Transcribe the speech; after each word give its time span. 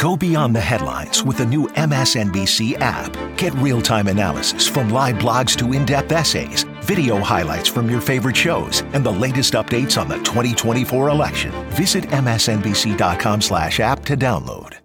Go 0.00 0.16
beyond 0.16 0.56
the 0.56 0.60
headlines 0.62 1.22
with 1.22 1.36
the 1.36 1.44
new 1.44 1.68
MSNBC 1.68 2.78
app. 2.80 3.14
Get 3.36 3.52
real 3.56 3.82
time 3.82 4.08
analysis 4.08 4.66
from 4.66 4.88
live 4.88 5.16
blogs 5.16 5.54
to 5.58 5.74
in 5.74 5.84
depth 5.84 6.10
essays, 6.10 6.62
video 6.80 7.18
highlights 7.18 7.68
from 7.68 7.90
your 7.90 8.00
favorite 8.00 8.34
shows, 8.34 8.80
and 8.94 9.04
the 9.04 9.12
latest 9.12 9.52
updates 9.52 10.00
on 10.00 10.08
the 10.08 10.16
2024 10.20 11.10
election. 11.10 11.52
Visit 11.72 12.04
MSNBC.com 12.04 13.42
slash 13.42 13.78
app 13.78 14.02
to 14.06 14.16
download. 14.16 14.78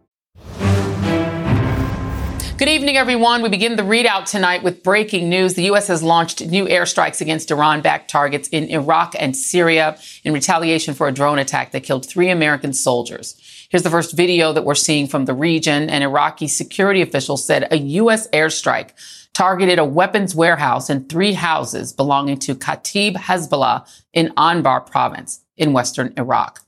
Good 2.58 2.70
evening, 2.70 2.98
everyone. 2.98 3.42
We 3.42 3.48
begin 3.48 3.78
the 3.78 3.84
ReidOut 3.84 4.30
tonight 4.30 4.64
with 4.64 4.84
breaking 4.84 5.30
news. 5.30 5.54
The 5.54 5.64
U.S. 5.64 5.88
has 5.88 6.04
launched 6.04 6.46
new 6.46 6.66
airstrikes 6.66 7.22
against 7.22 7.52
Iran 7.52 7.82
backed 7.82 8.10
targets 8.10 8.50
in 8.50 8.66
Iraq 8.66 9.14
and 9.18 9.36
Syria 9.36 9.98
in 10.26 10.34
retaliation 10.34 10.94
for 10.94 11.08
a 11.08 11.14
drone 11.14 11.40
attack 11.40 11.72
that 11.72 11.84
killed 11.84 12.06
three 12.06 12.30
American 12.30 12.74
soldiers. 12.74 13.36
Here's 13.70 13.84
the 13.84 13.90
first 13.90 14.16
video 14.16 14.54
that 14.54 14.64
we're 14.64 14.76
seeing 14.76 15.08
from 15.08 15.26
the 15.26 15.34
region. 15.34 15.90
An 15.90 16.04
Iraqi 16.04 16.48
security 16.48 17.02
official 17.02 17.36
said 17.36 17.68
a 17.72 17.78
U.S. 17.78 18.28
airstrike 18.30 18.92
targeted 19.34 19.80
a 19.80 19.86
weapons 19.86 20.36
warehouse 20.36 20.90
and 20.90 21.10
three 21.10 21.34
houses 21.34 21.92
belonging 21.92 22.38
to 22.40 22.56
Kataib 22.56 23.16
Hezbollah 23.16 23.88
in 24.14 24.30
Anbar 24.38 24.86
province 24.86 25.42
in 25.58 25.74
western 25.74 26.14
Iraq. 26.18 26.62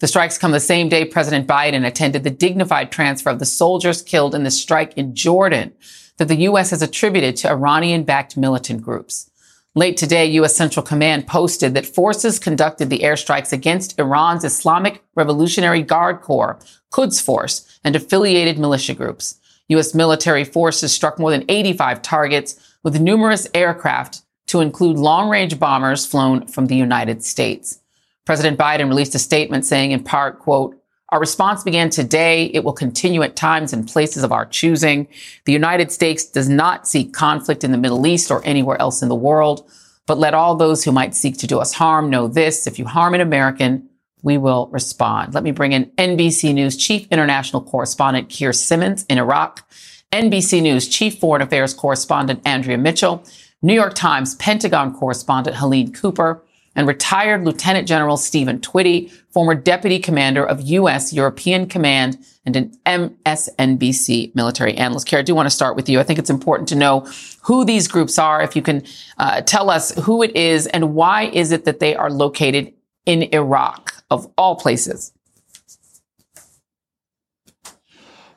The 0.00 0.08
strikes 0.08 0.36
come 0.36 0.52
the 0.52 0.60
same 0.60 0.88
day 0.88 1.04
President 1.04 1.46
Biden 1.46 1.86
attended 1.86 2.24
the 2.24 2.30
dignified 2.30 2.92
transfer 2.92 3.30
of 3.30 3.38
the 3.38 3.46
soldiers 3.46 4.02
killed 4.02 4.34
in 4.34 4.42
the 4.42 4.50
strike 4.50 4.92
in 4.94 5.14
Jordan 5.14 5.72
that 6.18 6.28
the 6.28 6.42
U.S. 6.42 6.70
has 6.70 6.82
attributed 6.82 7.36
to 7.36 7.50
Iranian 7.50 8.04
backed 8.04 8.36
militant 8.36 8.82
groups. 8.82 9.30
Late 9.74 9.96
today, 9.96 10.26
U.S. 10.32 10.54
Central 10.54 10.84
Command 10.84 11.26
posted 11.26 11.72
that 11.72 11.86
forces 11.86 12.38
conducted 12.38 12.90
the 12.90 12.98
airstrikes 12.98 13.54
against 13.54 13.98
Iran's 13.98 14.44
Islamic 14.44 15.02
Revolutionary 15.14 15.80
Guard 15.80 16.20
Corps, 16.20 16.58
Quds 16.90 17.22
Force, 17.22 17.80
and 17.82 17.96
affiliated 17.96 18.58
militia 18.58 18.92
groups. 18.92 19.40
U.S. 19.68 19.94
military 19.94 20.44
forces 20.44 20.92
struck 20.92 21.18
more 21.18 21.30
than 21.30 21.46
85 21.48 22.02
targets 22.02 22.76
with 22.82 23.00
numerous 23.00 23.48
aircraft 23.54 24.20
to 24.48 24.60
include 24.60 24.98
long 24.98 25.30
range 25.30 25.58
bombers 25.58 26.04
flown 26.04 26.46
from 26.46 26.66
the 26.66 26.76
United 26.76 27.24
States. 27.24 27.80
President 28.26 28.58
Biden 28.58 28.88
released 28.88 29.14
a 29.14 29.18
statement 29.18 29.64
saying 29.64 29.92
in 29.92 30.04
part, 30.04 30.38
quote, 30.38 30.76
our 31.12 31.20
response 31.20 31.62
began 31.62 31.90
today. 31.90 32.46
It 32.46 32.64
will 32.64 32.72
continue 32.72 33.22
at 33.22 33.36
times 33.36 33.74
and 33.74 33.86
places 33.86 34.24
of 34.24 34.32
our 34.32 34.46
choosing. 34.46 35.06
The 35.44 35.52
United 35.52 35.92
States 35.92 36.24
does 36.24 36.48
not 36.48 36.88
seek 36.88 37.12
conflict 37.12 37.62
in 37.62 37.70
the 37.70 37.78
Middle 37.78 38.06
East 38.06 38.30
or 38.30 38.42
anywhere 38.46 38.80
else 38.80 39.02
in 39.02 39.10
the 39.10 39.14
world. 39.14 39.70
But 40.06 40.18
let 40.18 40.32
all 40.32 40.56
those 40.56 40.82
who 40.82 40.90
might 40.90 41.14
seek 41.14 41.36
to 41.38 41.46
do 41.46 41.58
us 41.58 41.74
harm 41.74 42.08
know 42.08 42.28
this. 42.28 42.66
If 42.66 42.78
you 42.78 42.86
harm 42.86 43.14
an 43.14 43.20
American, 43.20 43.90
we 44.22 44.38
will 44.38 44.68
respond. 44.72 45.34
Let 45.34 45.44
me 45.44 45.50
bring 45.50 45.72
in 45.72 45.92
NBC 45.98 46.54
News 46.54 46.78
Chief 46.78 47.06
International 47.10 47.62
Correspondent 47.62 48.30
Keir 48.30 48.54
Simmons 48.54 49.04
in 49.10 49.18
Iraq, 49.18 49.68
NBC 50.12 50.62
News 50.62 50.88
Chief 50.88 51.18
Foreign 51.18 51.42
Affairs 51.42 51.74
Correspondent 51.74 52.40
Andrea 52.46 52.78
Mitchell, 52.78 53.22
New 53.60 53.74
York 53.74 53.94
Times 53.94 54.34
Pentagon 54.36 54.94
Correspondent 54.94 55.56
Helene 55.56 55.92
Cooper, 55.92 56.42
and 56.74 56.86
retired 56.86 57.44
Lieutenant 57.44 57.86
General 57.86 58.16
Stephen 58.16 58.58
Twitty, 58.60 59.10
former 59.30 59.54
Deputy 59.54 59.98
Commander 59.98 60.44
of 60.44 60.60
U.S. 60.60 61.12
European 61.12 61.66
Command 61.66 62.18
and 62.44 62.56
an 62.56 62.72
MSNBC 62.86 64.34
military 64.34 64.74
analyst. 64.76 65.06
Keir, 65.06 65.20
I 65.20 65.22
do 65.22 65.34
want 65.34 65.46
to 65.46 65.54
start 65.54 65.76
with 65.76 65.88
you. 65.88 66.00
I 66.00 66.02
think 66.02 66.18
it's 66.18 66.30
important 66.30 66.68
to 66.70 66.74
know 66.74 67.06
who 67.42 67.64
these 67.64 67.88
groups 67.88 68.18
are. 68.18 68.42
If 68.42 68.56
you 68.56 68.62
can 68.62 68.84
uh, 69.18 69.42
tell 69.42 69.70
us 69.70 69.92
who 70.04 70.22
it 70.22 70.34
is 70.34 70.66
and 70.66 70.94
why 70.94 71.24
is 71.24 71.52
it 71.52 71.64
that 71.64 71.80
they 71.80 71.94
are 71.94 72.10
located 72.10 72.72
in 73.06 73.22
Iraq, 73.34 73.94
of 74.10 74.30
all 74.36 74.56
places? 74.56 75.12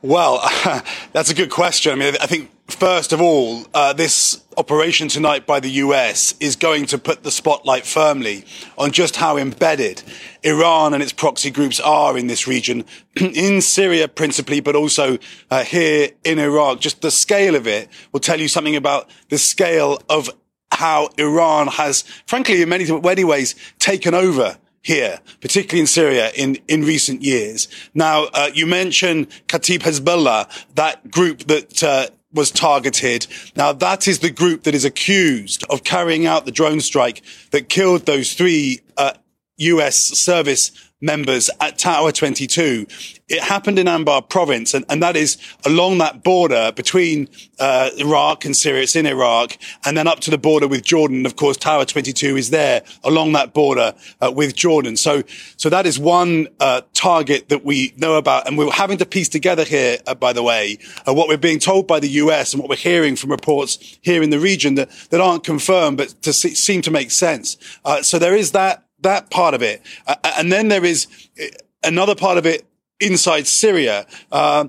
Well, 0.01 0.39
that's 1.13 1.31
a 1.31 1.33
good 1.35 1.49
question. 1.49 1.93
I 1.93 1.95
mean, 1.95 2.13
I 2.21 2.27
think 2.27 2.51
first 2.75 3.13
of 3.13 3.21
all, 3.21 3.65
uh, 3.73 3.93
this 3.93 4.43
operation 4.57 5.07
tonight 5.07 5.45
by 5.45 5.59
the 5.59 5.69
US 5.69 6.35
is 6.39 6.55
going 6.55 6.85
to 6.87 6.97
put 6.97 7.23
the 7.23 7.31
spotlight 7.31 7.85
firmly 7.85 8.45
on 8.77 8.91
just 8.91 9.15
how 9.15 9.37
embedded 9.37 10.03
Iran 10.43 10.93
and 10.93 11.01
its 11.01 11.13
proxy 11.13 11.51
groups 11.51 11.79
are 11.79 12.17
in 12.17 12.27
this 12.27 12.47
region, 12.47 12.85
in 13.15 13.61
Syria 13.61 14.07
principally, 14.07 14.59
but 14.59 14.75
also 14.75 15.17
uh, 15.49 15.63
here 15.63 16.09
in 16.23 16.37
Iraq. 16.37 16.81
Just 16.81 17.01
the 17.01 17.11
scale 17.11 17.55
of 17.55 17.65
it 17.65 17.89
will 18.11 18.19
tell 18.19 18.39
you 18.39 18.47
something 18.47 18.75
about 18.75 19.09
the 19.29 19.37
scale 19.37 20.01
of 20.09 20.29
how 20.71 21.09
Iran 21.17 21.67
has, 21.67 22.03
frankly, 22.27 22.61
in 22.61 22.69
many, 22.69 22.85
many 22.99 23.23
ways, 23.23 23.55
taken 23.79 24.13
over 24.13 24.57
here, 24.81 25.19
particularly 25.41 25.81
in 25.81 25.87
Syria 25.87 26.31
in, 26.35 26.57
in 26.67 26.83
recent 26.83 27.23
years. 27.23 27.67
Now, 27.93 28.25
uh, 28.33 28.51
you 28.53 28.67
mentioned 28.67 29.29
Kataib 29.47 29.79
Hezbollah, 29.79 30.47
that 30.75 31.09
group 31.09 31.39
that, 31.47 31.81
uh, 31.81 32.07
was 32.35 32.51
targeted. 32.51 33.27
Now 33.55 33.73
that 33.73 34.07
is 34.07 34.19
the 34.19 34.29
group 34.29 34.63
that 34.63 34.75
is 34.75 34.85
accused 34.85 35.63
of 35.69 35.83
carrying 35.83 36.25
out 36.25 36.45
the 36.45 36.51
drone 36.51 36.81
strike 36.81 37.23
that 37.51 37.69
killed 37.69 38.05
those 38.05 38.33
three 38.33 38.81
uh, 38.97 39.13
U.S. 39.57 39.97
service 39.97 40.71
members 41.01 41.49
at 41.59 41.77
Tower 41.77 42.11
22. 42.11 42.87
It 43.27 43.43
happened 43.43 43.79
in 43.79 43.87
Anbar 43.87 44.27
province, 44.27 44.73
and, 44.73 44.85
and 44.87 45.01
that 45.03 45.15
is 45.15 45.37
along 45.65 45.97
that 45.97 46.23
border 46.23 46.71
between 46.71 47.27
uh, 47.59 47.89
Iraq 47.97 48.45
and 48.45 48.55
Syria. 48.55 48.83
It's 48.83 48.95
in 48.95 49.05
Iraq, 49.05 49.57
and 49.85 49.97
then 49.97 50.07
up 50.07 50.19
to 50.21 50.31
the 50.31 50.37
border 50.37 50.67
with 50.67 50.83
Jordan. 50.83 51.25
Of 51.25 51.35
course, 51.35 51.57
Tower 51.57 51.85
22 51.85 52.37
is 52.37 52.49
there 52.49 52.83
along 53.03 53.33
that 53.33 53.53
border 53.53 53.93
uh, 54.21 54.31
with 54.33 54.55
Jordan. 54.55 54.95
So, 54.95 55.23
so 55.57 55.69
that 55.69 55.85
is 55.85 55.99
one 55.99 56.47
uh, 56.59 56.81
target 56.93 57.49
that 57.49 57.65
we 57.65 57.93
know 57.97 58.15
about, 58.15 58.47
and 58.47 58.57
we're 58.57 58.71
having 58.71 58.97
to 58.99 59.05
piece 59.05 59.29
together 59.29 59.65
here, 59.65 59.97
uh, 60.07 60.15
by 60.15 60.33
the 60.33 60.43
way, 60.43 60.77
uh, 61.07 61.13
what 61.13 61.27
we're 61.27 61.37
being 61.37 61.59
told 61.59 61.87
by 61.87 61.99
the 61.99 62.09
US 62.09 62.53
and 62.53 62.61
what 62.61 62.69
we're 62.69 62.75
hearing 62.75 63.15
from 63.15 63.31
reports 63.31 63.97
here 64.01 64.23
in 64.23 64.29
the 64.29 64.39
region 64.39 64.75
that, 64.75 64.89
that 65.09 65.19
aren't 65.19 65.43
confirmed, 65.43 65.97
but 65.97 66.09
to 66.21 66.31
see, 66.31 66.55
seem 66.55 66.81
to 66.83 66.91
make 66.91 67.11
sense. 67.11 67.57
Uh, 67.83 68.01
so 68.01 68.17
there 68.17 68.35
is 68.35 68.51
that 68.51 68.84
that 69.05 69.29
part 69.29 69.53
of 69.53 69.61
it. 69.61 69.81
Uh, 70.05 70.15
and 70.37 70.51
then 70.51 70.67
there 70.67 70.83
is 70.83 71.07
uh, 71.41 71.45
another 71.83 72.15
part 72.15 72.37
of 72.37 72.45
it 72.45 72.65
inside 72.99 73.47
Syria, 73.47 74.05
uh, 74.31 74.67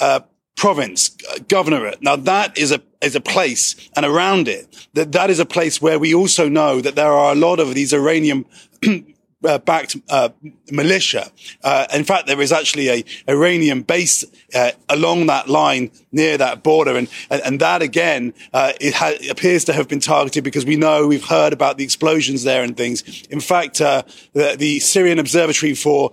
uh, 0.00 0.20
province, 0.56 1.16
uh, 1.30 1.34
governorate. 1.48 2.00
Now 2.02 2.16
that 2.16 2.58
is 2.58 2.72
a, 2.72 2.80
is 3.02 3.14
a 3.14 3.20
place 3.20 3.76
and 3.96 4.04
around 4.04 4.48
it 4.48 4.88
that 4.94 5.12
that 5.12 5.30
is 5.30 5.38
a 5.38 5.46
place 5.46 5.80
where 5.80 5.98
we 5.98 6.14
also 6.14 6.48
know 6.48 6.80
that 6.80 6.94
there 6.94 7.12
are 7.12 7.32
a 7.32 7.34
lot 7.34 7.60
of 7.60 7.74
these 7.74 7.92
Iranian 7.92 8.44
uh, 9.44 9.58
backed 9.58 9.96
uh, 10.08 10.30
militia. 10.70 11.30
Uh, 11.62 11.86
in 11.94 12.04
fact, 12.04 12.26
there 12.26 12.40
is 12.40 12.52
actually 12.52 12.88
a 12.88 13.04
Iranian 13.28 13.82
base 13.82 14.24
uh, 14.54 14.72
along 14.88 15.26
that 15.26 15.48
line 15.48 15.90
near 16.12 16.36
that 16.36 16.62
border, 16.62 16.96
and 16.96 17.08
and, 17.30 17.42
and 17.42 17.60
that 17.60 17.82
again 17.82 18.34
uh, 18.52 18.72
it 18.80 18.94
ha- 18.94 19.16
appears 19.30 19.64
to 19.64 19.72
have 19.72 19.88
been 19.88 20.00
targeted 20.00 20.44
because 20.44 20.64
we 20.66 20.76
know 20.76 21.06
we've 21.06 21.24
heard 21.24 21.52
about 21.52 21.78
the 21.78 21.84
explosions 21.84 22.42
there 22.42 22.62
and 22.62 22.76
things. 22.76 23.24
In 23.30 23.40
fact, 23.40 23.80
uh, 23.80 24.02
the, 24.32 24.56
the, 24.58 24.78
Syrian 24.80 25.18
Observatory 25.18 25.74
for 25.74 26.12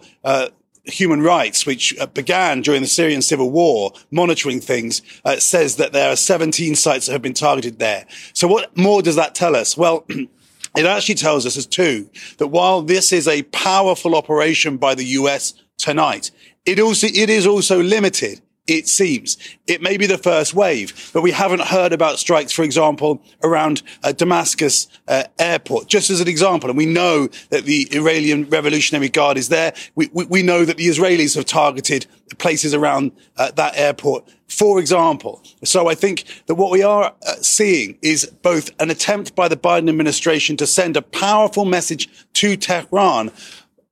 human 0.86 1.22
rights, 1.22 1.66
which 1.66 1.94
began 2.14 2.62
during 2.62 2.82
the 2.82 2.88
Syrian 2.88 3.22
civil 3.22 3.52
war, 3.52 3.92
monitoring 4.10 4.62
things, 4.62 5.02
says 5.38 5.76
that 5.76 5.92
there 5.92 6.10
are 6.12 6.16
17 6.16 6.76
sites 6.76 7.06
that 7.06 7.12
have 7.12 7.22
been 7.22 7.34
targeted 7.34 7.80
there. 7.80 8.06
So 8.34 8.48
what 8.48 8.76
more 8.78 9.02
does 9.02 9.16
that 9.18 9.36
tell 9.36 9.56
us? 9.56 9.76
Well, 9.76 10.06
it 10.78 10.86
actually 10.86 11.16
tells 11.16 11.46
us 11.46 11.58
as 11.58 11.66
too 11.66 12.10
that 12.38 12.48
while 12.48 12.82
this 12.82 13.12
is 13.12 13.28
a 13.28 13.44
powerful 13.44 14.16
operation 14.16 14.78
by 14.78 14.96
the 14.96 15.06
US 15.06 15.54
tonight, 15.78 16.32
it 16.66 16.80
also, 16.80 17.08
it 17.08 17.30
is 17.30 17.48
also 17.48 17.82
limited 17.82 18.42
it 18.68 18.88
seems. 18.88 19.38
It 19.66 19.82
may 19.82 19.98
be 19.98 20.06
the 20.06 20.18
first 20.18 20.54
wave, 20.54 21.10
but 21.14 21.22
we 21.22 21.32
haven't 21.32 21.62
heard 21.62 21.94
about 21.94 22.20
strikes, 22.20 22.52
for 22.52 22.64
example, 22.64 23.22
around 23.42 23.82
uh, 24.04 24.12
Damascus 24.12 24.88
uh, 25.08 25.24
airport, 25.40 25.88
just 25.88 26.10
as 26.10 26.20
an 26.20 26.28
example. 26.28 26.70
And 26.70 26.78
we 26.78 26.86
know 26.86 27.28
that 27.50 27.64
the 27.64 27.88
Iranian 27.94 28.50
Revolutionary 28.50 29.10
Guard 29.10 29.38
is 29.38 29.50
there. 29.50 29.74
We, 29.96 30.10
we, 30.14 30.26
we 30.26 30.44
know 30.44 30.66
that 30.66 30.78
the 30.78 30.88
Israelis 30.88 31.36
have 31.36 31.46
targeted 31.46 32.06
places 32.38 32.74
around 32.74 33.14
uh, 33.38 33.52
that 33.52 33.78
airport, 33.78 34.28
for 34.50 34.80
example. 34.80 35.42
So 35.64 35.88
I 35.88 35.96
think 35.96 36.26
that 36.48 36.56
what 36.56 36.72
we 36.72 36.84
are 36.84 37.14
uh, 37.26 37.36
seeing 37.36 37.98
is 38.02 38.26
both 38.42 38.70
an 38.82 38.90
attempt 38.90 39.34
by 39.34 39.48
the 39.48 39.58
Biden 39.58 39.90
administration 39.90 40.58
to 40.58 40.68
send 40.68 40.98
a 40.98 41.02
powerful 41.02 41.64
message 41.64 42.10
to 42.34 42.58
Tehran. 42.58 43.32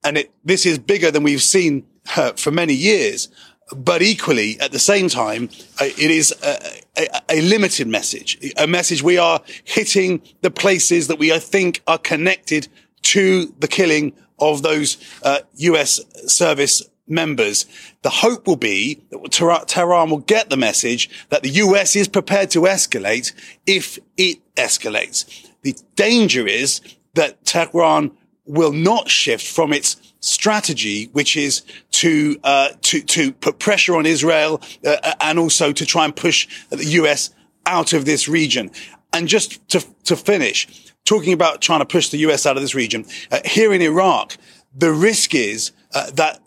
And 0.04 0.18
it, 0.18 0.32
this 0.44 0.66
is 0.66 0.78
bigger 0.80 1.12
than 1.12 1.24
we've 1.24 1.42
seen 1.42 1.86
uh, 2.18 2.34
for 2.34 2.52
many 2.52 2.74
years 2.74 3.30
but 3.76 4.02
equally, 4.02 4.60
at 4.60 4.72
the 4.72 4.80
same 4.80 5.10
time, 5.10 5.50
uh, 5.82 5.86
it 5.86 6.12
is 6.12 6.34
a, 6.44 6.82
a, 6.98 7.22
a, 7.30 7.42
limited 7.42 7.88
message, 7.88 8.38
a 8.58 8.68
message 8.68 9.02
we 9.02 9.18
are 9.18 9.42
hitting 9.64 10.22
the 10.42 10.52
places 10.52 11.08
that 11.08 11.18
we, 11.18 11.34
I 11.34 11.40
think, 11.40 11.82
are 11.88 11.98
connected 11.98 12.68
to 13.04 13.54
the 13.60 13.68
killing 13.68 14.14
of 14.38 14.62
those 14.62 14.98
uh, 15.24 15.40
U.S. 15.56 16.00
service 16.32 16.84
members. 17.08 17.66
The 18.04 18.10
hope 18.10 18.46
will 18.46 18.56
be 18.56 19.02
that 19.10 19.66
Tehran 19.68 20.10
will 20.10 20.20
get 20.20 20.50
the 20.50 20.58
message 20.58 21.10
that 21.30 21.44
the 21.44 21.50
U.S. 21.50 21.96
is 21.96 22.08
prepared 22.08 22.52
to 22.52 22.62
escalate 22.62 23.34
if 23.66 23.98
it 24.18 24.40
escalates. 24.56 25.50
The 25.62 25.76
danger 25.96 26.48
is 26.48 26.82
that 27.16 27.44
Tehran 27.46 28.12
will 28.46 28.74
not 28.74 29.10
shift 29.10 29.46
from 29.46 29.74
its 29.74 29.98
strategy, 30.20 31.10
which 31.14 31.36
is 31.36 31.62
to 32.06 32.40
uh, 32.44 32.70
to 32.84 33.02
to 33.02 33.32
put 33.32 33.58
pressure 33.58 33.96
on 33.96 34.06
Israel 34.06 34.62
uh, 34.86 35.14
and 35.22 35.40
also 35.40 35.72
to 35.72 35.86
try 35.88 36.06
and 36.06 36.16
push 36.16 36.48
the 36.70 36.86
US 37.02 37.32
out 37.66 37.94
of 37.94 38.06
this 38.06 38.28
region. 38.28 38.70
And 39.12 39.28
just 39.28 39.68
to 39.70 39.84
to 40.04 40.16
finish, 40.16 40.68
talking 41.06 41.34
about 41.34 41.62
trying 41.62 41.80
to 41.80 41.86
push 41.86 42.10
the 42.10 42.20
US 42.28 42.46
out 42.46 42.58
of 42.58 42.62
this 42.62 42.76
region, 42.76 43.06
uh, 43.32 43.40
here 43.44 43.74
in 43.74 43.82
Iraq, 43.82 44.38
the 44.72 44.92
risk 44.92 45.34
is 45.34 45.72
uh, 45.96 46.12
that 46.12 46.42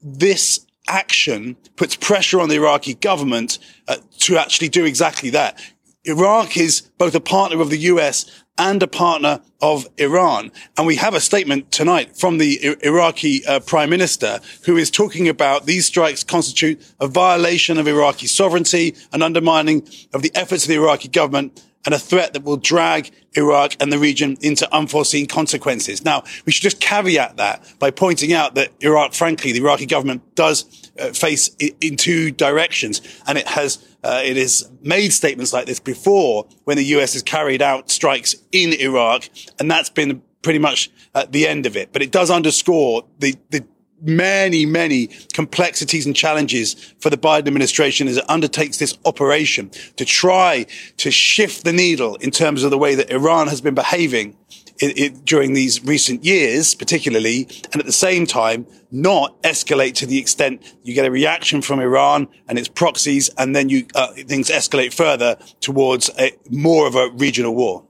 this 0.00 0.64
action 0.86 1.56
puts 1.74 1.96
pressure 1.96 2.40
on 2.40 2.48
the 2.48 2.54
Iraqi 2.54 2.94
government 2.94 3.58
uh, 3.88 3.96
to 4.18 4.38
actually 4.38 4.68
do 4.68 4.84
exactly 4.84 5.30
that. 5.30 5.58
Iraq 6.04 6.56
is 6.56 6.82
both 6.98 7.14
a 7.14 7.20
partner 7.20 7.60
of 7.60 7.70
the 7.70 7.78
US 7.78 8.24
and 8.56 8.82
a 8.82 8.86
partner 8.86 9.40
of 9.60 9.86
Iran. 9.98 10.50
And 10.76 10.86
we 10.86 10.96
have 10.96 11.14
a 11.14 11.20
statement 11.20 11.70
tonight 11.70 12.16
from 12.16 12.38
the 12.38 12.58
I- 12.82 12.86
Iraqi 12.86 13.44
uh, 13.46 13.60
prime 13.60 13.90
minister 13.90 14.40
who 14.64 14.76
is 14.76 14.90
talking 14.90 15.28
about 15.28 15.66
these 15.66 15.86
strikes 15.86 16.24
constitute 16.24 16.80
a 17.00 17.06
violation 17.06 17.78
of 17.78 17.86
Iraqi 17.86 18.26
sovereignty 18.26 18.94
and 19.12 19.22
undermining 19.22 19.86
of 20.14 20.22
the 20.22 20.32
efforts 20.34 20.64
of 20.64 20.68
the 20.68 20.76
Iraqi 20.76 21.08
government 21.08 21.62
and 21.84 21.94
a 21.94 21.98
threat 21.98 22.32
that 22.34 22.44
will 22.44 22.56
drag 22.56 23.10
Iraq 23.34 23.74
and 23.80 23.92
the 23.92 23.98
region 23.98 24.36
into 24.42 24.72
unforeseen 24.74 25.26
consequences. 25.26 26.04
Now, 26.04 26.24
we 26.44 26.52
should 26.52 26.62
just 26.62 26.80
caveat 26.80 27.36
that 27.36 27.64
by 27.78 27.90
pointing 27.90 28.32
out 28.32 28.54
that 28.56 28.70
Iraq, 28.80 29.14
frankly, 29.14 29.52
the 29.52 29.60
Iraqi 29.60 29.86
government 29.86 30.34
does 30.34 30.90
uh, 30.98 31.12
face 31.12 31.50
in 31.80 31.96
two 31.96 32.30
directions, 32.30 33.00
and 33.26 33.38
it 33.38 33.48
has 33.48 33.78
uh, 34.02 34.22
it 34.24 34.36
has 34.36 34.70
made 34.82 35.12
statements 35.12 35.52
like 35.52 35.66
this 35.66 35.80
before 35.80 36.46
when 36.64 36.76
the 36.76 36.84
US 36.96 37.12
has 37.12 37.22
carried 37.22 37.62
out 37.62 37.90
strikes 37.90 38.34
in 38.52 38.72
Iraq, 38.72 39.28
and 39.58 39.70
that's 39.70 39.90
been 39.90 40.22
pretty 40.42 40.58
much 40.58 40.90
at 41.14 41.32
the 41.32 41.46
end 41.46 41.66
of 41.66 41.76
it. 41.76 41.92
But 41.92 42.02
it 42.02 42.10
does 42.10 42.30
underscore 42.30 43.04
the 43.18 43.36
the 43.50 43.64
many, 44.00 44.66
many 44.66 45.08
complexities 45.32 46.06
and 46.06 46.14
challenges 46.14 46.94
for 47.00 47.10
the 47.10 47.16
Biden 47.16 47.46
administration 47.46 48.08
as 48.08 48.16
it 48.16 48.28
undertakes 48.28 48.78
this 48.78 48.96
operation 49.04 49.70
to 49.96 50.04
try 50.04 50.66
to 50.98 51.10
shift 51.10 51.64
the 51.64 51.72
needle 51.72 52.16
in 52.16 52.30
terms 52.30 52.62
of 52.64 52.70
the 52.70 52.78
way 52.78 52.94
that 52.94 53.10
Iran 53.10 53.48
has 53.48 53.60
been 53.60 53.74
behaving 53.74 54.36
it, 54.80 54.98
it, 54.98 55.24
during 55.24 55.52
these 55.52 55.84
recent 55.84 56.24
years, 56.24 56.74
particularly, 56.74 57.46
and 57.72 57.80
at 57.80 57.86
the 57.86 57.92
same 57.92 58.26
time, 58.26 58.66
not 58.90 59.40
escalate 59.42 59.94
to 59.96 60.06
the 60.06 60.18
extent 60.18 60.62
you 60.82 60.94
get 60.94 61.04
a 61.04 61.10
reaction 61.10 61.62
from 61.62 61.80
Iran 61.80 62.28
and 62.48 62.58
its 62.58 62.68
proxies, 62.68 63.28
and 63.36 63.54
then 63.54 63.68
you 63.68 63.86
uh, 63.94 64.12
things 64.12 64.48
escalate 64.48 64.94
further 64.94 65.36
towards 65.60 66.10
a, 66.18 66.32
more 66.48 66.86
of 66.86 66.94
a 66.94 67.10
regional 67.10 67.54
war. 67.54 67.84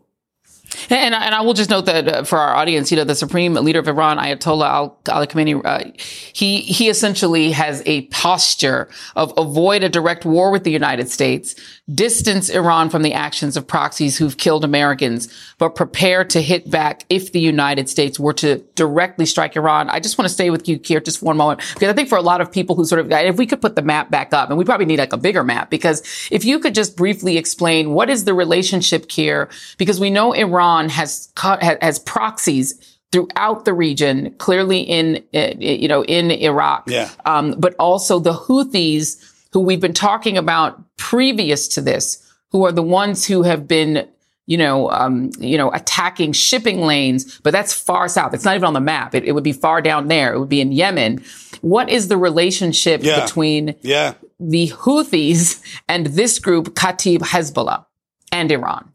And, 0.89 1.15
and 1.15 1.35
I 1.35 1.41
will 1.41 1.55
just 1.55 1.71
note 1.71 1.87
that 1.87 2.09
uh, 2.09 2.25
for 2.25 2.39
our 2.39 2.55
audience, 2.55 2.91
you 2.91 2.97
know, 2.97 3.05
the 3.05 3.15
supreme 3.15 3.55
leader 3.55 3.81
of 3.81 3.89
Iran, 3.89 4.19
Ayatollah 4.19 5.09
Ali 5.09 5.27
Khamenei, 5.27 5.61
uh, 5.65 5.91
he 6.33 6.61
he 6.61 6.89
essentially 6.89 7.51
has 7.53 7.83
a 7.87 8.03
posture 8.07 8.89
of 9.17 9.33
avoid 9.37 9.83
a 9.83 9.89
direct 9.89 10.25
war 10.25 10.51
with 10.51 10.65
the 10.65 10.71
United 10.71 11.11
States, 11.11 11.55
distance 11.95 12.49
Iran 12.49 12.89
from 12.89 13.03
the 13.03 13.13
actions 13.13 13.57
of 13.57 13.67
proxies 13.67 14.17
who've 14.17 14.37
killed 14.37 14.65
Americans, 14.65 15.29
but 15.59 15.75
prepare 15.75 16.25
to 16.25 16.41
hit 16.41 16.71
back 16.71 17.05
if 17.09 17.33
the 17.33 17.41
United 17.41 17.89
States 17.89 18.19
were 18.19 18.35
to 18.35 18.59
directly 18.75 19.27
strike 19.27 19.57
Iran. 19.57 19.91
I 19.91 20.01
just 20.01 20.17
want 20.17 20.29
to 20.29 20.33
stay 20.33 20.51
with 20.51 20.69
you, 20.69 20.79
Keir, 20.79 21.01
just 21.01 21.19
for 21.19 21.27
one 21.27 21.37
moment, 21.37 21.61
because 21.75 21.89
I 21.89 21.93
think 21.93 22.09
for 22.09 22.19
a 22.19 22.23
lot 22.23 22.41
of 22.41 22.51
people 22.51 22.77
who 22.77 22.85
sort 22.85 23.01
of, 23.01 23.11
if 23.11 23.37
we 23.37 23.47
could 23.47 23.61
put 23.61 23.77
the 23.77 23.83
map 23.83 24.11
back 24.11 24.33
up, 24.33 24.49
and 24.49 24.59
we 24.59 24.65
probably 24.65 24.87
need 24.87 24.99
like 24.99 25.13
a 25.13 25.19
bigger 25.19 25.45
map, 25.45 25.71
because 25.71 26.03
if 26.31 26.45
you 26.45 26.59
could 26.59 26.75
just 26.75 26.97
briefly 26.97 27.37
explain 27.37 27.91
what 27.93 28.09
is 28.09 28.25
the 28.25 28.35
relationship, 28.35 29.01
here, 29.11 29.49
because 29.79 30.01
we 30.01 30.11
know 30.11 30.33
Iran 30.33 30.89
has 30.89 31.29
has 31.37 31.99
proxies 32.01 32.99
throughout 33.13 33.65
the 33.65 33.73
region, 33.73 34.35
clearly 34.39 34.81
in 34.81 35.25
you 35.33 35.89
know 35.89 36.05
in 36.05 36.31
Iraq, 36.31 36.85
yeah. 36.89 37.11
um, 37.25 37.55
but 37.59 37.75
also 37.79 38.19
the 38.19 38.33
Houthis, 38.33 39.17
who 39.53 39.61
we've 39.61 39.81
been 39.81 39.95
talking 39.95 40.39
about 40.39 40.83
previous 41.11 41.67
to 41.67 41.81
this, 41.81 42.25
who 42.53 42.65
are 42.65 42.73
the 42.73 42.83
ones 42.83 43.27
who 43.27 43.43
have 43.43 43.67
been 43.67 44.09
you 44.47 44.57
know, 44.57 44.91
um, 44.91 45.31
you 45.39 45.57
know, 45.57 45.71
attacking 45.73 46.33
shipping 46.33 46.81
lanes, 46.81 47.39
but 47.45 47.53
that's 47.53 47.73
far 47.73 48.09
south. 48.09 48.35
It's 48.35 48.45
not 48.45 48.57
even 48.57 48.65
on 48.65 48.73
the 48.73 48.81
map. 48.81 49.15
It, 49.15 49.23
it 49.25 49.31
would 49.31 49.45
be 49.45 49.53
far 49.53 49.81
down 49.81 50.09
there. 50.09 50.35
It 50.35 50.41
would 50.41 50.49
be 50.49 50.61
in 50.61 50.73
Yemen. 50.73 51.23
What 51.61 51.89
is 51.89 52.09
the 52.09 52.17
relationship 52.17 53.05
yeah. 53.05 53.25
between 53.25 53.77
yeah. 53.83 54.15
the 54.41 54.71
Houthis 54.71 55.63
and 55.89 56.07
this 56.07 56.41
group, 56.41 56.71
Kataib 56.71 57.19
Hezbollah, 57.19 57.87
and 58.33 58.51
Iran? 58.51 58.93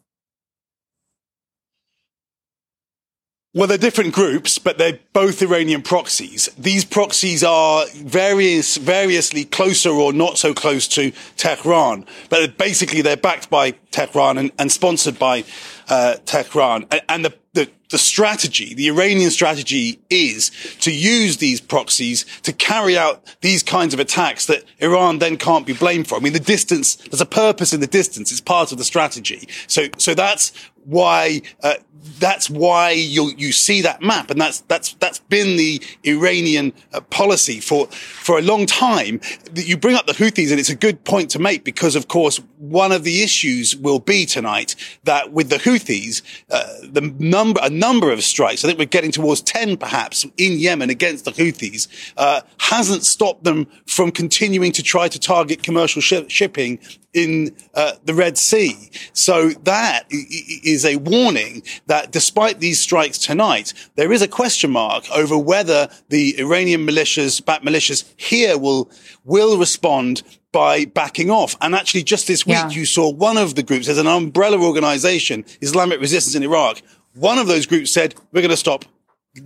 Well, 3.56 3.68
they're 3.68 3.78
different 3.78 4.13
groups, 4.13 4.57
but 4.57 4.78
they're 4.78 5.00
both 5.13 5.42
Iranian 5.42 5.81
proxies. 5.81 6.50
These 6.57 6.84
proxies 6.84 7.42
are 7.42 7.86
various, 7.96 8.75
variously 8.75 9.46
closer 9.46 9.92
or 9.92 10.12
not 10.12 10.38
so 10.38 10.54
close 10.54 10.90
to 10.90 11.13
Tehran, 11.38 12.06
but 12.30 12.57
basically 12.57 13.02
they're 13.02 13.16
backed 13.16 13.50
by 13.50 13.72
Tehran 13.92 14.38
and, 14.38 14.52
and 14.60 14.69
sponsored 14.69 15.18
by 15.18 15.46
uh, 15.88 16.16
Tehran. 16.25 16.86
And, 17.07 17.24
the, 17.24 17.34
the, 17.54 17.69
the 17.92 17.98
strategy, 17.98 18.74
the 18.74 18.90
Iranian 18.90 19.31
strategy 19.31 20.01
is 20.10 20.51
to 20.81 20.92
use 20.92 21.38
these 21.38 21.62
proxies 21.62 22.25
to 22.42 22.51
carry 22.51 22.98
out 22.98 23.38
these 23.40 23.63
kinds 23.63 23.94
of 23.94 24.01
attacks 24.01 24.48
that 24.48 24.66
Iran 24.80 25.19
then 25.19 25.38
can't 25.38 25.66
be 25.66 25.72
blamed 25.72 26.10
for. 26.10 26.16
I 26.16 26.19
mean, 26.19 26.34
the 26.34 26.42
distance, 26.42 26.96
there's 26.96 27.22
a 27.22 27.25
purpose 27.25 27.72
in 27.72 27.80
the 27.80 27.88
distance. 27.88 28.34
It's 28.34 28.42
part 28.42 28.74
of 28.74 28.78
the 28.80 28.84
strategy. 28.84 29.48
So, 29.68 29.88
so 29.98 30.13
that's 30.13 30.51
why, 30.86 31.42
uh, 31.64 31.76
that's 32.20 32.50
why 32.50 32.92
you 32.92 33.34
you 33.38 33.52
see 33.52 33.82
that 33.82 34.02
map, 34.02 34.30
and 34.30 34.40
that's 34.40 34.62
that's 34.62 34.94
that's 34.96 35.20
been 35.20 35.58
the 35.58 35.82
Iranian 36.04 36.74
uh, 36.94 37.02
policy 37.02 37.60
for 37.60 37.88
for 37.88 38.38
a 38.38 38.42
long 38.42 38.66
time. 38.66 39.20
You 39.56 39.78
bring 39.78 39.96
up 39.96 40.06
the 40.06 40.14
Houthis, 40.14 40.52
and 40.52 40.60
it's 40.60 40.70
a 40.70 40.76
good 40.76 41.04
point 41.04 41.32
to 41.32 41.40
make 41.40 41.64
because, 41.64 41.96
of 41.96 42.08
course, 42.08 42.40
one 42.58 42.92
of 42.92 43.04
the 43.04 43.24
issues 43.24 43.76
will 43.76 44.00
be 44.00 44.26
tonight 44.26 44.76
that 45.04 45.32
with 45.32 45.50
the 45.50 45.58
Houthis, 45.58 46.22
uh, 46.52 46.66
the 46.84 47.02
number 47.20 47.60
a 47.64 47.70
number 47.70 48.12
of 48.12 48.24
strikes, 48.24 48.64
I 48.64 48.68
think 48.68 48.80
we're 48.80 48.86
getting 48.86 49.12
towards 49.12 49.42
ten 49.42 49.76
perhaps 49.78 50.26
in 50.38 50.60
Yemen 50.60 50.90
against 50.90 51.26
the 51.26 51.32
Houthis, 51.32 51.88
uh, 52.18 52.42
hasn't 52.60 53.04
stopped 53.04 53.44
them 53.44 53.68
from 53.88 54.12
continuing 54.12 54.72
to 54.74 54.84
try 54.84 55.08
to 55.08 55.20
target 55.20 55.64
commercial 55.64 56.02
sh- 56.02 56.28
shipping 56.28 56.80
in 57.16 57.56
uh, 57.74 57.94
the 58.04 58.14
Red 58.14 58.38
Sea. 58.38 58.92
So 59.14 59.50
that 59.64 60.04
is 60.12 60.86
a 60.86 60.98
warning 60.98 61.64
that 61.88 62.12
despite 62.12 62.60
these 62.60 62.80
strikes 62.80 63.18
tonight, 63.18 63.74
there 63.96 64.12
is 64.12 64.22
a 64.22 64.28
question 64.28 64.72
mark 64.72 65.06
over 65.16 65.38
whether 65.38 65.90
the 66.10 66.38
Iranian 66.40 66.86
militias, 66.86 67.44
back 67.44 67.62
militias 67.64 68.04
here 68.18 68.58
will, 68.58 68.92
will 69.24 69.58
respond 69.58 70.22
by 70.52 70.86
backing 70.86 71.32
off. 71.32 71.56
And 71.62 71.74
actually 71.74 72.04
just 72.04 72.28
this 72.28 72.46
week, 72.46 72.56
Yeah. 72.56 72.70
you 72.70 72.86
saw 72.86 73.10
one 73.10 73.38
of 73.38 73.56
the 73.56 73.63
groups, 73.63 73.86
there's 73.88 73.98
an 73.98 74.08
umbrella 74.08 74.62
organization, 74.62 75.46
Islamic 75.62 76.00
Resistance 76.01 76.36
in 76.36 76.44
Iraq. 76.44 76.82
One 77.13 77.38
of 77.38 77.48
those 77.48 77.66
groups 77.66 77.92
said, 77.92 78.13
we're 78.34 78.42
going 78.42 78.51
to 78.51 78.58
stop 78.58 78.86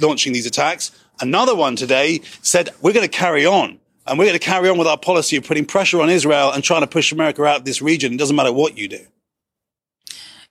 launching 0.02 0.34
these 0.34 0.48
attacks. 0.48 0.92
Another 1.22 1.56
one 1.56 1.76
today 1.76 2.22
said, 2.42 2.70
we're 2.82 2.94
going 2.94 3.08
to 3.08 3.18
carry 3.18 3.46
on. 3.46 3.80
And 4.10 4.18
we're 4.18 4.26
going 4.26 4.40
to 4.40 4.46
carry 4.46 4.70
on 4.70 4.78
with 4.78 4.88
our 4.88 4.98
policy 4.98 5.38
of 5.38 5.46
putting 5.46 5.66
pressure 5.66 6.02
on 6.02 6.10
Israel 6.10 6.52
and 6.52 6.64
trying 6.64 6.82
to 6.82 6.88
push 6.88 7.12
America 7.12 7.46
out 7.46 7.58
of 7.58 7.66
this 7.66 7.82
region. 7.82 8.14
It 8.14 8.18
doesn't 8.18 8.36
matter 8.36 8.52
what 8.52 8.78
you 8.78 8.88
do. 8.88 9.06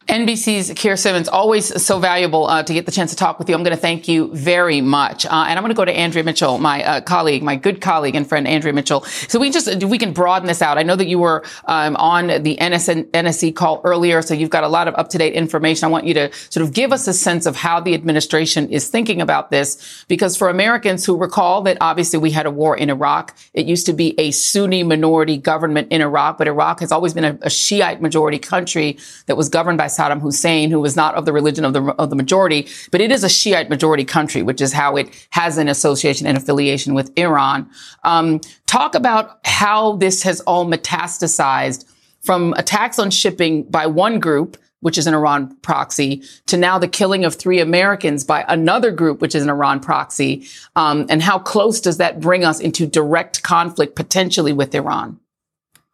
NBC's 0.08 0.72
Keir 0.74 0.96
Simmons, 0.96 1.28
always 1.28 1.82
so 1.82 1.98
valuable 1.98 2.46
uh, 2.46 2.62
to 2.62 2.72
get 2.72 2.86
the 2.86 2.92
chance 2.92 3.10
to 3.10 3.16
talk 3.16 3.38
with 3.38 3.46
you. 3.46 3.54
I'm 3.54 3.62
going 3.62 3.76
to 3.76 3.80
thank 3.80 4.08
you 4.08 4.34
very 4.34 4.80
much. 4.80 5.26
Uh, 5.26 5.44
and 5.46 5.58
I'm 5.58 5.62
going 5.62 5.68
to 5.68 5.76
go 5.76 5.84
to 5.84 5.92
Andrea 5.92 6.24
Mitchell, 6.24 6.56
my 6.56 6.82
uh, 6.82 7.00
colleague, 7.02 7.42
my 7.42 7.56
good 7.56 7.82
colleague 7.82 8.14
and 8.14 8.26
friend, 8.26 8.48
Andrea 8.48 8.72
Mitchell. 8.72 9.02
So 9.02 9.38
we 9.38 9.50
just, 9.50 9.84
we 9.84 9.98
can 9.98 10.14
broaden 10.14 10.48
this 10.48 10.62
out. 10.62 10.78
I 10.78 10.82
know 10.82 10.96
that 10.96 11.08
you 11.08 11.18
were 11.18 11.44
um, 11.66 11.94
on 11.96 12.42
the 12.42 12.56
NSN, 12.56 13.10
NSC 13.10 13.54
call 13.54 13.82
earlier, 13.84 14.22
so 14.22 14.32
you've 14.32 14.48
got 14.48 14.64
a 14.64 14.68
lot 14.68 14.88
of 14.88 14.94
up 14.94 15.10
to 15.10 15.18
date 15.18 15.34
information. 15.34 15.84
I 15.84 15.90
want 15.90 16.06
you 16.06 16.14
to 16.14 16.32
sort 16.48 16.64
of 16.64 16.72
give 16.72 16.90
us 16.90 17.06
a 17.06 17.12
sense 17.12 17.44
of 17.44 17.56
how 17.56 17.78
the 17.78 17.92
administration 17.92 18.70
is 18.70 18.88
thinking 18.88 19.20
about 19.20 19.50
this, 19.50 20.06
because 20.08 20.38
for 20.38 20.48
Americans 20.48 21.04
who 21.04 21.18
recall 21.18 21.60
that 21.62 21.76
obviously 21.82 22.18
we 22.18 22.30
had 22.30 22.46
a 22.46 22.50
war 22.50 22.74
in 22.74 22.88
Iraq, 22.88 23.36
it 23.52 23.66
used 23.66 23.84
to 23.84 23.92
be 23.92 24.18
a 24.18 24.30
Sunni 24.30 24.82
minority 24.84 25.36
government 25.36 25.92
in 25.92 26.00
Iraq, 26.00 26.38
but 26.38 26.48
Iraq 26.48 26.80
has 26.80 26.92
always 26.92 27.12
been 27.12 27.24
a, 27.26 27.38
a 27.42 27.50
Shiite 27.50 28.00
majority 28.00 28.38
country 28.38 28.96
that 29.26 29.36
was 29.36 29.50
governed 29.50 29.76
by 29.76 29.86
Saddam 29.98 30.20
Hussein, 30.20 30.70
who 30.70 30.80
was 30.80 30.94
not 30.94 31.14
of 31.14 31.24
the 31.24 31.32
religion 31.32 31.64
of 31.64 31.72
the, 31.72 31.82
of 31.98 32.10
the 32.10 32.16
majority, 32.16 32.68
but 32.92 33.00
it 33.00 33.10
is 33.10 33.24
a 33.24 33.28
Shiite 33.28 33.68
majority 33.68 34.04
country, 34.04 34.42
which 34.42 34.60
is 34.60 34.72
how 34.72 34.96
it 34.96 35.08
has 35.30 35.58
an 35.58 35.68
association 35.68 36.26
and 36.26 36.38
affiliation 36.38 36.94
with 36.94 37.10
Iran. 37.18 37.68
Um, 38.04 38.40
talk 38.66 38.94
about 38.94 39.40
how 39.44 39.96
this 39.96 40.22
has 40.22 40.40
all 40.42 40.66
metastasized 40.66 41.84
from 42.20 42.52
attacks 42.54 42.98
on 42.98 43.10
shipping 43.10 43.64
by 43.64 43.86
one 43.86 44.20
group, 44.20 44.56
which 44.80 44.98
is 44.98 45.06
an 45.06 45.14
Iran 45.14 45.56
proxy, 45.62 46.22
to 46.46 46.56
now 46.56 46.78
the 46.78 46.86
killing 46.86 47.24
of 47.24 47.34
three 47.34 47.58
Americans 47.58 48.22
by 48.22 48.44
another 48.48 48.92
group, 48.92 49.20
which 49.20 49.34
is 49.34 49.42
an 49.42 49.50
Iran 49.50 49.80
proxy. 49.80 50.46
Um, 50.76 51.06
and 51.08 51.22
how 51.22 51.38
close 51.38 51.80
does 51.80 51.96
that 51.96 52.20
bring 52.20 52.44
us 52.44 52.60
into 52.60 52.86
direct 52.86 53.42
conflict 53.42 53.96
potentially 53.96 54.52
with 54.52 54.74
Iran? 54.74 55.18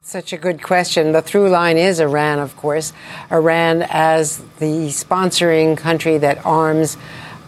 Such 0.06 0.34
a 0.34 0.36
good 0.36 0.62
question. 0.62 1.12
The 1.12 1.22
through 1.22 1.48
line 1.48 1.78
is 1.78 1.98
Iran, 1.98 2.38
of 2.38 2.54
course. 2.58 2.92
Iran 3.32 3.86
as 3.88 4.36
the 4.58 4.88
sponsoring 4.88 5.78
country 5.78 6.18
that 6.18 6.44
arms, 6.44 6.98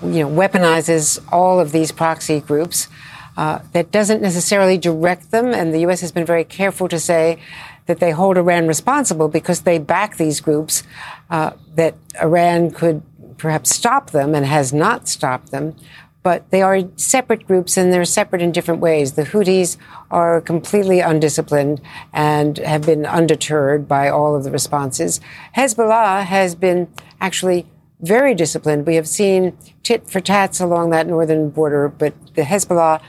you 0.02 0.20
know, 0.20 0.30
weaponizes 0.30 1.22
all 1.30 1.60
of 1.60 1.70
these 1.72 1.92
proxy 1.92 2.40
groups. 2.40 2.88
uh, 3.36 3.58
that 3.72 3.90
doesn't 3.92 4.22
necessarily 4.22 4.78
direct 4.78 5.30
them. 5.30 5.52
And 5.52 5.74
the 5.74 5.80
U.S. 5.80 6.00
has 6.00 6.12
been 6.12 6.24
very 6.24 6.44
careful 6.44 6.88
to 6.88 6.98
say 6.98 7.38
that 7.84 8.00
they 8.00 8.10
hold 8.10 8.38
Iran 8.38 8.66
responsible 8.66 9.28
because 9.28 9.60
they 9.60 9.78
back 9.78 10.16
these 10.16 10.40
groups, 10.40 10.82
uh, 11.28 11.50
that 11.74 11.94
Iran 12.20 12.70
could 12.70 13.02
perhaps 13.36 13.76
stop 13.76 14.10
them 14.10 14.34
and 14.34 14.46
has 14.46 14.72
not 14.72 15.08
stopped 15.08 15.50
them. 15.50 15.76
But 16.26 16.50
they 16.50 16.60
are 16.60 16.80
separate 16.96 17.46
groups 17.46 17.76
and 17.76 17.92
they're 17.92 18.04
separate 18.04 18.42
in 18.42 18.50
different 18.50 18.80
ways. 18.80 19.12
The 19.12 19.22
Houthis 19.22 19.76
are 20.10 20.40
completely 20.40 20.98
undisciplined 20.98 21.80
and 22.12 22.58
have 22.58 22.82
been 22.82 23.06
undeterred 23.06 23.86
by 23.86 24.08
all 24.08 24.34
of 24.34 24.42
the 24.42 24.50
responses. 24.50 25.20
Hezbollah 25.56 26.24
has 26.24 26.56
been 26.56 26.88
actually 27.20 27.64
very 28.00 28.34
disciplined. 28.34 28.88
We 28.88 28.96
have 28.96 29.06
seen 29.06 29.56
tit 29.84 30.10
for 30.10 30.18
tats 30.18 30.58
along 30.58 30.90
that 30.90 31.06
northern 31.06 31.50
border, 31.50 31.88
but 31.88 32.12
the 32.34 32.42
Hezbollah, 32.42 33.00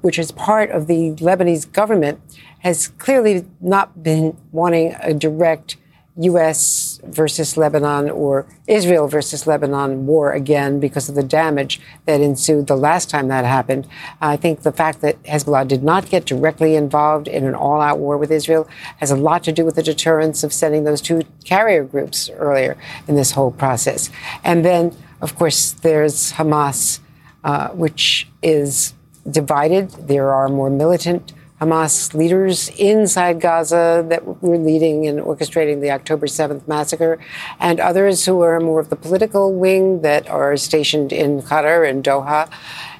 which 0.00 0.16
is 0.16 0.30
part 0.30 0.70
of 0.70 0.86
the 0.86 1.16
Lebanese 1.16 1.72
government, 1.72 2.20
has 2.60 2.86
clearly 2.86 3.44
not 3.60 4.04
been 4.04 4.36
wanting 4.52 4.94
a 5.00 5.12
direct 5.12 5.78
U.S. 6.16 7.00
versus 7.04 7.56
Lebanon 7.56 8.10
or 8.10 8.44
Israel 8.66 9.08
versus 9.08 9.46
Lebanon 9.46 10.06
war 10.06 10.32
again 10.32 10.78
because 10.78 11.08
of 11.08 11.14
the 11.14 11.22
damage 11.22 11.80
that 12.04 12.20
ensued 12.20 12.66
the 12.66 12.76
last 12.76 13.08
time 13.08 13.28
that 13.28 13.46
happened. 13.46 13.88
I 14.20 14.36
think 14.36 14.62
the 14.62 14.72
fact 14.72 15.00
that 15.00 15.22
Hezbollah 15.22 15.66
did 15.66 15.82
not 15.82 16.10
get 16.10 16.26
directly 16.26 16.74
involved 16.74 17.28
in 17.28 17.46
an 17.46 17.54
all 17.54 17.80
out 17.80 17.98
war 17.98 18.18
with 18.18 18.30
Israel 18.30 18.68
has 18.98 19.10
a 19.10 19.16
lot 19.16 19.42
to 19.44 19.52
do 19.52 19.64
with 19.64 19.76
the 19.76 19.82
deterrence 19.82 20.44
of 20.44 20.52
sending 20.52 20.84
those 20.84 21.00
two 21.00 21.22
carrier 21.44 21.82
groups 21.82 22.28
earlier 22.30 22.76
in 23.08 23.16
this 23.16 23.30
whole 23.30 23.50
process. 23.50 24.10
And 24.44 24.64
then, 24.64 24.94
of 25.22 25.34
course, 25.36 25.72
there's 25.72 26.32
Hamas, 26.32 27.00
uh, 27.42 27.70
which 27.70 28.28
is 28.42 28.92
divided. 29.30 29.90
There 29.92 30.30
are 30.30 30.48
more 30.48 30.68
militant 30.68 31.32
Hamas 31.62 32.12
leaders 32.12 32.70
inside 32.70 33.40
Gaza 33.40 34.04
that 34.08 34.42
were 34.42 34.58
leading 34.58 35.06
and 35.06 35.20
orchestrating 35.20 35.80
the 35.80 35.92
October 35.92 36.26
7th 36.26 36.66
massacre, 36.66 37.20
and 37.60 37.78
others 37.78 38.26
who 38.26 38.40
are 38.40 38.58
more 38.58 38.80
of 38.80 38.90
the 38.90 38.96
political 38.96 39.54
wing 39.54 40.02
that 40.02 40.28
are 40.28 40.56
stationed 40.56 41.12
in 41.12 41.40
Qatar 41.40 41.88
and 41.88 42.02
Doha 42.02 42.50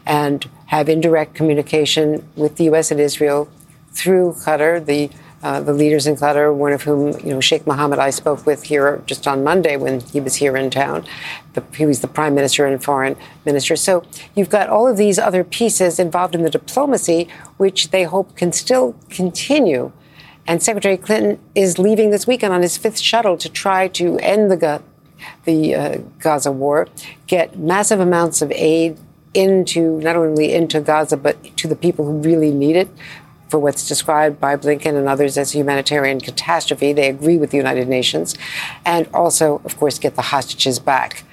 and 0.06 0.48
have 0.66 0.88
indirect 0.88 1.34
communication 1.34 2.24
with 2.36 2.54
the 2.54 2.64
U.S. 2.64 2.92
and 2.92 3.00
Israel 3.00 3.48
through 3.90 4.34
Qatar. 4.34 4.86
The 4.86 5.10
uh, 5.42 5.60
the 5.60 5.72
leaders 5.72 6.06
in 6.06 6.14
Qatar, 6.14 6.54
one 6.54 6.72
of 6.72 6.82
whom, 6.82 7.18
you 7.20 7.34
know, 7.34 7.40
Sheikh 7.40 7.66
Mohammed, 7.66 7.98
I 7.98 8.10
spoke 8.10 8.46
with 8.46 8.62
here 8.64 9.02
just 9.06 9.26
on 9.26 9.42
Monday 9.42 9.76
when 9.76 10.00
he 10.00 10.20
was 10.20 10.36
here 10.36 10.56
in 10.56 10.70
town. 10.70 11.04
The, 11.54 11.64
he 11.76 11.84
was 11.84 12.00
the 12.00 12.08
prime 12.08 12.34
minister 12.34 12.64
and 12.64 12.82
foreign 12.82 13.16
minister. 13.44 13.74
So 13.74 14.04
you've 14.36 14.50
got 14.50 14.68
all 14.68 14.86
of 14.86 14.96
these 14.96 15.18
other 15.18 15.42
pieces 15.42 15.98
involved 15.98 16.34
in 16.34 16.42
the 16.42 16.50
diplomacy, 16.50 17.28
which 17.56 17.90
they 17.90 18.04
hope 18.04 18.36
can 18.36 18.52
still 18.52 18.94
continue. 19.10 19.90
And 20.46 20.62
Secretary 20.62 20.96
Blinken 20.96 21.38
is 21.54 21.78
leaving 21.78 22.10
this 22.10 22.26
weekend 22.26 22.52
on 22.52 22.62
his 22.62 22.76
fifth 22.76 23.00
shuttle 23.00 23.36
to 23.38 23.48
try 23.48 23.88
to 23.88 24.18
end 24.18 24.50
the, 24.50 24.82
the 25.44 25.74
uh, 25.74 25.98
Gaza 26.20 26.52
war, 26.52 26.86
get 27.26 27.58
massive 27.58 27.98
amounts 27.98 28.42
of 28.42 28.52
aid 28.52 28.96
into 29.34 29.98
not 30.00 30.14
only 30.14 30.52
into 30.52 30.80
Gaza 30.80 31.16
but 31.16 31.56
to 31.56 31.66
the 31.66 31.76
people 31.76 32.04
who 32.04 32.18
really 32.18 32.50
need 32.50 32.76
it 32.76 32.88
for 33.52 33.58
what's 33.58 33.86
described 33.86 34.40
by 34.40 34.56
Blinken 34.56 34.96
and 34.96 35.06
others 35.06 35.36
as 35.36 35.54
a 35.54 35.58
humanitarian 35.58 36.18
catastrophe. 36.22 36.94
They 36.94 37.10
agree 37.10 37.36
with 37.36 37.50
the 37.50 37.58
United 37.58 37.86
Nations. 37.86 38.34
And 38.86 39.06
also, 39.12 39.60
of 39.66 39.76
course, 39.76 39.98
get 39.98 40.16
the 40.16 40.22
hostages 40.22 40.78
back. 40.78 41.24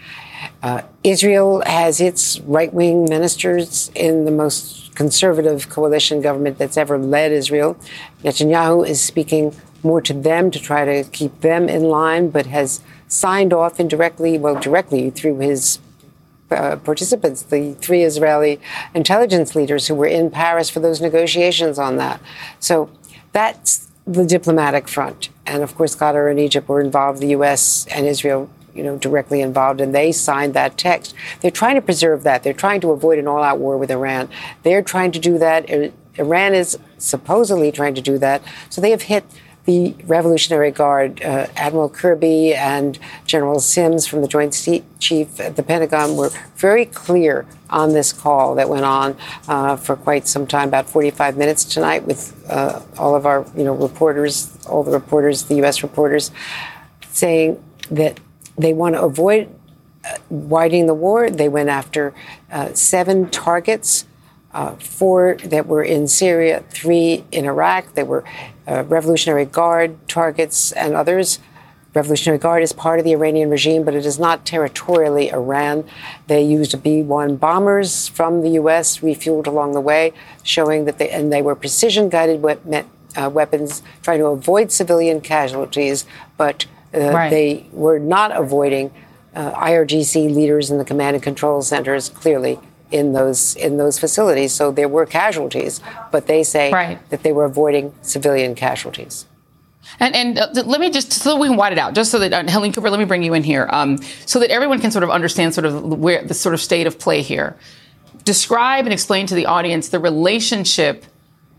Uh, 0.62 0.82
Israel 1.02 1.64
has 1.66 2.02
its 2.02 2.42
right 2.42 2.74
wing 2.74 3.06
ministers 3.06 3.90
in 3.96 4.26
the 4.26 4.32
most 4.32 4.94
conservative 4.96 5.70
coalition 5.70 6.20
government 6.20 6.58
that's 6.58 6.76
ever 6.76 6.98
led 6.98 7.32
Israel. 7.32 7.78
Netanyahu 8.22 8.86
is 8.86 9.00
speaking 9.00 9.56
more 9.82 10.02
to 10.02 10.14
them 10.14 10.52
to 10.52 10.60
try 10.60 10.84
to 10.84 11.10
keep 11.10 11.40
them 11.40 11.70
in 11.70 11.84
line, 11.84 12.32
but 12.32 12.48
has 12.48 12.82
signed 13.08 13.54
off 13.54 13.80
indirectly, 13.80 14.38
well, 14.38 14.60
directly 14.60 15.10
through 15.10 15.40
his 15.40 15.80
uh, 16.52 16.76
participants, 16.78 17.44
the 17.44 17.74
three 17.76 18.04
Israeli 18.04 18.60
intelligence 18.94 19.56
leaders 19.56 19.88
who 19.88 19.96
were 19.96 20.08
in 20.08 20.32
Paris 20.32 20.70
for 20.70 20.80
those 20.80 21.02
negotiations 21.02 21.78
on 21.78 21.98
that. 21.98 22.22
So 22.60 22.90
that's 23.32 23.88
the 24.06 24.26
diplomatic 24.26 24.88
front. 24.88 25.30
And 25.46 25.62
of 25.62 25.76
course, 25.76 25.96
Qatar 25.96 26.30
and 26.30 26.40
Egypt 26.40 26.68
were 26.68 26.82
involved, 26.82 27.20
the 27.20 27.28
U.S. 27.28 27.86
and 27.92 28.08
Israel 28.08 28.50
you 28.74 28.84
know, 28.84 28.98
directly 28.98 29.42
involved, 29.42 29.82
and 29.82 29.94
they 29.94 30.12
signed 30.12 30.54
that 30.54 30.78
text. 30.78 31.14
They're 31.42 31.52
trying 31.52 31.76
to 31.76 31.82
preserve 31.82 32.24
that. 32.24 32.44
They're 32.44 32.54
trying 32.54 32.82
to 32.82 32.92
avoid 32.92 33.20
an 33.20 33.28
all-out 33.28 33.60
war 33.60 33.78
with 33.78 33.92
Iran. 33.92 34.30
They're 34.64 34.82
trying 34.82 35.12
to 35.12 35.20
do 35.20 35.38
that. 35.38 35.70
Iran 36.16 36.54
is 36.54 36.78
supposedly 36.98 37.72
trying 37.72 37.96
to 37.96 38.02
do 38.02 38.18
that. 38.20 38.42
So 38.70 38.80
they 38.80 38.92
have 38.92 39.04
hit 39.04 39.26
the 39.66 39.96
Revolutionary 40.06 40.72
Guard, 40.72 41.22
uh, 41.22 41.48
Admiral 41.56 41.90
Kirby 41.90 42.56
and 42.56 42.98
General 43.26 43.60
Sims 43.60 44.08
from 44.08 44.22
the 44.22 44.28
Joint 44.28 44.54
Chief 45.00 45.40
at 45.40 45.56
the 45.56 45.64
Pentagon 45.64 46.16
were 46.16 46.32
very 46.56 46.86
clear 46.86 47.46
on 47.70 47.94
this 47.94 48.12
call 48.12 48.56
that 48.56 48.68
went 48.68 48.86
on 48.86 49.16
uh, 49.48 49.76
for 49.76 49.96
quite 49.96 50.28
some 50.28 50.48
time, 50.48 50.70
about 50.70 50.90
45 50.90 51.38
minutes 51.38 51.64
tonight, 51.66 52.04
with 52.06 52.36
uh, 52.50 52.82
all 52.98 53.16
of 53.16 53.26
our, 53.26 53.46
you 53.56 53.64
know, 53.64 53.76
reporters, 53.76 54.58
all 54.66 54.84
the 54.84 54.92
reporters, 54.92 55.44
the 55.44 55.56
U.S. 55.56 55.84
reporters, 55.84 56.32
saying 57.12 57.64
that 57.92 58.20
they 58.58 58.74
want 58.74 58.96
to 58.96 59.02
avoid 59.02 59.54
uh, 60.04 60.18
widening 60.30 60.88
the 60.88 60.94
war. 60.94 61.30
They 61.30 61.50
went 61.50 61.70
after 61.70 62.14
uh, 62.52 62.74
seven 62.74 63.30
targets 63.30 64.06
uh, 64.54 64.76
four 64.76 65.38
that 65.44 65.68
were 65.68 65.84
in 65.84 66.08
Syria, 66.08 66.64
three 66.70 67.24
in 67.32 67.46
Iraq. 67.46 67.94
They 67.94 68.04
were 68.04 68.24
uh, 68.70 68.84
Revolutionary 68.84 69.46
Guard 69.46 70.08
targets 70.08 70.72
and 70.72 70.94
others. 70.94 71.40
Revolutionary 71.96 72.38
Guard 72.38 72.62
is 72.62 72.72
part 72.72 73.00
of 73.00 73.06
the 73.06 73.14
Iranian 73.14 73.50
regime, 73.50 73.84
but 73.84 73.96
it 73.96 74.06
is 74.06 74.20
not 74.20 74.46
territorially 74.46 75.32
Iran. 75.32 75.86
They 76.28 76.44
used 76.44 76.82
B 76.84 77.02
1 77.02 77.38
bombers 77.38 78.08
from 78.08 78.42
the 78.42 78.50
U.S., 78.52 79.00
refueled 79.00 79.48
along 79.48 79.74
the 79.74 79.82
way, 79.82 80.14
showing 80.44 80.86
that 80.86 81.00
they, 81.00 81.10
and 81.10 81.34
they 81.34 81.42
were 81.42 81.56
precision 81.56 82.10
guided 82.10 82.44
we- 82.44 82.84
uh, 83.18 83.30
weapons 83.30 83.82
trying 84.04 84.20
to 84.20 84.28
avoid 84.28 84.72
civilian 84.72 85.20
casualties, 85.20 86.06
but 86.38 86.68
uh, 86.94 87.00
right. 87.00 87.30
they 87.30 87.66
were 87.72 87.98
not 87.98 88.36
avoiding 88.38 88.94
uh, 89.34 89.52
IRGC 89.54 90.34
leaders 90.34 90.70
in 90.70 90.78
the 90.78 90.86
command 90.86 91.16
and 91.16 91.24
control 91.24 91.64
centers, 91.64 92.10
clearly 92.10 92.60
in 92.92 93.14
those 93.14 93.56
in 93.56 93.78
those 93.78 94.00
facilities. 94.00 94.54
So 94.54 94.72
there 94.72 94.88
were 94.88 95.06
casualties, 95.06 95.82
but 96.12 96.28
they 96.28 96.44
say 96.44 96.72
right. 96.72 97.10
that 97.10 97.24
they 97.24 97.32
were 97.32 97.46
avoiding 97.46 97.94
civilian 98.02 98.56
casualties. 98.56 99.26
And, 100.00 100.16
and 100.16 100.40
uh, 100.40 100.50
let 100.66 100.80
me 100.80 100.90
just 100.92 101.12
so 101.12 101.38
we 101.38 101.48
can 101.48 101.58
wide 101.58 101.74
it 101.74 101.80
out, 101.80 101.94
just 101.94 102.12
so 102.12 102.20
that 102.20 102.34
uh, 102.34 102.52
Helene 102.52 102.72
Cooper, 102.72 102.90
let 102.90 103.00
me 103.00 103.06
bring 103.06 103.24
you 103.24 103.34
in 103.34 103.44
here, 103.44 103.68
um, 103.72 103.98
so 104.26 104.40
that 104.40 104.52
everyone 104.52 104.80
can 104.80 104.92
sort 104.92 105.04
of 105.04 105.10
understand 105.10 105.54
sort 105.54 105.66
of 105.66 105.84
where 105.84 106.24
the 106.24 106.34
sort 106.34 106.54
of 106.54 106.62
state 106.62 106.88
of 106.88 107.00
play 107.00 107.22
here. 107.22 107.58
Describe 108.24 108.86
and 108.86 108.94
explain 108.94 109.26
to 109.28 109.36
the 109.36 109.46
audience 109.46 109.90
the 109.90 110.00
relationship 110.00 111.06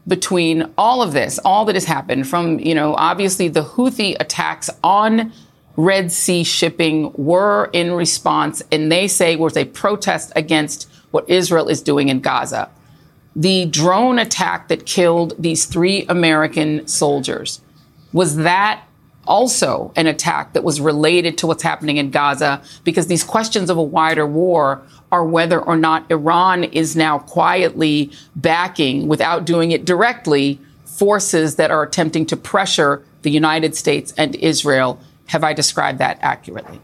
between 0.07 0.73
all 0.79 1.03
of 1.03 1.13
this, 1.13 1.39
all 1.45 1.65
that 1.67 1.75
has 1.75 1.85
happened, 1.85 2.29
from 2.29 2.59
you 2.59 2.75
know 2.75 2.95
obviously 2.95 3.49
the 3.49 3.63
Houthi 3.63 4.17
attacks 4.21 4.71
on 4.85 5.33
Red 5.77 6.13
Sea 6.13 6.45
shipping 6.45 7.13
were 7.15 7.71
in 7.73 7.93
response, 7.93 8.63
and 8.71 8.93
they 8.93 9.09
say 9.09 9.37
was 9.37 9.57
a 9.57 9.65
protest 9.65 10.33
against 10.37 10.90
what 11.11 11.29
Israel 11.29 11.69
is 11.69 11.83
doing 11.83 12.09
in 12.09 12.21
Gaza. 12.21 12.71
The 13.37 13.67
drone 13.67 14.19
attack 14.19 14.69
that 14.69 14.87
killed 14.87 15.35
these 15.39 15.65
three 15.65 16.05
American 16.07 16.87
soldiers, 16.87 17.61
was 18.13 18.37
that 18.37 18.83
also 19.27 19.93
an 19.95 20.07
attack 20.07 20.53
that 20.55 20.65
was 20.65 20.81
related 20.81 21.39
to 21.39 21.47
what's 21.47 21.63
happening 21.63 21.97
in 21.97 22.11
Gaza? 22.11 22.61
Because 22.83 23.07
these 23.07 23.23
questions 23.23 23.71
of 23.71 23.77
a 23.77 23.83
wider 23.83 24.27
war 24.27 24.83
are 25.13 25.25
whether 25.25 25.61
or 25.61 25.77
not 25.77 26.11
Iran 26.11 26.65
is 26.65 26.97
now 26.97 27.19
quietly 27.19 28.11
backing, 28.35 29.07
without 29.09 29.45
doing 29.45 29.71
it 29.71 29.85
directly, 29.85 30.59
forces 30.85 31.57
that 31.57 31.71
are 31.71 31.83
attempting 31.83 32.27
to 32.27 32.37
pressure 32.37 33.05
the 33.23 33.31
United 33.31 33.77
States 33.77 34.13
and 34.17 34.35
Israel. 34.37 34.99
Have 35.27 35.45
I 35.45 35.53
described 35.53 35.99
that 35.99 36.19
accurately? 36.21 36.81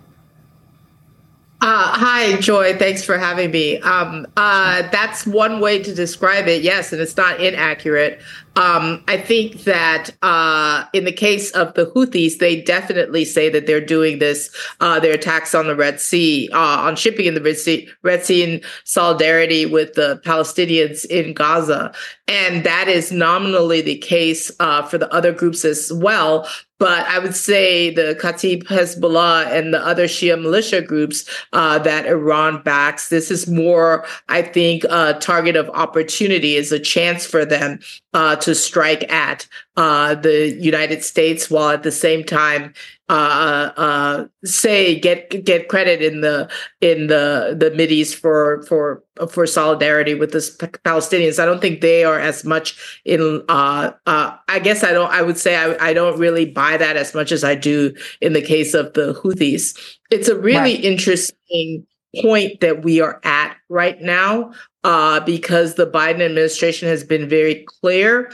Uh, 1.63 1.89
hi, 1.89 2.37
Joy. 2.37 2.77
Thanks 2.77 3.03
for 3.03 3.17
having 3.17 3.51
me. 3.51 3.81
Um, 3.81 4.27
uh, 4.37 4.83
that's 4.91 5.27
one 5.27 5.59
way 5.59 5.83
to 5.83 5.95
describe 5.95 6.49
it, 6.49 6.63
yes, 6.63 6.93
and 6.93 7.01
it's 7.01 7.17
not 7.17 7.41
inaccurate. 7.41 8.21
Um, 8.57 9.03
I 9.09 9.17
think 9.17 9.65
that 9.65 10.11
uh, 10.23 10.85
in 10.93 11.05
the 11.05 11.13
case 11.13 11.51
of 11.53 11.73
the 11.75 11.87
Houthis, 11.87 12.39
they 12.39 12.61
definitely 12.61 13.25
say 13.25 13.49
that 13.49 13.67
they're 13.67 13.85
doing 13.85 14.19
this, 14.19 14.55
uh, 14.81 15.01
their 15.01 15.15
attacks 15.15 15.55
on 15.55 15.67
the 15.67 15.75
Red 15.75 15.99
Sea, 15.99 16.49
uh, 16.53 16.59
on 16.59 16.95
shipping 16.95 17.27
in 17.27 17.35
the 17.35 17.43
Red 17.43 17.57
Sea, 17.59 17.89
Red 18.03 18.25
Sea 18.25 18.43
in 18.43 18.61
solidarity 18.85 19.65
with 19.65 19.95
the 19.95 20.21
Palestinians 20.25 21.07
in 21.07 21.33
Gaza. 21.33 21.93
And 22.29 22.65
that 22.65 22.89
is 22.89 23.13
nominally 23.13 23.81
the 23.81 23.99
case 23.99 24.51
uh, 24.61 24.83
for 24.83 24.99
the 24.99 25.13
other 25.13 25.33
groups 25.33 25.65
as 25.65 25.93
well. 25.93 26.49
But 26.79 27.07
I 27.07 27.19
would 27.19 27.35
say 27.35 27.91
the 27.91 28.19
Kataib 28.21 28.65
Hezbollah 28.65 29.47
and 29.47 29.73
the 29.73 29.85
other 29.85 30.05
Shia 30.05 30.41
militia 30.41 30.83
groups 30.83 31.29
uh, 31.55 31.79
that 31.79 32.07
Iran 32.07 32.63
backs, 32.63 33.09
this 33.09 33.31
is 33.31 33.47
more, 33.47 34.05
I 34.29 34.43
think, 34.43 34.85
a 34.85 35.15
target 35.15 35.57
of 35.57 35.71
opportunity, 35.71 36.57
is 36.57 36.73
a 36.73 36.79
chance 36.79 37.25
for 37.25 37.47
them 37.47 37.81
uh, 38.13 38.37
to 38.37 38.55
strike 38.55 39.11
at 39.11 39.47
uh, 39.77 40.17
the 40.17 40.51
United 40.59 41.03
States 41.03 41.51
while 41.51 41.71
at 41.71 41.83
the 41.83 41.93
same 41.93 42.25
time 42.25 42.75
uh, 43.09 43.71
uh, 43.77 44.27
say 44.45 44.99
get 44.99 45.45
get 45.45 45.69
credit 45.69 46.03
in 46.03 46.23
the 46.23 46.51
in 46.81 47.07
the 47.07 47.57
the 47.59 47.71
Mideast 47.71 48.17
for 48.17 48.63
for 48.65 49.05
for 49.31 49.47
solidarity 49.47 50.15
with 50.15 50.33
the 50.33 50.39
Palestinians. 50.85 51.39
I 51.39 51.45
don't 51.45 51.61
think 51.61 51.81
they 51.81 52.05
are 52.05 52.19
as 52.19 52.45
much 52.45 53.01
in. 53.05 53.45
Uh, 53.49 53.93
uh, 54.07 54.37
I 54.49 54.59
guess 54.59 54.83
I 54.83 54.93
don't. 54.93 55.11
I 55.11 55.23
would 55.23 55.39
say 55.39 55.57
I, 55.57 55.91
I 55.91 55.93
don't 55.93 56.19
really 56.19 56.47
buy 56.47 56.77
that 56.77 56.97
as 56.97 57.15
much 57.15 57.31
as 57.31 57.45
I 57.45 57.55
do 57.55 57.95
in 58.21 58.33
the 58.33 58.43
case 58.43 58.75
of 58.75 58.93
the 58.95 59.15
Houthis. 59.15 59.79
It's 60.11 60.29
a 60.29 60.37
really 60.37 60.75
right. 60.75 60.85
interesting 60.85 61.87
point 62.23 62.61
that 62.61 62.83
we 62.83 63.01
are 63.01 63.21
at 63.25 63.57
right 63.69 64.01
now 64.01 64.53
uh, 64.85 65.21
because 65.21 65.75
the 65.75 65.87
Biden 65.87 66.23
administration 66.23 66.89
has 66.89 67.05
been 67.05 67.29
very 67.29 67.65
clear 67.81 68.33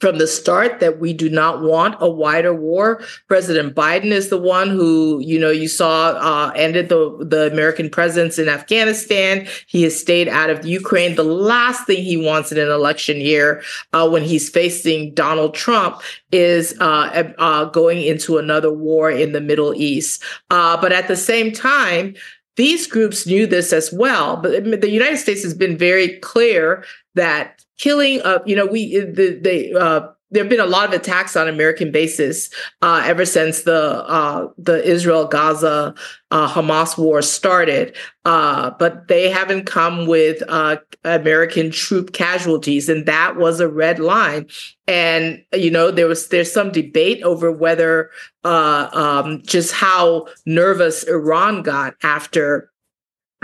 from 0.00 0.18
the 0.18 0.26
start 0.26 0.80
that 0.80 0.98
we 0.98 1.12
do 1.12 1.30
not 1.30 1.62
want 1.62 1.96
a 2.00 2.10
wider 2.10 2.52
war. 2.52 3.02
President 3.28 3.74
Biden 3.74 4.06
is 4.06 4.28
the 4.28 4.38
one 4.38 4.68
who, 4.68 5.20
you 5.20 5.38
know, 5.38 5.50
you 5.50 5.68
saw 5.68 6.08
uh, 6.10 6.52
ended 6.54 6.88
the 6.88 7.16
the 7.24 7.50
American 7.50 7.88
presence 7.88 8.38
in 8.38 8.48
Afghanistan. 8.48 9.46
He 9.66 9.82
has 9.84 9.98
stayed 9.98 10.28
out 10.28 10.50
of 10.50 10.66
Ukraine. 10.66 11.14
The 11.14 11.24
last 11.24 11.86
thing 11.86 12.02
he 12.02 12.16
wants 12.16 12.52
in 12.52 12.58
an 12.58 12.70
election 12.70 13.18
year, 13.18 13.62
uh, 13.92 14.08
when 14.08 14.22
he's 14.22 14.48
facing 14.48 15.14
Donald 15.14 15.54
Trump, 15.54 16.02
is 16.32 16.78
uh, 16.80 17.32
uh 17.38 17.66
going 17.66 18.02
into 18.02 18.38
another 18.38 18.72
war 18.72 19.10
in 19.10 19.32
the 19.32 19.40
Middle 19.40 19.74
East. 19.74 20.22
Uh, 20.50 20.80
but 20.80 20.92
at 20.92 21.08
the 21.08 21.16
same 21.16 21.52
time, 21.52 22.14
these 22.56 22.86
groups 22.86 23.26
knew 23.26 23.46
this 23.46 23.72
as 23.72 23.92
well. 23.92 24.36
But 24.36 24.80
the 24.80 24.90
United 24.90 25.18
States 25.18 25.42
has 25.42 25.54
been 25.54 25.76
very 25.76 26.18
clear 26.18 26.84
that 27.14 27.64
killing 27.78 28.20
you 28.46 28.56
know 28.56 28.66
we 28.66 28.98
the 29.00 29.38
the 29.40 29.74
uh 29.74 30.08
there 30.30 30.42
have 30.42 30.50
been 30.50 30.60
a 30.60 30.66
lot 30.66 30.88
of 30.88 30.92
attacks 30.92 31.36
on 31.36 31.48
American 31.48 31.92
bases 31.92 32.50
uh, 32.82 33.02
ever 33.04 33.24
since 33.24 33.62
the 33.62 34.04
uh, 34.06 34.48
the 34.58 34.82
Israel 34.84 35.26
Gaza 35.26 35.94
uh, 36.30 36.48
Hamas 36.52 36.98
war 36.98 37.22
started, 37.22 37.96
uh, 38.24 38.70
but 38.78 39.06
they 39.06 39.30
haven't 39.30 39.66
come 39.66 40.06
with 40.06 40.42
uh, 40.48 40.76
American 41.04 41.70
troop 41.70 42.12
casualties, 42.12 42.88
and 42.88 43.06
that 43.06 43.36
was 43.36 43.60
a 43.60 43.68
red 43.68 44.00
line. 44.00 44.48
And 44.88 45.44
you 45.52 45.70
know 45.70 45.90
there 45.90 46.08
was 46.08 46.28
there's 46.28 46.52
some 46.52 46.72
debate 46.72 47.22
over 47.22 47.52
whether 47.52 48.10
uh, 48.42 48.88
um, 48.92 49.42
just 49.44 49.72
how 49.72 50.26
nervous 50.46 51.04
Iran 51.04 51.62
got 51.62 51.94
after 52.02 52.72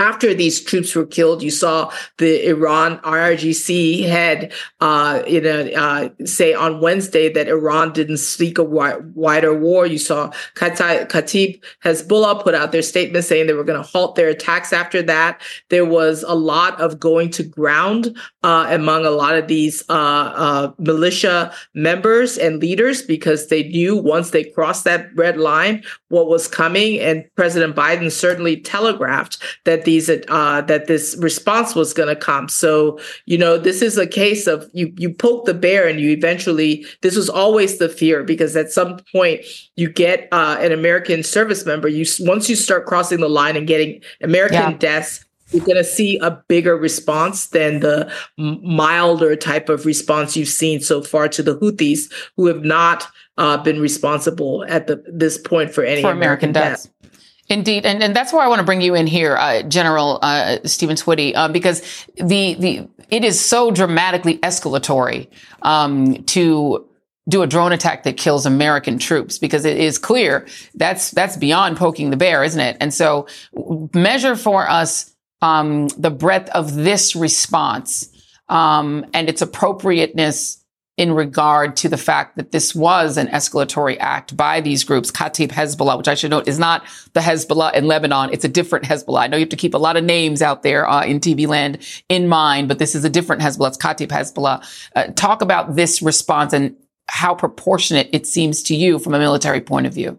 after 0.01 0.33
these 0.33 0.63
troops 0.63 0.95
were 0.95 1.05
killed, 1.05 1.43
you 1.43 1.51
saw 1.51 1.93
the 2.17 2.49
Iran 2.49 2.99
IRGC 3.01 4.07
head, 4.09 4.53
uh, 4.81 5.23
you 5.27 5.43
know, 5.43 5.69
uh, 5.77 6.09
say 6.25 6.55
on 6.55 6.81
Wednesday 6.81 7.31
that 7.33 7.49
Iran 7.49 7.93
didn't 7.93 8.17
seek 8.17 8.59
a 8.59 8.63
wi- 8.63 8.97
wider 9.15 9.55
war. 9.55 9.85
You 9.85 9.99
saw 9.99 10.31
Kataib 10.55 11.61
Hezbollah 11.85 12.43
put 12.43 12.55
out 12.55 12.73
their 12.73 12.83
statement 12.83 13.27
saying 13.27 13.47
they 13.47 13.53
were 13.53 13.63
going 13.63 13.83
to 13.83 13.87
halt 13.87 14.15
their 14.17 14.31
attacks 14.31 14.73
after 14.73 15.03
that. 15.03 15.43
There 15.69 15.85
was 15.85 16.25
a 16.27 16.35
lot 16.35 16.81
of 16.81 16.99
going 16.99 17.29
to 17.33 17.43
ground 17.43 18.17
uh, 18.43 18.69
among 18.71 19.05
a 19.05 19.11
lot 19.11 19.37
of 19.37 19.49
these 19.49 19.85
uh, 19.91 19.93
uh, 19.93 20.73
militia 20.79 21.53
members 21.75 22.39
and 22.39 22.59
leaders 22.59 23.03
because 23.03 23.49
they 23.49 23.65
knew 23.65 23.97
once 23.97 24.31
they 24.31 24.45
crossed 24.45 24.85
that 24.85 25.15
red 25.15 25.37
line 25.37 25.83
what 26.09 26.29
was 26.29 26.49
coming. 26.49 26.99
And 27.01 27.25
President 27.37 27.77
Biden 27.77 28.11
certainly 28.11 28.57
telegraphed 28.57 29.43
that 29.65 29.85
these 29.91 30.09
uh, 30.09 30.61
that 30.63 30.87
this 30.87 31.17
response 31.19 31.75
was 31.75 31.93
going 31.93 32.09
to 32.09 32.17
come. 32.17 32.49
So 32.49 32.99
you 33.27 33.37
know, 33.37 33.59
this 33.59 33.83
is 33.83 33.99
a 33.99 34.07
case 34.07 34.47
of 34.47 34.69
you 34.73 34.93
you 34.97 35.13
poke 35.13 35.47
the 35.47 35.55
bear, 35.55 35.89
and 35.89 36.01
you 36.01 36.11
eventually. 36.11 36.87
This 37.03 37.17
was 37.17 37.29
always 37.29 37.79
the 37.79 37.89
fear 37.89 38.23
because 38.23 38.57
at 38.57 38.71
some 38.71 39.01
point 39.13 39.45
you 39.77 39.91
get 39.91 40.29
uh, 40.33 40.57
an 40.61 40.73
American 40.73 41.23
service 41.23 41.67
member. 41.67 41.89
You 41.89 42.05
once 42.21 42.49
you 42.49 42.57
start 42.57 42.87
crossing 42.87 43.21
the 43.21 43.29
line 43.29 43.57
and 43.57 43.67
getting 43.67 44.01
American 44.23 44.71
yeah. 44.73 44.77
deaths 44.79 45.25
you're 45.53 45.65
going 45.65 45.77
to 45.77 45.85
see 45.85 46.17
a 46.19 46.31
bigger 46.47 46.77
response 46.77 47.49
than 47.49 47.81
the 47.81 48.09
milder 48.37 49.35
type 49.35 49.69
of 49.69 49.85
response 49.85 50.37
you've 50.37 50.49
seen 50.49 50.81
so 50.81 51.03
far 51.03 51.29
to 51.29 51.43
the 51.43 51.57
Houthis, 51.59 52.03
who 52.37 52.47
have 52.47 52.65
not 52.65 53.09
uh, 53.37 53.57
been 53.57 53.81
responsible 53.81 54.65
at 54.69 54.87
the, 54.87 55.03
this 55.13 55.39
point 55.39 55.75
for 55.75 55.83
any 55.83 56.03
for 56.03 56.13
American, 56.13 56.51
American 56.51 56.53
deaths. 56.53 56.85
deaths. 56.85 57.00
Indeed, 57.51 57.85
and, 57.85 58.01
and 58.01 58.15
that's 58.15 58.33
why 58.33 58.45
I 58.45 58.49
want 58.49 58.61
to 58.61 58.65
bring 58.65 58.81
you 58.81 58.95
in 58.95 59.09
here, 59.09 59.37
uh, 59.37 59.63
General 59.63 60.21
uh, 60.23 60.59
Stephen 60.65 60.95
Twitty, 60.95 61.35
uh, 61.35 61.49
because 61.49 62.07
the 62.15 62.55
the 62.55 62.89
it 63.11 63.25
is 63.25 63.45
so 63.45 63.73
dramatically 63.73 64.39
escalatory 64.39 65.27
um, 65.63 66.23
to 66.25 66.87
do 67.29 67.43
a 67.43 67.49
drone 67.49 67.73
attack 67.73 68.05
that 68.05 68.17
kills 68.17 68.47
American 68.47 69.01
troops 69.01 69.37
because 69.37 69.65
it 69.65 69.79
is 69.79 69.99
clear 69.99 70.47
that's 70.77 71.11
that's 71.11 71.37
beyond 71.37 71.77
poking 71.77 72.11
the 72.11 72.17
bear, 72.17 72.45
isn't 72.45 72.61
it? 72.61 72.77
And 72.81 72.95
so, 72.95 73.27
measure 73.95 74.37
for 74.37 74.71
us 74.71 75.13
um, 75.43 75.89
the 75.89 76.11
breadth 76.11 76.51
of 76.51 76.77
this 76.77 77.17
response 77.17 78.09
um, 78.49 79.05
and 79.13 79.29
its 79.29 79.43
appropriateness 79.43 80.60
in 81.01 81.15
regard 81.15 81.77
to 81.77 81.89
the 81.89 81.97
fact 81.97 82.37
that 82.37 82.53
this 82.53 82.75
was 82.75 83.17
an 83.17 83.27
escalatory 83.29 83.97
act 84.01 84.37
by 84.37 84.61
these 84.61 84.85
groups, 84.85 85.11
Kataib 85.11 85.49
Hezbollah, 85.49 85.97
which 85.97 86.09
I 86.09 86.15
should 86.15 86.31
note 86.31 86.47
is 86.47 86.59
not 86.59 86.85
the 87.15 87.21
Hezbollah 87.21 87.73
in 87.73 87.87
Lebanon. 87.87 88.29
It's 88.35 88.45
a 88.45 88.49
different 88.49 88.85
Hezbollah. 88.85 89.21
I 89.21 89.27
know 89.27 89.39
you 89.39 89.45
have 89.45 89.49
to 89.49 89.57
keep 89.57 89.73
a 89.73 89.79
lot 89.79 89.97
of 89.97 90.05
names 90.05 90.43
out 90.43 90.63
there 90.63 90.87
uh, 90.87 91.03
in 91.03 91.19
TV 91.19 91.49
land 91.49 91.79
in 92.11 92.29
mind, 92.29 92.69
but 92.69 92.79
this 92.79 92.95
is 92.95 93.03
a 93.03 93.09
different 93.09 93.41
Hezbollah. 93.41 93.69
It's 93.69 93.79
Kataib 93.79 94.09
Hezbollah. 94.09 94.63
Uh, 94.95 95.07
talk 95.15 95.41
about 95.41 95.75
this 95.75 96.03
response 96.03 96.53
and 96.53 96.77
how 97.09 97.35
proportionate 97.35 98.11
it 98.13 98.27
seems 98.27 98.63
to 98.65 98.77
you 98.77 98.99
from 98.99 99.15
a 99.15 99.19
military 99.19 99.63
point 99.63 99.87
of 99.87 99.95
view. 99.95 100.19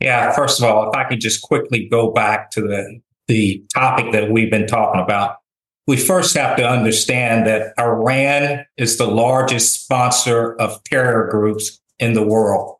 Yeah, 0.00 0.32
first 0.32 0.58
of 0.58 0.64
all, 0.64 0.90
if 0.90 0.96
I 0.96 1.04
could 1.04 1.20
just 1.20 1.40
quickly 1.42 1.86
go 1.88 2.10
back 2.10 2.50
to 2.50 2.62
the 2.62 3.00
the 3.28 3.64
topic 3.72 4.12
that 4.12 4.30
we've 4.30 4.50
been 4.50 4.66
talking 4.66 5.00
about 5.00 5.36
we 5.86 5.96
first 5.96 6.36
have 6.36 6.56
to 6.56 6.68
understand 6.68 7.46
that 7.46 7.72
Iran 7.78 8.64
is 8.76 8.96
the 8.96 9.06
largest 9.06 9.84
sponsor 9.84 10.54
of 10.54 10.82
terror 10.84 11.28
groups 11.30 11.80
in 11.98 12.14
the 12.14 12.26
world. 12.26 12.76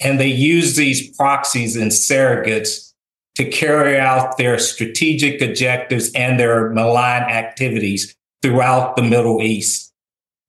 And 0.00 0.18
they 0.18 0.28
use 0.28 0.74
these 0.74 1.16
proxies 1.16 1.76
and 1.76 1.92
surrogates 1.92 2.92
to 3.36 3.48
carry 3.48 3.98
out 3.98 4.36
their 4.36 4.58
strategic 4.58 5.40
objectives 5.40 6.10
and 6.12 6.38
their 6.38 6.70
malign 6.70 7.22
activities 7.22 8.14
throughout 8.42 8.96
the 8.96 9.02
Middle 9.02 9.42
East. 9.42 9.92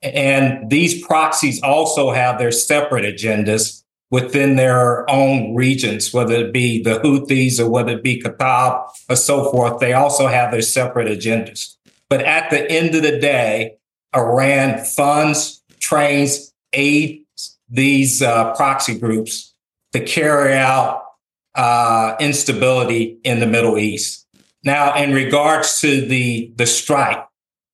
And 0.01 0.69
these 0.69 1.05
proxies 1.05 1.61
also 1.61 2.11
have 2.11 2.37
their 2.37 2.51
separate 2.51 3.05
agendas 3.05 3.83
within 4.11 4.55
their 4.55 5.09
own 5.09 5.55
regions, 5.55 6.13
whether 6.13 6.35
it 6.35 6.53
be 6.53 6.81
the 6.81 6.99
Houthis 6.99 7.59
or 7.59 7.69
whether 7.69 7.93
it 7.93 8.03
be 8.03 8.21
Qatar 8.21 8.87
or 9.09 9.15
so 9.15 9.51
forth. 9.51 9.79
They 9.79 9.93
also 9.93 10.27
have 10.27 10.51
their 10.51 10.61
separate 10.61 11.07
agendas. 11.07 11.74
But 12.09 12.21
at 12.21 12.49
the 12.49 12.69
end 12.69 12.95
of 12.95 13.03
the 13.03 13.19
day, 13.19 13.77
Iran 14.15 14.83
funds, 14.83 15.63
trains, 15.79 16.53
aids 16.73 17.57
these 17.69 18.21
uh, 18.21 18.53
proxy 18.55 18.97
groups 18.97 19.53
to 19.93 19.99
carry 19.99 20.53
out 20.53 21.03
uh, 21.55 22.15
instability 22.19 23.17
in 23.23 23.39
the 23.39 23.47
Middle 23.47 23.77
East. 23.77 24.27
Now, 24.63 24.95
in 24.95 25.13
regards 25.13 25.79
to 25.81 26.01
the 26.01 26.51
the 26.55 26.65
strike, 26.65 27.25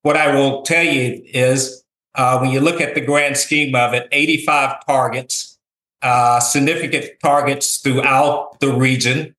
what 0.02 0.18
I 0.18 0.34
will 0.36 0.62
tell 0.62 0.84
you 0.84 1.22
is 1.26 1.84
uh, 2.16 2.40
when 2.40 2.52
you 2.52 2.60
look 2.60 2.82
at 2.82 2.96
the 2.96 3.02
grand 3.02 3.38
scheme 3.38 3.76
of 3.76 3.94
it, 3.94 4.08
85 4.12 4.86
targets, 4.86 5.58
uh, 6.02 6.40
significant 6.40 7.06
targets 7.24 7.78
throughout 7.78 8.60
the 8.60 8.72
region. 8.74 9.36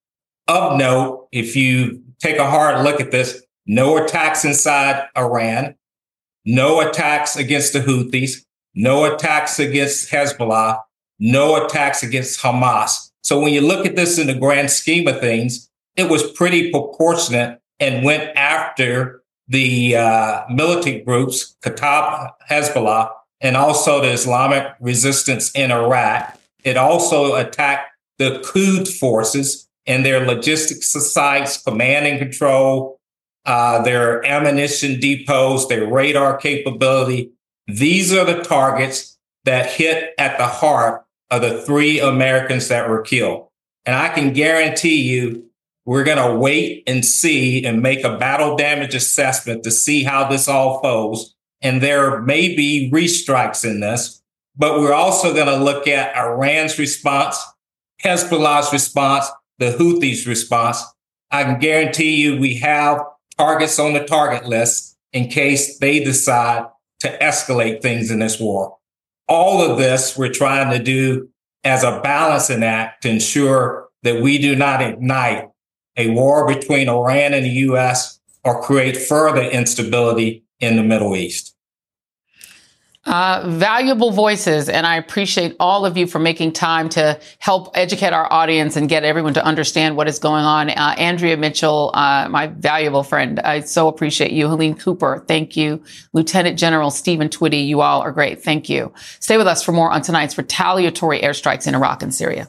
Of 0.49 0.77
note, 0.77 1.29
if 1.31 1.55
you 1.55 2.03
take 2.19 2.37
a 2.39 2.51
hard 2.51 2.85
look 2.85 3.01
at 3.01 3.13
this, 3.13 3.43
no 3.67 3.97
attacks 3.97 4.45
inside 4.45 5.07
Iran, 5.17 5.77
no 6.45 6.81
attacks 6.81 7.37
against 7.37 7.73
the 7.73 7.81
Houthis, 7.81 8.45
no 8.75 9.05
attacks 9.05 9.59
against 9.59 10.11
Hezbollah, 10.11 10.81
no 11.19 11.65
attacks 11.65 12.03
against 12.03 12.41
Hamas. 12.41 13.11
So 13.23 13.39
when 13.39 13.53
you 13.53 13.61
look 13.61 13.87
at 13.87 13.97
this 13.97 14.19
in 14.19 14.27
the 14.27 14.35
grand 14.35 14.71
scheme 14.71 15.07
of 15.07 15.21
things, 15.21 15.71
it 15.97 16.11
was 16.11 16.33
pretty 16.33 16.71
proportionate 16.71 17.61
and 17.79 18.05
went 18.05 18.37
after 18.37 19.23
the 19.49 19.97
uh, 19.97 20.45
militant 20.49 21.05
groups, 21.05 21.57
Kataib, 21.63 22.31
Hezbollah, 22.49 23.11
and 23.41 23.57
also 23.57 24.01
the 24.01 24.11
Islamic 24.11 24.75
resistance 24.81 25.51
in 25.53 25.71
Iraq. 25.71 26.39
It 26.65 26.77
also 26.77 27.35
attacked 27.35 27.91
the 28.19 28.41
Quds 28.45 28.97
forces 28.99 29.69
and 29.87 30.07
their 30.07 30.25
logistics 30.25 30.89
sites, 30.93 31.61
command 31.61 32.07
and 32.07 32.19
control, 32.19 33.01
uh, 33.45 33.83
their 33.83 34.25
ammunition 34.25 35.01
depots, 35.01 35.67
their 35.67 35.87
radar 35.87 36.37
capability. 36.37 37.33
These 37.67 38.13
are 38.13 38.25
the 38.25 38.43
targets 38.43 39.19
that 39.45 39.71
hit 39.71 40.15
at 40.19 40.39
the 40.39 40.47
heart 40.47 41.05
of 41.31 41.43
the 41.43 41.61
three 41.63 41.99
Americans 42.01 42.69
that 42.69 42.89
were 42.89 43.03
killed. 43.03 43.49
And 43.85 43.97
I 43.97 44.09
can 44.11 44.33
guarantee 44.33 45.03
you, 45.03 45.47
we're 45.85 46.05
going 46.05 46.19
to 46.19 46.39
wait 46.39 46.85
and 46.87 47.05
see 47.05 47.65
and 47.65 47.83
make 47.83 48.05
a 48.05 48.17
battle 48.17 48.57
damage 48.57 48.95
assessment 48.95 49.65
to 49.65 49.71
see 49.71 50.05
how 50.05 50.29
this 50.29 50.47
all 50.47 50.81
folds. 50.81 51.35
And 51.61 51.81
there 51.81 52.21
may 52.21 52.55
be 52.55 52.91
restrikes 52.93 53.65
in 53.65 53.81
this, 53.81 54.23
but 54.57 54.79
we're 54.79 54.93
also 54.93 55.35
going 55.35 55.47
to 55.47 55.57
look 55.57 55.89
at 55.89 56.17
Iran's 56.17 56.79
response, 56.79 57.43
Hezbollah's 58.05 58.73
response, 58.73 59.27
the 59.59 59.73
Houthis' 59.73 60.27
response. 60.27 60.83
I 61.31 61.45
can 61.45 61.59
guarantee 61.59 62.17
you 62.23 62.39
we 62.39 62.57
have 62.59 63.03
targets 63.43 63.79
on 63.81 63.93
the 63.93 64.05
target 64.05 64.47
list 64.47 64.97
in 65.13 65.29
case 65.29 65.79
they 65.79 65.99
decide 65.99 66.65
to 67.01 67.19
escalate 67.19 67.83
things 67.83 68.09
in 68.09 68.21
this 68.21 68.39
war. 68.39 68.77
All 69.27 69.69
of 69.69 69.79
this 69.79 70.17
we're 70.17 70.33
trying 70.33 70.71
to 70.71 70.83
do 70.83 71.29
as 71.65 71.83
a 71.83 72.01
balancing 72.05 72.63
act 72.63 73.03
to 73.03 73.11
ensure 73.11 73.89
that 74.05 74.23
we 74.23 74.39
do 74.39 74.55
not 74.55 74.81
ignite 74.81 75.49
a 75.97 76.11
war 76.11 76.47
between 76.47 76.89
Iran 76.89 77.35
and 77.35 77.45
the 77.45 77.51
U.S. 77.67 78.21
or 78.45 78.63
create 78.63 78.97
further 78.97 79.43
instability 79.43 80.45
in 80.61 80.77
the 80.77 80.85
Middle 80.85 81.17
East. 81.17 81.57
Uh, 83.05 83.43
valuable 83.49 84.13
voices, 84.13 84.69
and 84.69 84.87
I 84.87 84.95
appreciate 84.95 85.57
all 85.59 85.85
of 85.85 85.97
you 85.97 86.07
for 86.07 86.21
making 86.21 86.53
time 86.53 86.89
to 86.91 87.19
help 87.41 87.77
educate 87.77 88.13
our 88.13 88.33
audience 88.33 88.77
and 88.77 88.89
get 88.89 89.03
everyone 89.03 89.35
to 89.35 89.45
understand 89.45 89.97
what 89.97 90.07
is 90.07 90.21
going 90.21 90.45
on. 90.45 90.71
Uh, 90.71 90.95
Andrea 90.97 91.37
Mitchell, 91.37 91.91
uh, 91.95 92.29
my 92.31 92.47
valuable 92.47 93.03
friend, 93.03 93.41
I 93.41 93.59
so 93.61 93.89
appreciate 93.89 94.31
you. 94.31 94.49
Helene 94.49 94.77
Cooper, 94.77 95.25
thank 95.27 95.57
you. 95.57 95.83
Lieutenant 96.13 96.57
General 96.57 96.93
Stephen 96.93 97.29
Twitty, 97.29 97.67
you 97.67 97.81
all 97.81 98.01
are 98.03 98.13
great. 98.13 98.41
Thank 98.41 98.69
you. 98.69 98.93
Stay 99.19 99.37
with 99.37 99.49
us 99.49 99.65
for 99.65 99.73
more 99.73 99.91
on 99.91 100.03
tonight's 100.03 100.39
retaliatory 100.39 101.21
airstrikes 101.23 101.67
in 101.67 101.75
Iraq 101.75 102.05
and 102.05 102.15
Syria. 102.15 102.49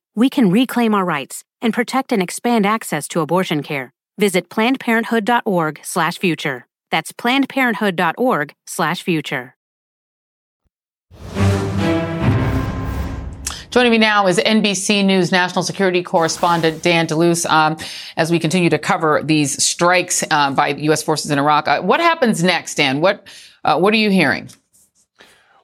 we 0.15 0.29
can 0.29 0.49
reclaim 0.49 0.93
our 0.93 1.05
rights 1.05 1.45
and 1.61 1.73
protect 1.73 2.11
and 2.11 2.21
expand 2.21 2.65
access 2.65 3.07
to 3.09 3.21
abortion 3.21 3.63
care. 3.63 3.93
Visit 4.17 4.49
plannedparenthood.org/future. 4.49 6.65
That's 6.91 7.11
plannedparenthood.org/future. 7.11 9.55
Joining 13.71 13.91
me 13.91 13.99
now 13.99 14.27
is 14.27 14.37
NBC 14.37 15.05
News 15.05 15.31
national 15.31 15.63
security 15.63 16.03
correspondent 16.03 16.83
Dan 16.83 17.07
DeLuce. 17.07 17.49
Um, 17.49 17.77
as 18.17 18.29
we 18.29 18.37
continue 18.37 18.69
to 18.69 18.77
cover 18.77 19.21
these 19.23 19.63
strikes 19.63 20.25
uh, 20.29 20.51
by 20.51 20.69
U.S. 20.69 21.01
forces 21.01 21.31
in 21.31 21.39
Iraq, 21.39 21.69
uh, 21.69 21.81
what 21.81 22.01
happens 22.01 22.43
next, 22.43 22.75
Dan? 22.75 22.99
What 22.99 23.25
uh, 23.63 23.79
what 23.79 23.93
are 23.93 23.97
you 23.97 24.09
hearing? 24.09 24.49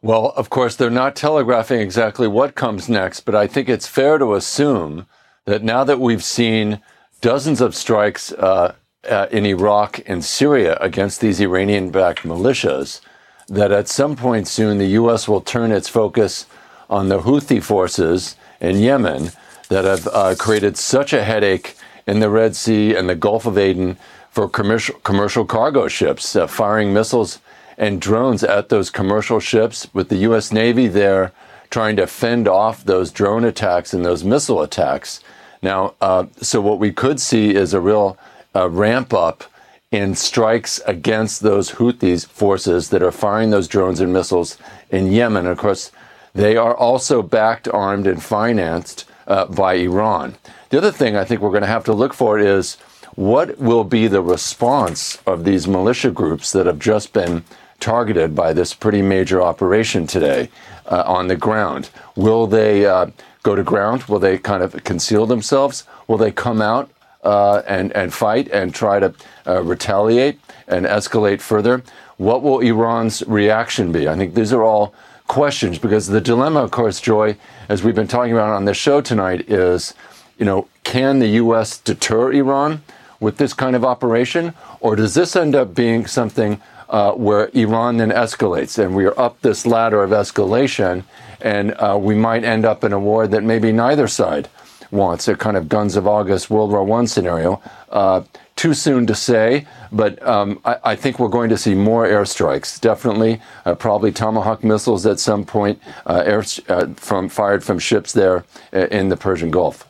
Well, 0.01 0.31
of 0.36 0.49
course, 0.49 0.75
they're 0.75 0.89
not 0.89 1.15
telegraphing 1.15 1.81
exactly 1.81 2.27
what 2.27 2.55
comes 2.55 2.88
next, 2.88 3.21
but 3.21 3.33
I 3.33 3.47
think 3.47 3.67
it's 3.67 3.88
fair 3.88 4.17
to 4.19 4.36
assume 4.36 5.07
that 5.45 5.63
now 5.63 5.83
that 5.83 5.99
we've 5.99 6.23
seen 6.23 6.81
dozens 7.19 7.62
of 7.62 7.75
strikes 7.75 8.31
uh, 8.33 8.75
uh, 9.10 9.27
in 9.31 9.45
Iraq 9.45 10.01
and 10.05 10.23
Syria 10.23 10.77
against 10.79 11.19
these 11.19 11.39
Iranian 11.39 11.89
backed 11.89 12.23
militias, 12.23 13.01
that 13.47 13.71
at 13.71 13.88
some 13.88 14.15
point 14.15 14.47
soon 14.47 14.77
the 14.77 14.97
U.S. 15.01 15.27
will 15.27 15.41
turn 15.41 15.71
its 15.71 15.89
focus 15.89 16.45
on 16.89 17.10
the 17.10 17.21
Houthi 17.21 17.63
forces 17.63 18.36
in 18.62 18.77
Yemen 18.77 19.31
that 19.69 19.86
have 19.86 20.07
uh, 20.07 20.36
created 20.36 20.77
such 20.77 21.12
a 21.12 21.23
headache 21.23 21.75
in 22.05 22.19
the 22.19 22.29
Red 22.29 22.55
Sea 22.55 22.95
and 22.95 23.10
the 23.10 23.15
Gulf 23.15 23.45
of 23.45 23.57
Aden 23.57 23.97
for 24.29 24.47
commercial, 24.47 24.99
commercial 24.99 25.45
cargo 25.45 25.88
ships, 25.88 26.36
uh, 26.36 26.45
firing 26.45 26.93
missiles 26.93 27.39
and 27.77 28.01
drones 28.01 28.43
at 28.43 28.69
those 28.69 28.89
commercial 28.89 29.39
ships, 29.39 29.87
with 29.93 30.09
the 30.09 30.17
U.S. 30.17 30.51
Navy 30.51 30.87
there 30.87 31.31
trying 31.69 31.95
to 31.97 32.07
fend 32.07 32.47
off 32.47 32.83
those 32.83 33.11
drone 33.11 33.43
attacks 33.43 33.93
and 33.93 34.05
those 34.05 34.23
missile 34.23 34.61
attacks. 34.61 35.21
Now, 35.61 35.95
uh, 36.01 36.25
so 36.41 36.61
what 36.61 36.79
we 36.79 36.91
could 36.91 37.19
see 37.19 37.53
is 37.53 37.73
a 37.73 37.81
real 37.81 38.17
uh, 38.55 38.69
ramp 38.69 39.13
up 39.13 39.43
in 39.91 40.15
strikes 40.15 40.79
against 40.85 41.41
those 41.41 41.71
Houthis 41.73 42.25
forces 42.25 42.89
that 42.89 43.03
are 43.03 43.11
firing 43.11 43.51
those 43.51 43.67
drones 43.67 43.99
and 43.99 44.11
missiles 44.11 44.57
in 44.89 45.11
Yemen. 45.11 45.45
Of 45.45 45.57
course, 45.57 45.91
they 46.33 46.57
are 46.57 46.75
also 46.75 47.21
backed, 47.21 47.67
armed, 47.67 48.07
and 48.07 48.21
financed 48.21 49.05
uh, 49.27 49.45
by 49.45 49.75
Iran. 49.75 50.35
The 50.69 50.77
other 50.77 50.91
thing 50.91 51.15
I 51.15 51.23
think 51.23 51.41
we're 51.41 51.51
going 51.51 51.61
to 51.61 51.67
have 51.67 51.85
to 51.85 51.93
look 51.93 52.13
for 52.13 52.37
is 52.37 52.75
what 53.15 53.57
will 53.57 53.83
be 53.83 54.07
the 54.07 54.21
response 54.21 55.19
of 55.25 55.43
these 55.43 55.67
militia 55.67 56.11
groups 56.11 56.51
that 56.51 56.65
have 56.65 56.79
just 56.79 57.13
been 57.13 57.43
targeted 57.79 58.35
by 58.35 58.53
this 58.53 58.73
pretty 58.73 59.01
major 59.01 59.41
operation 59.41 60.07
today 60.07 60.49
uh, 60.87 61.03
on 61.05 61.27
the 61.27 61.35
ground. 61.35 61.89
Will 62.15 62.47
they 62.47 62.85
uh, 62.85 63.07
go 63.43 63.55
to 63.55 63.63
ground? 63.63 64.03
Will 64.03 64.19
they 64.19 64.37
kind 64.37 64.63
of 64.63 64.83
conceal 64.83 65.25
themselves? 65.25 65.83
Will 66.07 66.17
they 66.17 66.31
come 66.31 66.61
out 66.61 66.89
uh, 67.23 67.61
and, 67.67 67.91
and 67.93 68.13
fight 68.13 68.47
and 68.49 68.73
try 68.73 68.99
to 68.99 69.13
uh, 69.45 69.61
retaliate 69.63 70.39
and 70.67 70.85
escalate 70.85 71.41
further? 71.41 71.83
What 72.17 72.41
will 72.41 72.59
Iran's 72.59 73.23
reaction 73.27 73.91
be? 73.91 74.07
I 74.07 74.15
think 74.15 74.33
these 74.33 74.53
are 74.53 74.63
all 74.63 74.93
questions 75.27 75.77
because 75.77 76.07
the 76.07 76.21
dilemma, 76.21 76.61
of 76.61 76.71
course, 76.71 76.99
Joy, 76.99 77.37
as 77.69 77.83
we've 77.83 77.95
been 77.95 78.07
talking 78.07 78.33
about 78.33 78.49
on 78.49 78.65
this 78.65 78.77
show 78.77 79.01
tonight, 79.01 79.49
is 79.49 79.93
you 80.37 80.45
know, 80.45 80.67
can 80.83 81.19
the 81.19 81.27
U.S. 81.27 81.77
deter 81.77 82.31
Iran 82.31 82.83
with 83.19 83.37
this 83.37 83.53
kind 83.53 83.75
of 83.75 83.83
operation? 83.83 84.53
Or 84.79 84.95
does 84.95 85.13
this 85.15 85.35
end 85.35 85.55
up 85.55 85.73
being 85.73 86.05
something 86.05 86.61
uh, 86.89 87.12
where 87.13 87.50
Iran 87.54 87.97
then 87.97 88.10
escalates, 88.10 88.82
and 88.82 88.95
we 88.95 89.06
are 89.06 89.19
up 89.19 89.41
this 89.41 89.65
ladder 89.65 90.04
of 90.04 90.12
escalation, 90.12 91.04
and 91.41 91.73
uh, 91.73 91.97
we 92.00 92.15
might 92.15 92.43
end 92.43 92.65
up 92.65 92.84
in 92.84 92.93
a 92.93 93.00
war 93.00 93.28
that 93.28 93.43
maybe 93.43 93.71
neither 93.71 94.08
side 94.08 94.50
wants, 94.91 95.28
a 95.28 95.36
kind 95.36 95.58
of 95.58 95.67
guns 95.67 95.95
of 95.95 96.08
August 96.08 96.50
World 96.50 96.71
War 96.71 96.84
One 96.84 97.08
scenario. 97.08 97.62
Uh, 97.89 98.23
too 98.56 98.73
soon 98.73 99.06
to 99.06 99.13
say, 99.13 99.67
but 99.91 100.21
um, 100.26 100.60
I, 100.65 100.78
I, 100.84 100.95
think 100.95 101.19
we're 101.19 101.28
going 101.28 101.50
to 101.52 101.58
see 101.60 101.76
more 101.76 102.08
airstrikes. 102.08 102.82
Definitely, 102.82 103.39
uh, 103.65 103.76
probably 103.76 104.12
Tomahawk 104.12 104.63
missiles 104.63 105.06
at 105.06 105.19
some 105.19 105.45
point, 105.45 105.80
uh, 106.08 106.23
air, 106.26 106.43
uh, 106.67 106.88
from 106.95 107.30
fired 107.30 107.63
from 107.63 107.78
ships 107.78 108.13
there 108.13 108.45
in 108.73 109.10
the 109.10 109.15
Persian 109.15 109.52
Gulf. 109.52 109.88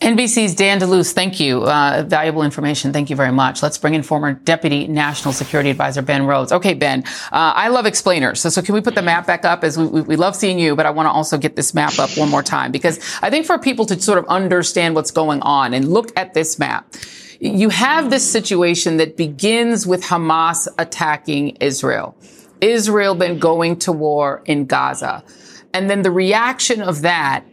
NBC's 0.00 0.54
Dan 0.54 0.78
DeLuce, 0.78 1.12
thank 1.12 1.40
you. 1.40 1.64
Uh, 1.64 2.04
valuable 2.06 2.44
information. 2.44 2.92
Thank 2.92 3.10
you 3.10 3.16
very 3.16 3.32
much. 3.32 3.64
Let's 3.64 3.78
bring 3.78 3.94
in 3.94 4.04
former 4.04 4.32
Deputy 4.32 4.86
National 4.86 5.34
Security 5.34 5.70
Advisor 5.70 6.02
Ben 6.02 6.24
Rhodes. 6.24 6.52
Okay, 6.52 6.74
Ben, 6.74 7.02
uh, 7.32 7.52
I 7.56 7.66
love 7.68 7.84
explainers. 7.84 8.40
So, 8.40 8.48
so 8.48 8.62
can 8.62 8.76
we 8.76 8.80
put 8.80 8.94
the 8.94 9.02
map 9.02 9.26
back 9.26 9.44
up? 9.44 9.64
As 9.64 9.76
we, 9.76 9.86
we, 9.86 10.00
we 10.02 10.16
love 10.16 10.36
seeing 10.36 10.60
you, 10.60 10.76
but 10.76 10.86
I 10.86 10.90
want 10.90 11.06
to 11.06 11.10
also 11.10 11.36
get 11.36 11.56
this 11.56 11.74
map 11.74 11.98
up 11.98 12.16
one 12.16 12.28
more 12.28 12.44
time 12.44 12.70
because 12.70 13.00
I 13.22 13.30
think 13.30 13.44
for 13.44 13.58
people 13.58 13.86
to 13.86 14.00
sort 14.00 14.18
of 14.18 14.26
understand 14.26 14.94
what's 14.94 15.10
going 15.10 15.42
on 15.42 15.74
and 15.74 15.88
look 15.88 16.16
at 16.16 16.32
this 16.32 16.60
map, 16.60 16.94
you 17.40 17.68
have 17.68 18.10
this 18.10 18.28
situation 18.28 18.98
that 18.98 19.16
begins 19.16 19.84
with 19.84 20.04
Hamas 20.04 20.68
attacking 20.78 21.56
Israel. 21.56 22.16
Israel 22.60 23.16
then 23.16 23.40
going 23.40 23.76
to 23.80 23.90
war 23.90 24.42
in 24.46 24.66
Gaza. 24.66 25.24
And 25.74 25.90
then 25.90 26.02
the 26.02 26.10
reaction 26.12 26.82
of 26.82 27.02
that 27.02 27.44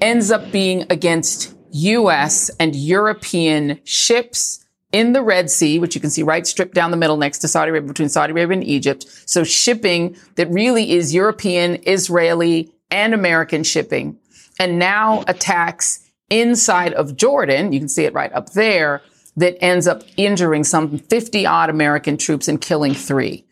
ends 0.00 0.30
up 0.30 0.50
being 0.50 0.84
against 0.90 1.53
U.S. 1.74 2.50
and 2.60 2.74
European 2.74 3.80
ships 3.84 4.64
in 4.92 5.12
the 5.12 5.22
Red 5.22 5.50
Sea, 5.50 5.80
which 5.80 5.96
you 5.96 6.00
can 6.00 6.10
see 6.10 6.22
right 6.22 6.46
stripped 6.46 6.72
down 6.72 6.92
the 6.92 6.96
middle 6.96 7.16
next 7.16 7.38
to 7.38 7.48
Saudi 7.48 7.70
Arabia, 7.70 7.88
between 7.88 8.08
Saudi 8.08 8.30
Arabia 8.30 8.58
and 8.58 8.64
Egypt. 8.64 9.06
So 9.26 9.42
shipping 9.42 10.16
that 10.36 10.48
really 10.50 10.92
is 10.92 11.12
European, 11.12 11.82
Israeli, 11.84 12.72
and 12.92 13.12
American 13.12 13.64
shipping, 13.64 14.16
and 14.60 14.78
now 14.78 15.24
attacks 15.26 16.08
inside 16.30 16.92
of 16.94 17.16
Jordan. 17.16 17.72
You 17.72 17.80
can 17.80 17.88
see 17.88 18.04
it 18.04 18.14
right 18.14 18.32
up 18.32 18.52
there 18.52 19.02
that 19.36 19.62
ends 19.62 19.88
up 19.88 20.04
injuring 20.16 20.62
some 20.62 20.98
50 20.98 21.44
odd 21.44 21.70
American 21.70 22.16
troops 22.16 22.46
and 22.46 22.60
killing 22.60 22.94
three. 22.94 23.44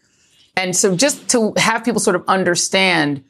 And 0.56 0.76
so 0.76 0.94
just 0.94 1.28
to 1.30 1.54
have 1.56 1.84
people 1.84 2.00
sort 2.00 2.14
of 2.14 2.22
understand 2.28 3.24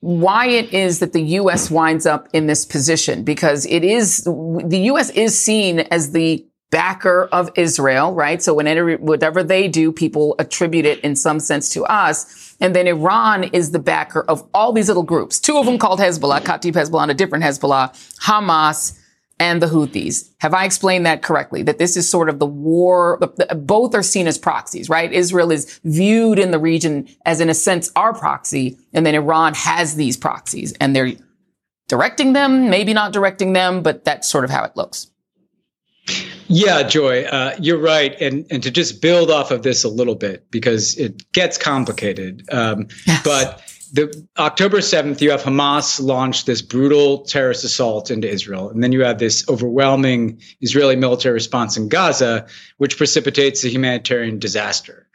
why 0.00 0.46
it 0.46 0.72
is 0.72 1.00
that 1.00 1.12
the 1.12 1.22
U.S. 1.22 1.70
winds 1.70 2.06
up 2.06 2.28
in 2.32 2.46
this 2.46 2.64
position, 2.64 3.24
because 3.24 3.66
it 3.66 3.82
is, 3.84 4.22
the 4.24 4.80
U.S. 4.84 5.10
is 5.10 5.38
seen 5.38 5.80
as 5.80 6.12
the 6.12 6.46
backer 6.70 7.24
of 7.32 7.50
Israel, 7.56 8.14
right? 8.14 8.42
So 8.42 8.54
whenever, 8.54 8.96
whatever 8.96 9.42
they 9.42 9.68
do, 9.68 9.90
people 9.90 10.34
attribute 10.38 10.84
it 10.84 11.00
in 11.00 11.16
some 11.16 11.40
sense 11.40 11.70
to 11.70 11.84
us. 11.84 12.56
And 12.60 12.76
then 12.76 12.86
Iran 12.86 13.44
is 13.44 13.70
the 13.70 13.78
backer 13.78 14.22
of 14.22 14.46
all 14.52 14.72
these 14.72 14.88
little 14.88 15.02
groups, 15.02 15.40
two 15.40 15.56
of 15.56 15.66
them 15.66 15.78
called 15.78 16.00
Hezbollah, 16.00 16.40
Kataib 16.40 16.72
Hezbollah, 16.72 17.02
and 17.02 17.10
a 17.10 17.14
different 17.14 17.44
Hezbollah, 17.44 17.90
Hamas, 18.20 18.97
and 19.40 19.62
the 19.62 19.66
Houthis. 19.66 20.30
Have 20.40 20.54
I 20.54 20.64
explained 20.64 21.06
that 21.06 21.22
correctly? 21.22 21.62
That 21.62 21.78
this 21.78 21.96
is 21.96 22.08
sort 22.08 22.28
of 22.28 22.38
the 22.38 22.46
war, 22.46 23.18
both 23.56 23.94
are 23.94 24.02
seen 24.02 24.26
as 24.26 24.38
proxies, 24.38 24.88
right? 24.88 25.12
Israel 25.12 25.50
is 25.50 25.80
viewed 25.84 26.38
in 26.38 26.50
the 26.50 26.58
region 26.58 27.08
as, 27.24 27.40
in 27.40 27.48
a 27.48 27.54
sense, 27.54 27.90
our 27.96 28.12
proxy, 28.12 28.78
and 28.92 29.06
then 29.06 29.14
Iran 29.14 29.54
has 29.54 29.94
these 29.94 30.16
proxies, 30.16 30.72
and 30.80 30.94
they're 30.94 31.12
directing 31.88 32.32
them, 32.32 32.68
maybe 32.68 32.92
not 32.92 33.12
directing 33.12 33.52
them, 33.52 33.82
but 33.82 34.04
that's 34.04 34.28
sort 34.28 34.44
of 34.44 34.50
how 34.50 34.64
it 34.64 34.76
looks. 34.76 35.10
Yeah, 36.46 36.82
Joy, 36.82 37.24
uh, 37.24 37.54
you're 37.60 37.78
right. 37.78 38.18
And, 38.20 38.46
and 38.50 38.62
to 38.62 38.70
just 38.70 39.02
build 39.02 39.30
off 39.30 39.50
of 39.50 39.62
this 39.62 39.84
a 39.84 39.88
little 39.88 40.14
bit, 40.14 40.50
because 40.50 40.96
it 40.96 41.30
gets 41.32 41.58
complicated. 41.58 42.48
Um, 42.50 42.88
yes. 43.06 43.22
But 43.22 43.62
the 43.92 44.26
October 44.38 44.78
7th, 44.78 45.20
you 45.20 45.30
have 45.30 45.42
Hamas 45.42 46.00
launch 46.00 46.44
this 46.44 46.62
brutal 46.62 47.18
terrorist 47.18 47.64
assault 47.64 48.10
into 48.10 48.28
Israel. 48.28 48.70
And 48.70 48.82
then 48.82 48.92
you 48.92 49.04
have 49.04 49.18
this 49.18 49.48
overwhelming 49.48 50.40
Israeli 50.60 50.96
military 50.96 51.34
response 51.34 51.76
in 51.76 51.88
Gaza, 51.88 52.46
which 52.76 52.96
precipitates 52.96 53.64
a 53.64 53.68
humanitarian 53.68 54.38
disaster 54.38 55.08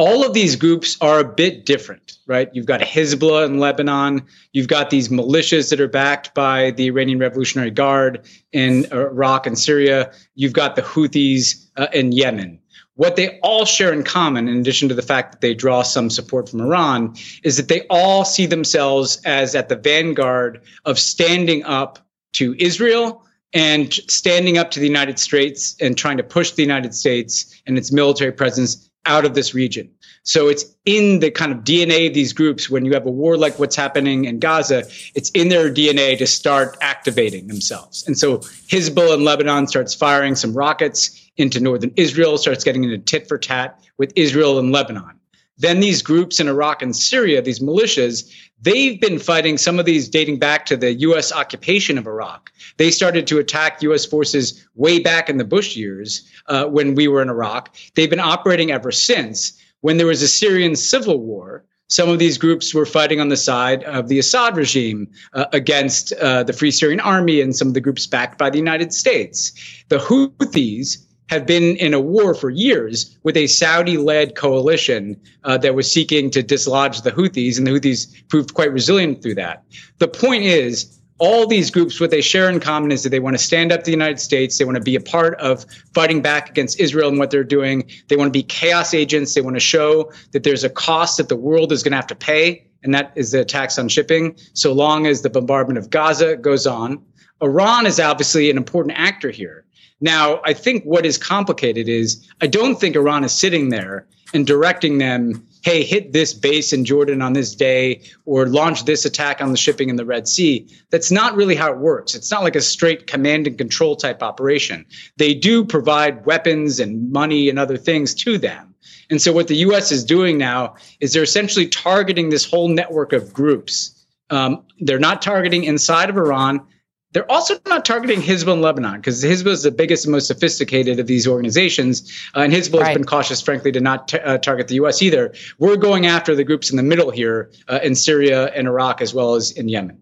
all 0.00 0.24
of 0.24 0.32
these 0.32 0.56
groups 0.56 0.96
are 1.02 1.20
a 1.20 1.24
bit 1.24 1.66
different, 1.66 2.16
right? 2.26 2.48
You've 2.54 2.64
got 2.64 2.80
Hezbollah 2.80 3.44
in 3.44 3.58
Lebanon. 3.58 4.22
You've 4.54 4.66
got 4.66 4.88
these 4.88 5.10
militias 5.10 5.68
that 5.68 5.78
are 5.78 5.88
backed 5.88 6.32
by 6.34 6.70
the 6.70 6.86
Iranian 6.86 7.18
Revolutionary 7.18 7.70
Guard 7.70 8.26
in 8.50 8.86
Iraq 8.92 9.46
and 9.46 9.58
Syria. 9.58 10.10
You've 10.34 10.54
got 10.54 10.74
the 10.74 10.80
Houthis 10.80 11.66
uh, 11.76 11.88
in 11.92 12.12
Yemen. 12.12 12.60
What 13.00 13.16
they 13.16 13.38
all 13.38 13.64
share 13.64 13.94
in 13.94 14.02
common, 14.02 14.46
in 14.46 14.58
addition 14.58 14.90
to 14.90 14.94
the 14.94 15.00
fact 15.00 15.32
that 15.32 15.40
they 15.40 15.54
draw 15.54 15.80
some 15.80 16.10
support 16.10 16.50
from 16.50 16.60
Iran, 16.60 17.14
is 17.42 17.56
that 17.56 17.68
they 17.68 17.86
all 17.88 18.26
see 18.26 18.44
themselves 18.44 19.22
as 19.24 19.54
at 19.54 19.70
the 19.70 19.76
vanguard 19.76 20.60
of 20.84 20.98
standing 20.98 21.64
up 21.64 21.98
to 22.34 22.54
Israel 22.58 23.24
and 23.54 23.94
standing 23.94 24.58
up 24.58 24.70
to 24.72 24.80
the 24.80 24.86
United 24.86 25.18
States 25.18 25.76
and 25.80 25.96
trying 25.96 26.18
to 26.18 26.22
push 26.22 26.50
the 26.50 26.60
United 26.60 26.94
States 26.94 27.58
and 27.66 27.78
its 27.78 27.90
military 27.90 28.32
presence 28.32 28.90
out 29.06 29.24
of 29.24 29.32
this 29.32 29.54
region. 29.54 29.88
So 30.24 30.48
it's 30.48 30.66
in 30.84 31.20
the 31.20 31.30
kind 31.30 31.52
of 31.52 31.60
DNA 31.60 32.08
of 32.08 32.12
these 32.12 32.34
groups 32.34 32.68
when 32.68 32.84
you 32.84 32.92
have 32.92 33.06
a 33.06 33.10
war 33.10 33.38
like 33.38 33.58
what's 33.58 33.76
happening 33.76 34.26
in 34.26 34.40
Gaza, 34.40 34.84
it's 35.14 35.30
in 35.30 35.48
their 35.48 35.72
DNA 35.72 36.18
to 36.18 36.26
start 36.26 36.76
activating 36.82 37.46
themselves. 37.46 38.06
And 38.06 38.18
so 38.18 38.40
Hezbollah 38.68 39.14
in 39.14 39.24
Lebanon 39.24 39.68
starts 39.68 39.94
firing 39.94 40.34
some 40.34 40.52
rockets 40.52 41.19
into 41.40 41.60
northern 41.60 41.92
Israel, 41.96 42.38
starts 42.38 42.64
getting 42.64 42.84
into 42.84 42.98
tit 42.98 43.28
for 43.28 43.38
tat 43.38 43.80
with 43.98 44.12
Israel 44.16 44.58
and 44.58 44.70
Lebanon. 44.72 45.20
Then 45.60 45.80
these 45.80 46.00
groups 46.00 46.40
in 46.40 46.48
Iraq 46.48 46.80
and 46.80 46.96
Syria, 46.96 47.42
these 47.42 47.60
militias, 47.60 48.32
they've 48.62 48.98
been 48.98 49.18
fighting 49.18 49.58
some 49.58 49.78
of 49.78 49.84
these 49.84 50.08
dating 50.08 50.38
back 50.38 50.64
to 50.66 50.76
the 50.76 50.94
US 50.94 51.32
occupation 51.32 51.98
of 51.98 52.06
Iraq. 52.06 52.50
They 52.78 52.90
started 52.90 53.26
to 53.26 53.38
attack 53.38 53.82
US 53.82 54.06
forces 54.06 54.66
way 54.74 55.00
back 55.00 55.28
in 55.28 55.36
the 55.36 55.44
Bush 55.44 55.76
years 55.76 56.26
uh, 56.46 56.64
when 56.64 56.94
we 56.94 57.08
were 57.08 57.20
in 57.20 57.28
Iraq. 57.28 57.76
They've 57.94 58.08
been 58.08 58.20
operating 58.20 58.70
ever 58.70 58.90
since. 58.90 59.52
When 59.82 59.98
there 59.98 60.06
was 60.06 60.22
a 60.22 60.28
Syrian 60.28 60.76
civil 60.76 61.20
war, 61.20 61.64
some 61.88 62.08
of 62.08 62.18
these 62.18 62.38
groups 62.38 62.72
were 62.72 62.86
fighting 62.86 63.20
on 63.20 63.28
the 63.28 63.36
side 63.36 63.82
of 63.84 64.08
the 64.08 64.18
Assad 64.18 64.56
regime 64.56 65.08
uh, 65.34 65.46
against 65.52 66.12
uh, 66.14 66.42
the 66.42 66.52
Free 66.54 66.70
Syrian 66.70 67.00
Army 67.00 67.42
and 67.42 67.54
some 67.54 67.68
of 67.68 67.74
the 67.74 67.80
groups 67.80 68.06
backed 68.06 68.38
by 68.38 68.48
the 68.48 68.58
United 68.58 68.94
States. 68.94 69.52
The 69.88 69.98
Houthis 69.98 71.04
have 71.30 71.46
been 71.46 71.76
in 71.76 71.94
a 71.94 72.00
war 72.00 72.34
for 72.34 72.50
years 72.50 73.16
with 73.22 73.36
a 73.36 73.46
Saudi 73.46 73.96
led 73.96 74.34
coalition 74.34 75.16
uh, 75.44 75.56
that 75.58 75.76
was 75.76 75.88
seeking 75.88 76.28
to 76.32 76.42
dislodge 76.42 77.02
the 77.02 77.12
Houthis, 77.12 77.56
and 77.56 77.66
the 77.66 77.70
Houthis 77.70 78.28
proved 78.28 78.52
quite 78.52 78.72
resilient 78.72 79.22
through 79.22 79.36
that. 79.36 79.62
The 79.98 80.08
point 80.08 80.42
is, 80.42 80.98
all 81.18 81.46
these 81.46 81.70
groups, 81.70 82.00
what 82.00 82.10
they 82.10 82.20
share 82.20 82.50
in 82.50 82.58
common 82.58 82.90
is 82.90 83.04
that 83.04 83.10
they 83.10 83.20
want 83.20 83.36
to 83.36 83.42
stand 83.42 83.70
up 83.70 83.80
to 83.80 83.84
the 83.84 83.90
United 83.92 84.18
States. 84.18 84.58
They 84.58 84.64
want 84.64 84.78
to 84.78 84.82
be 84.82 84.96
a 84.96 85.00
part 85.00 85.38
of 85.38 85.64
fighting 85.94 86.20
back 86.20 86.50
against 86.50 86.80
Israel 86.80 87.10
and 87.10 87.18
what 87.18 87.30
they're 87.30 87.44
doing. 87.44 87.88
They 88.08 88.16
want 88.16 88.28
to 88.28 88.32
be 88.32 88.42
chaos 88.42 88.92
agents. 88.92 89.34
They 89.34 89.42
want 89.42 89.54
to 89.54 89.60
show 89.60 90.10
that 90.32 90.42
there's 90.42 90.64
a 90.64 90.70
cost 90.70 91.18
that 91.18 91.28
the 91.28 91.36
world 91.36 91.70
is 91.70 91.84
going 91.84 91.92
to 91.92 91.96
have 91.96 92.08
to 92.08 92.16
pay, 92.16 92.66
and 92.82 92.92
that 92.92 93.12
is 93.14 93.30
the 93.30 93.44
tax 93.44 93.78
on 93.78 93.88
shipping, 93.88 94.34
so 94.54 94.72
long 94.72 95.06
as 95.06 95.22
the 95.22 95.30
bombardment 95.30 95.78
of 95.78 95.90
Gaza 95.90 96.36
goes 96.36 96.66
on. 96.66 97.00
Iran 97.40 97.86
is 97.86 98.00
obviously 98.00 98.50
an 98.50 98.56
important 98.56 98.98
actor 98.98 99.30
here. 99.30 99.64
Now, 100.00 100.40
I 100.44 100.52
think 100.52 100.84
what 100.84 101.04
is 101.04 101.18
complicated 101.18 101.88
is 101.88 102.26
I 102.40 102.46
don't 102.46 102.80
think 102.80 102.96
Iran 102.96 103.24
is 103.24 103.32
sitting 103.32 103.68
there 103.68 104.06
and 104.32 104.46
directing 104.46 104.98
them, 104.98 105.46
hey, 105.62 105.82
hit 105.82 106.12
this 106.12 106.32
base 106.32 106.72
in 106.72 106.84
Jordan 106.84 107.20
on 107.20 107.32
this 107.32 107.54
day 107.54 108.02
or 108.24 108.46
launch 108.46 108.84
this 108.84 109.04
attack 109.04 109.42
on 109.42 109.50
the 109.50 109.58
shipping 109.58 109.88
in 109.88 109.96
the 109.96 110.04
Red 110.04 110.28
Sea. 110.28 110.66
That's 110.90 111.10
not 111.10 111.36
really 111.36 111.54
how 111.54 111.70
it 111.72 111.78
works. 111.78 112.14
It's 112.14 112.30
not 112.30 112.42
like 112.42 112.56
a 112.56 112.60
straight 112.60 113.06
command 113.06 113.46
and 113.46 113.58
control 113.58 113.96
type 113.96 114.22
operation. 114.22 114.86
They 115.16 115.34
do 115.34 115.64
provide 115.64 116.24
weapons 116.24 116.80
and 116.80 117.10
money 117.12 117.48
and 117.48 117.58
other 117.58 117.76
things 117.76 118.14
to 118.16 118.38
them. 118.38 118.74
And 119.10 119.20
so 119.20 119.32
what 119.32 119.48
the 119.48 119.56
US 119.56 119.90
is 119.90 120.04
doing 120.04 120.38
now 120.38 120.76
is 121.00 121.12
they're 121.12 121.22
essentially 121.22 121.66
targeting 121.66 122.30
this 122.30 122.48
whole 122.48 122.68
network 122.68 123.12
of 123.12 123.32
groups. 123.32 123.96
Um, 124.30 124.62
they're 124.78 125.00
not 125.00 125.20
targeting 125.20 125.64
inside 125.64 126.08
of 126.08 126.16
Iran. 126.16 126.64
They're 127.12 127.30
also 127.30 127.58
not 127.66 127.84
targeting 127.84 128.20
Hezbollah 128.20 128.54
in 128.54 128.60
Lebanon 128.60 129.00
because 129.00 129.24
Hezbollah 129.24 129.52
is 129.52 129.62
the 129.64 129.72
biggest 129.72 130.04
and 130.04 130.12
most 130.12 130.28
sophisticated 130.28 131.00
of 131.00 131.08
these 131.08 131.26
organizations. 131.26 132.12
Uh, 132.36 132.40
and 132.40 132.52
Hezbollah 132.52 132.80
right. 132.80 132.86
has 132.88 132.96
been 132.96 133.04
cautious, 133.04 133.40
frankly, 133.42 133.72
to 133.72 133.80
not 133.80 134.08
t- 134.08 134.18
uh, 134.18 134.38
target 134.38 134.68
the 134.68 134.76
U.S. 134.76 135.02
either. 135.02 135.34
We're 135.58 135.76
going 135.76 136.06
after 136.06 136.36
the 136.36 136.44
groups 136.44 136.70
in 136.70 136.76
the 136.76 136.84
middle 136.84 137.10
here 137.10 137.50
uh, 137.68 137.80
in 137.82 137.96
Syria 137.96 138.46
and 138.52 138.68
Iraq, 138.68 139.02
as 139.02 139.12
well 139.12 139.34
as 139.34 139.50
in 139.50 139.68
Yemen. 139.68 139.98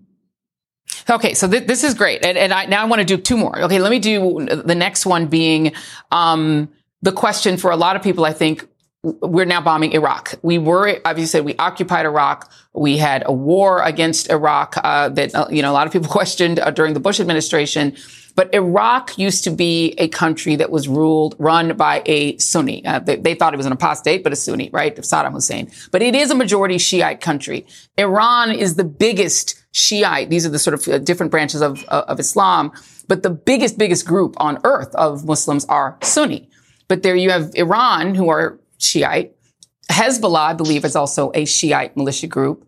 Okay, 1.08 1.32
so 1.32 1.48
th- 1.48 1.66
this 1.66 1.82
is 1.82 1.94
great. 1.94 2.24
And, 2.24 2.36
and 2.36 2.52
I, 2.52 2.66
now 2.66 2.82
I 2.82 2.84
want 2.84 3.00
to 3.00 3.06
do 3.06 3.16
two 3.16 3.38
more. 3.38 3.58
Okay, 3.62 3.78
let 3.78 3.90
me 3.90 3.98
do 3.98 4.46
the 4.46 4.74
next 4.74 5.06
one 5.06 5.28
being 5.28 5.72
um, 6.10 6.68
the 7.00 7.12
question 7.12 7.56
for 7.56 7.70
a 7.70 7.76
lot 7.76 7.96
of 7.96 8.02
people, 8.02 8.26
I 8.26 8.34
think, 8.34 8.68
we're 9.02 9.44
now 9.44 9.60
bombing 9.60 9.92
Iraq. 9.92 10.34
We 10.42 10.58
were, 10.58 11.00
said, 11.24 11.44
we 11.44 11.54
occupied 11.56 12.04
Iraq. 12.04 12.50
We 12.74 12.96
had 12.96 13.22
a 13.26 13.32
war 13.32 13.82
against 13.82 14.28
Iraq 14.28 14.74
uh, 14.82 15.08
that 15.10 15.34
uh, 15.34 15.46
you 15.50 15.62
know 15.62 15.70
a 15.70 15.74
lot 15.74 15.86
of 15.86 15.92
people 15.92 16.08
questioned 16.18 16.58
uh, 16.58 16.70
during 16.70 16.94
the 16.94 17.00
Bush 17.00 17.20
administration. 17.20 17.96
But 18.34 18.54
Iraq 18.54 19.18
used 19.18 19.42
to 19.44 19.50
be 19.50 19.94
a 19.98 20.06
country 20.06 20.54
that 20.56 20.70
was 20.70 20.86
ruled, 20.86 21.34
run 21.40 21.76
by 21.76 22.02
a 22.06 22.38
Sunni. 22.38 22.86
Uh, 22.86 23.00
they, 23.00 23.16
they, 23.16 23.34
thought 23.34 23.52
it 23.52 23.56
was 23.56 23.66
an 23.66 23.72
apostate, 23.72 24.22
but 24.22 24.32
a 24.32 24.36
Sunni, 24.36 24.70
right? 24.72 24.94
Saddam 24.94 25.32
Hussein. 25.32 25.72
But 25.90 26.02
it 26.02 26.14
is 26.14 26.30
a 26.30 26.36
majority 26.36 26.78
Shiite 26.78 27.20
country. 27.20 27.66
Iran 27.96 28.52
is 28.52 28.76
the 28.76 28.84
biggest 28.84 29.60
Shiite. 29.72 30.30
These 30.30 30.46
are 30.46 30.50
the 30.50 30.58
sort 30.60 30.74
of 30.74 30.86
uh, 30.86 30.98
different 30.98 31.32
branches 31.32 31.62
of, 31.62 31.84
uh, 31.88 32.04
of 32.06 32.20
Islam. 32.20 32.70
But 33.08 33.24
the 33.24 33.30
biggest, 33.30 33.76
biggest 33.76 34.06
group 34.06 34.36
on 34.36 34.58
earth 34.62 34.94
of 34.94 35.24
Muslims 35.24 35.64
are 35.64 35.98
Sunni. 36.02 36.48
But 36.86 37.02
there 37.02 37.16
you 37.16 37.30
have 37.30 37.50
Iran, 37.56 38.14
who 38.14 38.28
are 38.28 38.60
Shiite. 38.78 39.34
Hezbollah, 39.90 40.50
I 40.50 40.52
believe, 40.54 40.84
is 40.84 40.96
also 40.96 41.30
a 41.34 41.44
Shiite 41.44 41.96
militia 41.96 42.26
group. 42.26 42.66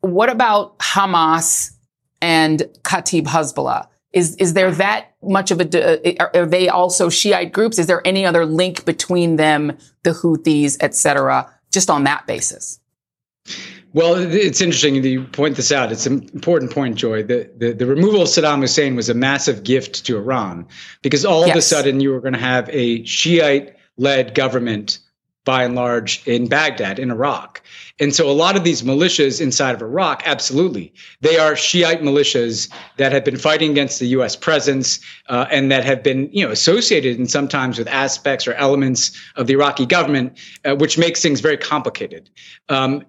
What 0.00 0.30
about 0.30 0.78
Hamas 0.78 1.72
and 2.20 2.60
Kataib 2.82 3.24
Hezbollah? 3.24 3.88
Is 4.12 4.36
is 4.36 4.54
there 4.54 4.70
that 4.70 5.14
much 5.22 5.50
of 5.50 5.60
a? 5.60 6.18
Are, 6.20 6.30
uh, 6.34 6.40
are 6.40 6.46
they 6.46 6.68
also 6.68 7.08
Shiite 7.08 7.52
groups? 7.52 7.78
Is 7.78 7.86
there 7.86 8.06
any 8.06 8.24
other 8.24 8.46
link 8.46 8.84
between 8.84 9.36
them, 9.36 9.76
the 10.04 10.10
Houthis, 10.10 10.76
et 10.80 10.94
cetera, 10.94 11.50
just 11.72 11.90
on 11.90 12.04
that 12.04 12.26
basis? 12.26 12.78
Well, 13.92 14.16
it's 14.16 14.60
interesting 14.60 15.02
that 15.02 15.08
you 15.08 15.22
point 15.22 15.54
this 15.54 15.70
out. 15.70 15.92
It's 15.92 16.06
an 16.06 16.28
important 16.34 16.72
point, 16.72 16.96
Joy. 16.96 17.22
The, 17.22 17.48
the, 17.56 17.72
the 17.72 17.86
removal 17.86 18.22
of 18.22 18.28
Saddam 18.28 18.60
Hussein 18.60 18.96
was 18.96 19.08
a 19.08 19.14
massive 19.14 19.62
gift 19.62 20.04
to 20.06 20.16
Iran 20.16 20.66
because 21.02 21.24
all 21.24 21.46
yes. 21.46 21.50
of 21.50 21.58
a 21.58 21.62
sudden 21.62 22.00
you 22.00 22.10
were 22.10 22.20
going 22.20 22.32
to 22.32 22.40
have 22.40 22.68
a 22.72 23.04
Shiite 23.04 23.76
led 23.96 24.34
government 24.34 24.98
by 25.44 25.64
and 25.64 25.74
large 25.74 26.26
in 26.26 26.48
Baghdad, 26.48 26.98
in 26.98 27.10
Iraq. 27.10 27.62
And 28.00 28.14
so 28.14 28.28
a 28.28 28.32
lot 28.32 28.56
of 28.56 28.64
these 28.64 28.82
militias 28.82 29.40
inside 29.40 29.74
of 29.74 29.82
Iraq, 29.82 30.22
absolutely, 30.24 30.92
they 31.20 31.38
are 31.38 31.54
Shiite 31.54 32.02
militias 32.02 32.72
that 32.96 33.12
have 33.12 33.24
been 33.24 33.36
fighting 33.36 33.70
against 33.70 34.00
the 34.00 34.06
U.S. 34.06 34.34
presence 34.34 35.00
uh, 35.28 35.46
and 35.50 35.70
that 35.70 35.84
have 35.84 36.02
been, 36.02 36.28
you 36.32 36.44
know, 36.44 36.50
associated 36.50 37.18
and 37.18 37.30
sometimes 37.30 37.78
with 37.78 37.88
aspects 37.88 38.48
or 38.48 38.54
elements 38.54 39.12
of 39.36 39.46
the 39.46 39.52
Iraqi 39.52 39.86
government, 39.86 40.38
uh, 40.64 40.74
which 40.74 40.98
makes 40.98 41.20
things 41.20 41.40
very 41.40 41.58
complicated. 41.58 42.30
Um, 42.68 43.04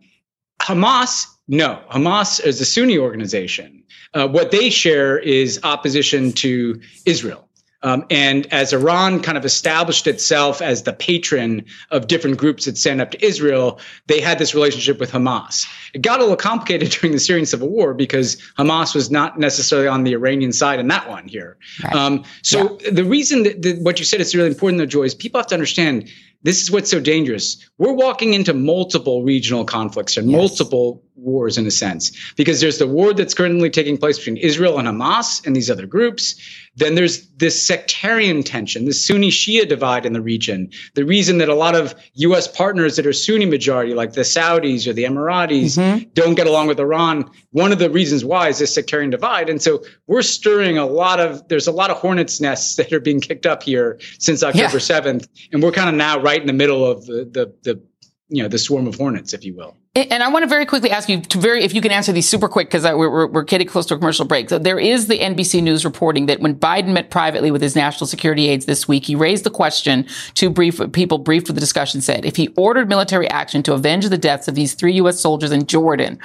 Hamas, 0.62 1.28
no, 1.48 1.82
Hamas 1.91 2.43
is 2.43 2.60
a 2.60 2.65
Sunni 2.65 2.98
organization. 2.98 3.84
Uh, 4.13 4.28
what 4.28 4.52
they 4.52 4.69
share 4.69 5.19
is 5.19 5.60
opposition 5.63 6.32
to 6.34 6.80
Israel. 7.06 7.45
Um, 7.86 8.04
and 8.10 8.52
as 8.52 8.74
Iran 8.74 9.21
kind 9.21 9.38
of 9.38 9.45
established 9.45 10.08
itself 10.08 10.60
as 10.60 10.84
the 10.84 10.91
patron 10.91 11.63
of 11.91 12.08
different 12.08 12.38
groups 12.38 12.65
that 12.65 12.80
stand 12.80 13.00
up 13.00 13.12
to 13.12 13.24
Israel, 13.24 13.80
they 14.08 14.19
had 14.19 14.39
this 14.39 14.56
relationship 14.56 15.00
with 15.00 15.12
Hamas. 15.12 15.67
It 15.93 16.02
got 16.02 16.19
a 16.19 16.24
little 16.24 16.36
complicated 16.36 16.89
during 17.00 17.13
the 17.13 17.19
Syrian 17.19 17.45
civil 17.45 17.69
war 17.69 17.93
because 17.93 18.38
Hamas 18.58 18.95
was 18.95 19.12
not 19.12 19.38
necessarily 19.38 19.88
on 19.88 20.04
the 20.04 20.13
Iranian 20.13 20.52
side 20.52 20.80
in 20.80 20.88
that 20.88 21.08
one 21.08 21.28
here. 21.28 21.58
Right. 21.84 21.95
Um, 21.95 22.24
so 22.41 22.80
yeah. 22.82 22.89
the 22.89 23.06
reason 23.06 23.43
that, 23.43 23.62
that 23.62 23.80
what 23.82 24.00
you 24.00 24.06
said 24.06 24.19
is 24.19 24.36
really 24.36 24.50
important, 24.50 24.80
though, 24.80 24.88
Joy, 24.88 25.04
is 25.04 25.13
people 25.13 25.39
have 25.39 25.48
to 25.48 25.56
understand 25.56 26.10
this 26.41 26.62
is 26.62 26.71
what's 26.71 26.89
so 26.89 27.00
dangerous. 27.00 27.58
We're 27.78 27.93
walking 27.93 28.34
into 28.34 28.54
multiple 28.54 29.24
regional 29.24 29.63
conflicts 29.63 30.17
and 30.17 30.30
yes. 30.30 30.38
multiple 30.38 31.04
wars 31.26 31.58
in 31.58 31.66
a 31.66 31.72
sense, 31.72 32.12
because 32.36 32.62
there's 32.62 32.78
the 32.78 32.88
war 32.88 33.14
that's 33.14 33.34
currently 33.34 33.70
taking 33.70 33.98
place 33.98 34.18
between 34.18 34.38
Israel 34.38 34.78
and 34.80 34.88
Hamas 34.88 35.46
and 35.46 35.56
these 35.56 35.70
other 35.70 35.86
groups. 35.86 36.36
Then 36.78 36.96
there's 36.96 37.28
this 37.38 37.66
sectarian 37.66 38.44
tension, 38.44 38.84
the 38.86 38.94
Sunni 38.94 39.30
Shia 39.30 39.68
divide 39.68 40.06
in 40.06 40.14
the 40.14 40.22
region. 40.22 40.70
The 40.94 41.06
reason 41.06 41.38
that 41.38 41.48
a 41.48 41.56
lot 41.56 41.74
of 41.74 41.96
U.S. 42.16 42.50
partners 42.50 42.98
that 42.98 43.08
are 43.08 43.14
Sunni 43.14 43.46
majority, 43.46 43.94
like 43.94 44.14
the 44.14 44.22
Saudis 44.22 44.86
or 44.86 44.94
the 44.94 45.06
Emiratis, 45.06 45.78
mm-hmm. 45.78 46.10
don't 46.14 46.36
get 46.36 46.48
along 46.48 46.68
with 46.68 46.80
Iran, 46.80 47.30
one 47.52 47.72
of 47.72 47.80
the 47.80 47.90
reasons 47.90 48.26
why 48.26 48.50
is 48.50 48.60
this 48.60 48.74
sectarian 48.74 49.10
divide. 49.10 49.50
And 49.50 49.62
so 49.62 49.84
we're 50.08 50.22
stirring 50.22 50.78
a 50.78 50.86
lot 50.86 51.22
of, 51.22 51.48
there's 51.48 51.68
a 51.68 51.72
lot 51.72 51.92
of 51.92 51.98
hornets 51.98 52.42
nests 52.42 52.76
that 52.78 52.92
are 52.92 53.00
being 53.00 53.22
kicked 53.22 53.46
up 53.46 53.64
here 53.64 53.98
since 54.20 54.44
October 54.44 54.78
yeah. 54.78 55.02
7th. 55.02 55.28
And 55.54 55.64
we're 55.64 55.72
kind 55.72 55.90
of 55.90 55.96
now 55.96 56.20
right 56.20 56.42
in 56.42 56.48
the 56.48 56.54
middle 56.54 56.86
of 56.86 57.06
the, 57.06 57.26
the, 57.26 57.54
the 57.64 57.82
you 58.30 58.42
know 58.42 58.50
the 58.50 58.58
swarm 58.58 58.88
of 58.88 58.96
hornets, 58.96 59.34
if 59.34 59.44
you 59.46 59.56
will. 59.56 59.78
And 59.96 60.22
I 60.22 60.28
want 60.28 60.44
to 60.44 60.48
very 60.48 60.66
quickly 60.66 60.92
ask 60.92 61.08
you 61.08 61.22
to 61.22 61.38
very 61.38 61.64
if 61.64 61.74
you 61.74 61.80
can 61.80 61.92
answer 61.92 62.12
these 62.12 62.28
super 62.28 62.50
quick 62.50 62.68
because 62.68 62.84
we're, 62.84 63.28
we're, 63.28 63.44
getting 63.44 63.66
close 63.66 63.86
to 63.86 63.94
a 63.94 63.98
commercial 63.98 64.26
break. 64.26 64.50
So 64.50 64.60
there 64.60 64.78
is 64.78 65.08
the 65.08 65.18
NBC 65.18 65.64
News 65.64 65.86
reporting 65.86 66.26
that 66.26 66.42
when 66.42 66.54
Biden 66.54 66.90
met 66.90 67.10
privately 67.10 67.50
with 67.50 67.62
his 67.62 67.78
national 67.78 68.08
security 68.08 68.50
aides 68.50 68.66
this 68.66 68.90
week, 68.90 69.06
he 69.06 69.16
raised 69.16 69.46
the 69.46 69.50
question 69.50 70.06
to 70.34 70.50
brief 70.50 70.82
people 70.92 71.18
briefed 71.18 71.48
with 71.48 71.56
the 71.56 71.62
discussion 71.62 72.02
said 72.02 72.26
if 72.26 72.36
he 72.36 72.50
ordered 72.58 72.90
military 72.90 73.30
action 73.30 73.64
to 73.64 73.74
avenge 73.74 74.10
the 74.10 74.18
deaths 74.18 74.50
of 74.50 74.56
these 74.56 74.74
three 74.74 74.96
U.S. 74.96 75.18
soldiers 75.18 75.54
in 75.54 75.66
Jordan. 75.66 76.20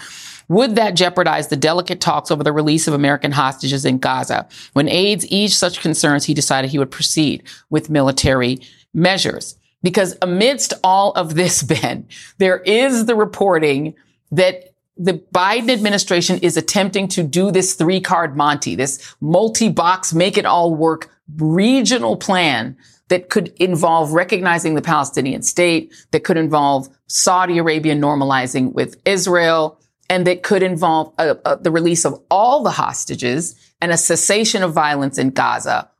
Would 0.48 0.74
that 0.74 0.96
jeopardize 0.96 1.46
the 1.46 1.56
delicate 1.56 2.00
talks 2.00 2.32
over 2.32 2.42
the 2.42 2.52
release 2.52 2.88
of 2.88 2.94
American 2.94 3.30
hostages 3.30 3.84
in 3.84 3.98
Gaza? 3.98 4.48
When 4.72 4.88
aides 4.88 5.24
eased 5.28 5.56
such 5.56 5.80
concerns, 5.80 6.24
he 6.24 6.34
decided 6.34 6.72
he 6.72 6.78
would 6.80 6.90
proceed 6.90 7.44
with 7.70 7.88
military 7.88 8.58
measures. 8.92 9.54
Because 9.82 10.16
amidst 10.20 10.74
all 10.84 11.12
of 11.12 11.34
this, 11.34 11.62
Ben, 11.62 12.08
there 12.38 12.58
is 12.58 13.06
the 13.06 13.14
reporting 13.14 13.94
that 14.30 14.74
the 14.96 15.14
Biden 15.34 15.70
administration 15.70 16.38
is 16.40 16.56
attempting 16.56 17.08
to 17.08 17.22
do 17.22 17.50
this 17.50 17.74
three 17.74 18.00
card 18.00 18.36
Monty, 18.36 18.74
this 18.74 19.14
multi 19.20 19.70
box, 19.70 20.12
make 20.12 20.36
it 20.36 20.44
all 20.44 20.74
work 20.74 21.10
regional 21.36 22.16
plan 22.16 22.76
that 23.08 23.30
could 23.30 23.48
involve 23.58 24.12
recognizing 24.12 24.74
the 24.74 24.82
Palestinian 24.82 25.42
state, 25.42 25.92
that 26.10 26.22
could 26.22 26.36
involve 26.36 26.88
Saudi 27.06 27.58
Arabia 27.58 27.94
normalizing 27.96 28.72
with 28.72 29.00
Israel, 29.04 29.80
and 30.08 30.26
that 30.26 30.42
could 30.42 30.62
involve 30.62 31.14
uh, 31.18 31.34
uh, 31.44 31.56
the 31.56 31.70
release 31.70 32.04
of 32.04 32.20
all 32.30 32.62
the 32.62 32.70
hostages 32.70 33.54
and 33.80 33.90
a 33.90 33.96
cessation 33.96 34.62
of 34.62 34.72
violence 34.72 35.18
in 35.18 35.30
Gaza 35.30 35.90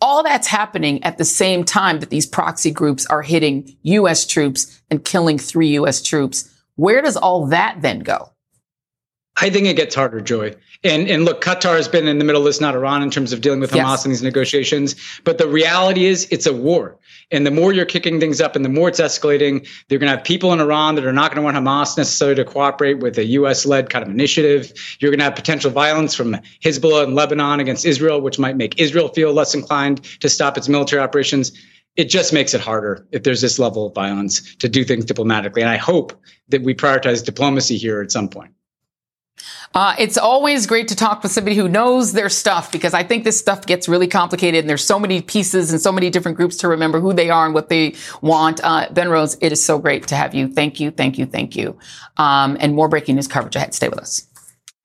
all 0.00 0.22
that's 0.22 0.46
happening 0.46 1.02
at 1.04 1.18
the 1.18 1.24
same 1.24 1.64
time 1.64 2.00
that 2.00 2.10
these 2.10 2.26
proxy 2.26 2.70
groups 2.70 3.06
are 3.06 3.22
hitting 3.22 3.76
U.S. 3.82 4.26
troops 4.26 4.80
and 4.90 5.04
killing 5.04 5.38
three 5.38 5.68
U.S. 5.68 6.02
troops. 6.02 6.52
Where 6.76 7.00
does 7.02 7.16
all 7.16 7.46
that 7.46 7.80
then 7.80 8.00
go? 8.00 8.30
I 9.38 9.50
think 9.50 9.66
it 9.66 9.76
gets 9.76 9.94
harder, 9.94 10.20
Joy. 10.20 10.54
And 10.82 11.08
and 11.08 11.24
look, 11.24 11.42
Qatar 11.42 11.76
has 11.76 11.88
been 11.88 12.08
in 12.08 12.18
the 12.18 12.24
middle 12.24 12.40
of 12.40 12.46
this, 12.46 12.60
not 12.60 12.74
Iran, 12.74 13.02
in 13.02 13.10
terms 13.10 13.32
of 13.32 13.40
dealing 13.40 13.60
with 13.60 13.70
Hamas 13.70 13.74
yes. 13.74 14.04
in 14.04 14.10
these 14.10 14.22
negotiations. 14.22 14.96
But 15.24 15.38
the 15.38 15.48
reality 15.48 16.06
is, 16.06 16.26
it's 16.30 16.46
a 16.46 16.52
war. 16.52 16.98
And 17.32 17.44
the 17.44 17.50
more 17.50 17.72
you're 17.72 17.86
kicking 17.86 18.20
things 18.20 18.40
up, 18.40 18.54
and 18.54 18.64
the 18.64 18.68
more 18.68 18.88
it's 18.88 19.00
escalating, 19.00 19.66
they're 19.88 19.98
going 19.98 20.10
to 20.10 20.16
have 20.16 20.24
people 20.24 20.52
in 20.52 20.60
Iran 20.60 20.94
that 20.94 21.04
are 21.04 21.12
not 21.12 21.34
going 21.34 21.36
to 21.36 21.42
want 21.42 21.56
Hamas 21.56 21.96
necessarily 21.96 22.36
to 22.36 22.44
cooperate 22.44 23.00
with 23.00 23.18
a 23.18 23.24
U.S.-led 23.24 23.90
kind 23.90 24.04
of 24.04 24.10
initiative. 24.10 24.72
You're 25.00 25.10
going 25.10 25.18
to 25.18 25.24
have 25.24 25.34
potential 25.34 25.70
violence 25.70 26.14
from 26.14 26.36
Hezbollah 26.62 27.04
and 27.04 27.14
Lebanon 27.16 27.58
against 27.58 27.84
Israel, 27.84 28.20
which 28.20 28.38
might 28.38 28.56
make 28.56 28.80
Israel 28.80 29.08
feel 29.08 29.32
less 29.32 29.54
inclined 29.54 30.04
to 30.20 30.28
stop 30.28 30.56
its 30.56 30.68
military 30.68 31.02
operations 31.02 31.52
it 31.96 32.10
just 32.10 32.32
makes 32.32 32.54
it 32.54 32.60
harder 32.60 33.06
if 33.10 33.22
there's 33.22 33.40
this 33.40 33.58
level 33.58 33.86
of 33.86 33.94
violence 33.94 34.54
to 34.56 34.68
do 34.68 34.84
things 34.84 35.04
diplomatically. 35.04 35.62
And 35.62 35.70
I 35.70 35.76
hope 35.76 36.12
that 36.48 36.62
we 36.62 36.74
prioritize 36.74 37.24
diplomacy 37.24 37.78
here 37.78 38.02
at 38.02 38.12
some 38.12 38.28
point. 38.28 38.52
Uh, 39.74 39.94
it's 39.98 40.16
always 40.16 40.66
great 40.66 40.88
to 40.88 40.96
talk 40.96 41.22
with 41.22 41.32
somebody 41.32 41.56
who 41.56 41.68
knows 41.68 42.12
their 42.12 42.28
stuff 42.28 42.72
because 42.72 42.94
I 42.94 43.02
think 43.02 43.24
this 43.24 43.38
stuff 43.38 43.66
gets 43.66 43.88
really 43.88 44.06
complicated 44.06 44.60
and 44.60 44.68
there's 44.68 44.84
so 44.84 44.98
many 44.98 45.20
pieces 45.20 45.72
and 45.72 45.80
so 45.80 45.92
many 45.92 46.10
different 46.10 46.36
groups 46.36 46.56
to 46.58 46.68
remember 46.68 47.00
who 47.00 47.12
they 47.12 47.30
are 47.30 47.44
and 47.44 47.54
what 47.54 47.68
they 47.68 47.94
want. 48.20 48.60
Uh, 48.62 48.88
ben 48.90 49.08
Rhodes, 49.08 49.36
it 49.40 49.52
is 49.52 49.62
so 49.62 49.78
great 49.78 50.06
to 50.08 50.16
have 50.16 50.34
you. 50.34 50.48
Thank 50.48 50.80
you, 50.80 50.90
thank 50.90 51.18
you, 51.18 51.26
thank 51.26 51.56
you. 51.56 51.78
Um, 52.16 52.56
and 52.60 52.74
more 52.74 52.88
breaking 52.88 53.16
news 53.16 53.28
coverage 53.28 53.56
ahead. 53.56 53.74
Stay 53.74 53.88
with 53.88 53.98
us. 53.98 54.26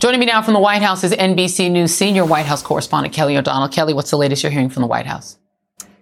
Joining 0.00 0.18
me 0.18 0.24
now 0.24 0.40
from 0.40 0.54
the 0.54 0.60
White 0.60 0.80
House 0.80 1.04
is 1.04 1.12
NBC 1.12 1.70
News 1.70 1.94
senior 1.94 2.24
White 2.24 2.46
House 2.46 2.62
correspondent 2.62 3.14
Kelly 3.14 3.36
O'Donnell. 3.36 3.68
Kelly, 3.68 3.92
what's 3.92 4.10
the 4.10 4.16
latest 4.16 4.42
you're 4.42 4.50
hearing 4.50 4.70
from 4.70 4.80
the 4.80 4.86
White 4.86 5.04
House? 5.04 5.36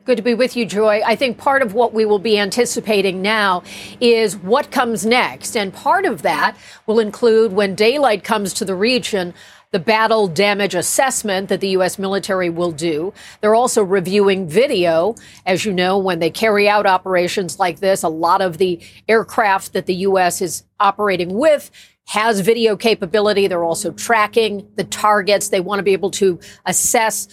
Good 0.04 0.18
to 0.18 0.22
be 0.22 0.34
with 0.34 0.56
you, 0.56 0.66
Joy. 0.66 1.02
I 1.04 1.16
think 1.16 1.36
part 1.36 1.62
of 1.62 1.74
what 1.74 1.92
we 1.92 2.04
will 2.04 2.20
be 2.20 2.38
anticipating 2.38 3.22
now 3.22 3.64
is 4.00 4.36
what 4.36 4.70
comes 4.70 5.04
next. 5.04 5.56
And 5.56 5.74
part 5.74 6.04
of 6.04 6.22
that 6.22 6.56
will 6.86 7.00
include 7.00 7.52
when 7.52 7.74
daylight 7.74 8.22
comes 8.22 8.54
to 8.54 8.64
the 8.64 8.76
region, 8.76 9.34
the 9.72 9.80
battle 9.80 10.28
damage 10.28 10.76
assessment 10.76 11.48
that 11.48 11.60
the 11.60 11.70
U.S. 11.70 11.98
military 11.98 12.50
will 12.50 12.70
do. 12.70 13.12
They're 13.40 13.56
also 13.56 13.82
reviewing 13.82 14.46
video. 14.48 15.16
As 15.44 15.64
you 15.64 15.72
know, 15.72 15.98
when 15.98 16.20
they 16.20 16.30
carry 16.30 16.68
out 16.68 16.86
operations 16.86 17.58
like 17.58 17.80
this, 17.80 18.04
a 18.04 18.08
lot 18.08 18.42
of 18.42 18.58
the 18.58 18.80
aircraft 19.08 19.72
that 19.72 19.86
the 19.86 19.94
U.S. 19.96 20.40
is 20.40 20.62
operating 20.78 21.34
with 21.34 21.72
has 22.08 22.40
video 22.40 22.74
capability. 22.74 23.46
They're 23.46 23.64
also 23.64 23.92
tracking 23.92 24.66
the 24.76 24.84
targets. 24.84 25.50
They 25.50 25.60
want 25.60 25.78
to 25.78 25.82
be 25.82 25.92
able 25.92 26.10
to 26.12 26.40
assess 26.64 27.28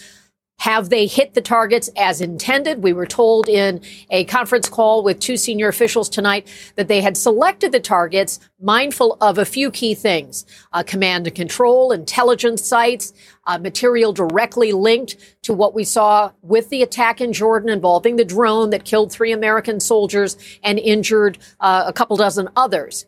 Have 0.58 0.88
they 0.88 1.06
hit 1.06 1.34
the 1.34 1.42
targets 1.42 1.90
as 1.96 2.20
intended? 2.22 2.82
We 2.82 2.94
were 2.94 3.06
told 3.06 3.46
in 3.46 3.82
a 4.10 4.24
conference 4.24 4.68
call 4.70 5.04
with 5.04 5.20
two 5.20 5.36
senior 5.36 5.68
officials 5.68 6.08
tonight 6.08 6.48
that 6.76 6.88
they 6.88 7.02
had 7.02 7.16
selected 7.16 7.72
the 7.72 7.80
targets 7.80 8.40
mindful 8.58 9.18
of 9.20 9.36
a 9.36 9.44
few 9.44 9.70
key 9.70 9.94
things. 9.94 10.46
Uh, 10.72 10.82
command 10.82 11.26
and 11.26 11.36
control, 11.36 11.92
intelligence 11.92 12.62
sites, 12.66 13.12
uh, 13.46 13.58
material 13.58 14.14
directly 14.14 14.72
linked 14.72 15.16
to 15.42 15.52
what 15.52 15.74
we 15.74 15.84
saw 15.84 16.32
with 16.40 16.70
the 16.70 16.82
attack 16.82 17.20
in 17.20 17.32
Jordan 17.34 17.68
involving 17.68 18.16
the 18.16 18.24
drone 18.24 18.70
that 18.70 18.84
killed 18.84 19.12
three 19.12 19.32
American 19.32 19.78
soldiers 19.78 20.38
and 20.62 20.78
injured 20.78 21.38
uh, 21.60 21.84
a 21.86 21.92
couple 21.92 22.16
dozen 22.16 22.48
others. 22.56 23.06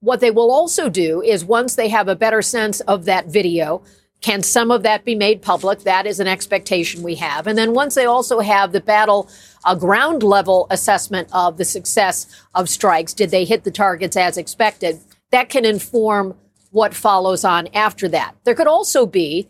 What 0.00 0.20
they 0.20 0.30
will 0.30 0.50
also 0.50 0.88
do 0.88 1.22
is 1.22 1.44
once 1.44 1.74
they 1.74 1.88
have 1.88 2.06
a 2.06 2.14
better 2.14 2.40
sense 2.40 2.80
of 2.80 3.04
that 3.06 3.26
video, 3.26 3.82
can 4.20 4.42
some 4.42 4.70
of 4.70 4.82
that 4.84 5.04
be 5.04 5.14
made 5.14 5.42
public? 5.42 5.80
That 5.80 6.06
is 6.06 6.20
an 6.20 6.28
expectation 6.28 7.02
we 7.02 7.16
have. 7.16 7.46
And 7.46 7.58
then 7.58 7.74
once 7.74 7.94
they 7.94 8.04
also 8.04 8.40
have 8.40 8.72
the 8.72 8.80
battle, 8.80 9.28
a 9.66 9.76
ground 9.76 10.22
level 10.22 10.68
assessment 10.70 11.28
of 11.32 11.56
the 11.56 11.64
success 11.64 12.26
of 12.54 12.68
strikes, 12.68 13.12
did 13.12 13.30
they 13.30 13.44
hit 13.44 13.64
the 13.64 13.70
targets 13.70 14.16
as 14.16 14.36
expected? 14.36 15.00
That 15.30 15.48
can 15.48 15.64
inform 15.64 16.36
what 16.70 16.94
follows 16.94 17.44
on 17.44 17.68
after 17.74 18.08
that. 18.08 18.34
There 18.44 18.54
could 18.54 18.66
also 18.66 19.04
be 19.04 19.48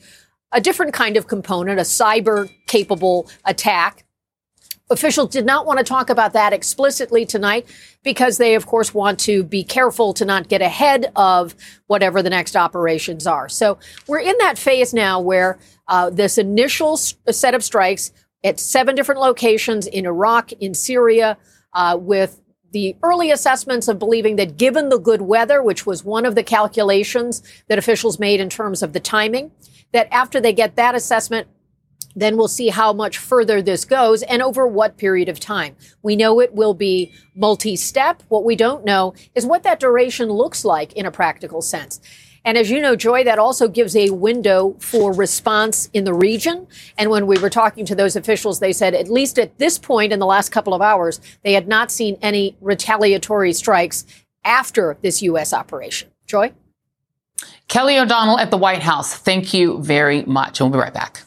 a 0.53 0.61
different 0.61 0.95
kind 0.95 1.17
of 1.19 1.27
component, 1.27 1.79
a 1.79 1.83
cyber 1.83 2.51
capable 2.67 3.29
attack 3.45 4.05
Officials 4.91 5.31
did 5.31 5.45
not 5.45 5.67
want 5.67 5.79
to 5.79 5.85
talk 5.85 6.09
about 6.09 6.33
that 6.33 6.53
explicitly 6.53 7.27
tonight 7.27 7.69
because 8.03 8.39
they, 8.39 8.55
of 8.55 8.67
course, 8.67 8.95
want 8.95 9.19
to 9.21 9.45
be 9.45 9.63
careful 9.63 10.15
to 10.15 10.25
not 10.25 10.49
get 10.49 10.63
ahead 10.63 11.13
of 11.15 11.55
whatever 11.89 12.23
the 12.23 12.31
next 12.31 12.57
operations 12.57 13.27
are. 13.27 13.49
So 13.49 13.79
we're 14.07 14.21
in 14.21 14.37
that 14.39 14.57
phase 14.57 14.95
now 14.95 15.21
where 15.21 15.59
uh, 15.89 16.09
this 16.11 16.39
initial 16.39 16.97
set 16.97 17.55
of 17.55 17.63
strikes 17.63 18.13
at 18.43 18.59
seven 18.59 18.95
different 18.95 19.21
locations 19.21 19.87
in 19.87 20.07
Iraq, 20.07 20.53
in 20.53 20.75
Syria, 20.75 21.37
uh, 21.75 21.99
with 22.01 22.41
the 22.71 22.97
early 23.03 23.31
assessments 23.31 23.89
of 23.89 23.99
believing 23.99 24.37
that 24.37 24.57
given 24.57 24.89
the 24.89 24.99
good 24.99 25.23
weather, 25.23 25.63
which 25.63 25.87
was 25.87 26.05
one 26.05 26.27
of 26.27 26.35
the 26.35 26.43
calculations 26.43 27.43
that 27.69 27.79
officials 27.79 28.19
made 28.19 28.41
in 28.41 28.49
terms 28.49 28.83
of 28.83 28.93
the 28.93 29.01
timing, 29.01 29.51
that 29.93 30.09
after 30.13 30.41
they 30.41 30.53
get 30.53 30.77
that 30.77 30.95
assessment, 30.95 31.49
then 32.21 32.37
we'll 32.37 32.49
see 32.49 32.69
how 32.69 32.93
much 32.93 33.19
further 33.19 33.63
this 33.63 33.85
goes 33.85 34.23
and 34.23 34.43
over 34.43 34.67
what 34.67 34.97
period 34.97 35.29
of 35.29 35.41
time. 35.41 35.77
We 36.03 36.17
know 36.17 36.41
it 36.41 36.55
will 36.55 36.75
be 36.75 37.13
multi-step. 37.35 38.23
What 38.29 38.45
we 38.45 38.57
don't 38.57 38.85
know 38.85 39.15
is 39.35 39.47
what 39.47 39.63
that 39.63 39.81
duration 39.81 40.31
looks 40.31 40.65
like 40.65 40.93
in 40.95 41.07
a 41.07 41.11
practical 41.11 41.63
sense. 41.63 42.01
And 42.45 42.57
as 42.57 42.71
you 42.71 42.81
know, 42.81 42.97
Joy, 42.97 43.25
that 43.25 43.39
also 43.39 43.69
gives 43.69 43.95
a 43.95 44.11
window 44.11 44.77
for 44.79 45.13
response 45.13 45.91
in 45.93 46.05
the 46.05 46.15
region. 46.15 46.67
And 46.97 47.11
when 47.11 47.27
we 47.27 47.37
were 47.39 47.51
talking 47.51 47.85
to 47.87 47.95
those 47.95 48.17
officials, 48.17 48.61
they 48.61 48.73
said, 48.73 48.95
at 48.95 49.11
least 49.11 49.39
at 49.39 49.59
this 49.59 49.79
point 49.79 50.13
in 50.13 50.19
the 50.19 50.27
last 50.27 50.51
couple 50.51 50.73
of 50.73 50.81
hours, 50.81 51.21
they 51.43 51.53
had 51.53 51.69
not 51.69 51.91
seen 51.91 52.17
any 52.23 52.57
retaliatory 52.61 53.53
strikes 53.53 54.07
after 54.45 54.97
this 55.03 55.21
U.S. 55.23 55.53
operation. 55.53 56.11
Joy? 56.27 56.53
Kelly 57.69 57.99
O'Donnell 57.99 58.39
at 58.39 58.51
the 58.51 58.57
White 58.57 58.83
House, 58.83 59.15
thank 59.15 59.53
you 59.53 59.83
very 59.83 60.23
much. 60.23 60.61
We'll 60.61 60.71
be 60.71 60.79
right 60.79 60.95
back. 60.95 61.23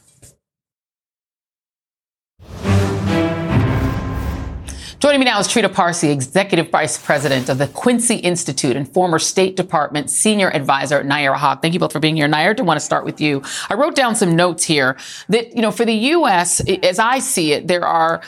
Joining 5.02 5.20
me 5.20 5.26
now 5.26 5.40
is 5.40 5.48
Trita 5.48 5.74
Parsi, 5.74 6.12
Executive 6.12 6.70
Vice 6.70 7.04
President 7.04 7.50
of 7.50 7.58
the 7.58 7.68
Quincy 7.68 8.18
Institute 8.18 8.76
and 8.76 8.88
former 8.88 9.18
State 9.18 9.56
Department 9.56 10.12
Senior 10.12 10.56
Advisor 10.56 11.04
Nayyera 11.04 11.38
Haq. 11.38 11.64
Thank 11.64 11.74
you 11.74 11.80
both 11.80 11.92
for 11.92 12.00
being 12.00 12.16
here. 12.16 12.28
Nayyera, 12.28 12.60
I 12.60 12.62
want 12.62 12.80
to 12.80 12.86
start 12.86 13.04
with 13.04 13.20
you. 13.20 13.42
I 13.68 13.74
wrote 13.74 13.96
down 13.96 14.16
some 14.16 14.36
notes 14.36 14.64
here 14.64 14.96
that, 15.30 15.56
you 15.56 15.64
know, 15.64 15.72
for 15.72 15.86
the 15.86 15.94
U.S., 15.96 16.62
as 16.84 17.00
I 17.00 17.18
see 17.18 17.52
it, 17.52 17.68
there 17.68 17.84
are 17.84 18.22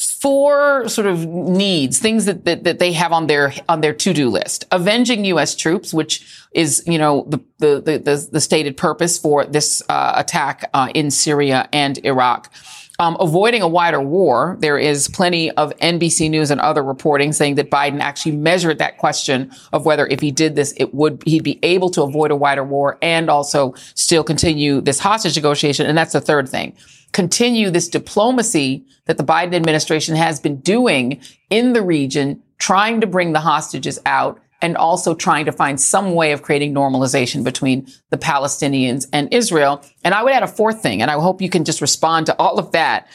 four 0.00 0.88
sort 0.88 1.06
of 1.06 1.26
needs, 1.26 2.00
things 2.00 2.24
that, 2.24 2.44
that, 2.44 2.64
that 2.64 2.80
they 2.80 2.92
have 2.92 3.12
on 3.12 3.28
their 3.28 3.52
on 3.68 3.80
their 3.80 3.94
to 3.94 4.12
do 4.12 4.30
list. 4.30 4.64
Avenging 4.72 5.24
U.S. 5.26 5.54
troops, 5.54 5.94
which 5.94 6.26
is 6.50 6.82
you 6.88 6.98
know 6.98 7.24
the 7.28 7.38
the 7.58 7.98
the, 7.98 8.28
the 8.32 8.40
stated 8.40 8.76
purpose 8.76 9.16
for 9.16 9.44
this 9.44 9.80
uh, 9.88 10.14
attack 10.16 10.68
uh, 10.74 10.88
in 10.92 11.12
Syria 11.12 11.68
and 11.72 12.04
Iraq 12.04 12.52
um, 13.00 13.16
avoiding 13.18 13.62
a 13.62 13.68
wider 13.68 14.00
war. 14.00 14.58
There 14.60 14.76
is 14.76 15.08
plenty 15.08 15.50
of 15.52 15.72
NBC 15.78 16.28
News 16.28 16.50
and 16.50 16.60
other 16.60 16.82
reporting 16.84 17.32
saying 17.32 17.54
that 17.54 17.70
Biden 17.70 18.00
actually 18.00 18.36
measured 18.36 18.76
that 18.78 18.98
question 18.98 19.50
of 19.72 19.86
whether 19.86 20.06
if 20.06 20.20
he 20.20 20.30
did 20.30 20.54
this, 20.54 20.74
it 20.76 20.92
would 20.94 21.22
he'd 21.24 21.42
be 21.42 21.58
able 21.62 21.88
to 21.90 22.02
avoid 22.02 22.30
a 22.30 22.36
wider 22.36 22.62
war 22.62 22.98
and 23.00 23.30
also 23.30 23.72
still 23.94 24.22
continue 24.22 24.82
this 24.82 25.00
hostage 25.00 25.34
negotiation. 25.34 25.86
And 25.86 25.96
that's 25.96 26.12
the 26.12 26.20
third 26.20 26.46
thing. 26.46 26.76
Continue 27.12 27.70
this 27.70 27.88
diplomacy 27.88 28.84
that 29.06 29.16
the 29.16 29.24
Biden 29.24 29.54
administration 29.54 30.14
has 30.14 30.38
been 30.38 30.60
doing 30.60 31.22
in 31.48 31.72
the 31.72 31.82
region, 31.82 32.42
trying 32.58 33.00
to 33.00 33.06
bring 33.06 33.32
the 33.32 33.40
hostages 33.40 33.98
out 34.04 34.38
and 34.62 34.76
also 34.76 35.14
trying 35.14 35.46
to 35.46 35.52
find 35.52 35.80
some 35.80 36.14
way 36.14 36.32
of 36.32 36.42
creating 36.42 36.74
normalization 36.74 37.44
between 37.44 37.88
the 38.10 38.18
Palestinians 38.18 39.06
and 39.12 39.32
Israel. 39.32 39.82
And 40.04 40.14
I 40.14 40.22
would 40.22 40.32
add 40.32 40.42
a 40.42 40.48
fourth 40.48 40.82
thing, 40.82 41.02
and 41.02 41.10
I 41.10 41.14
hope 41.14 41.40
you 41.40 41.50
can 41.50 41.64
just 41.64 41.80
respond 41.80 42.26
to 42.26 42.36
all 42.38 42.58
of 42.58 42.72
that. 42.72 43.08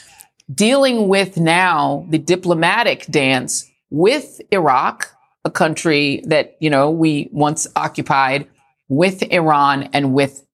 Dealing 0.54 1.08
with 1.08 1.38
now 1.38 2.06
the 2.10 2.18
diplomatic 2.18 3.06
dance 3.08 3.70
with 3.90 4.42
Iraq, 4.52 5.12
a 5.44 5.52
country 5.52 6.24
that, 6.26 6.58
you 6.60 6.70
know, 6.70 6.90
we 6.92 7.30
once 7.32 7.68
occupied, 7.76 8.48
with 8.88 9.24
Iran 9.24 9.90
and 9.94 10.14
with 10.14 10.46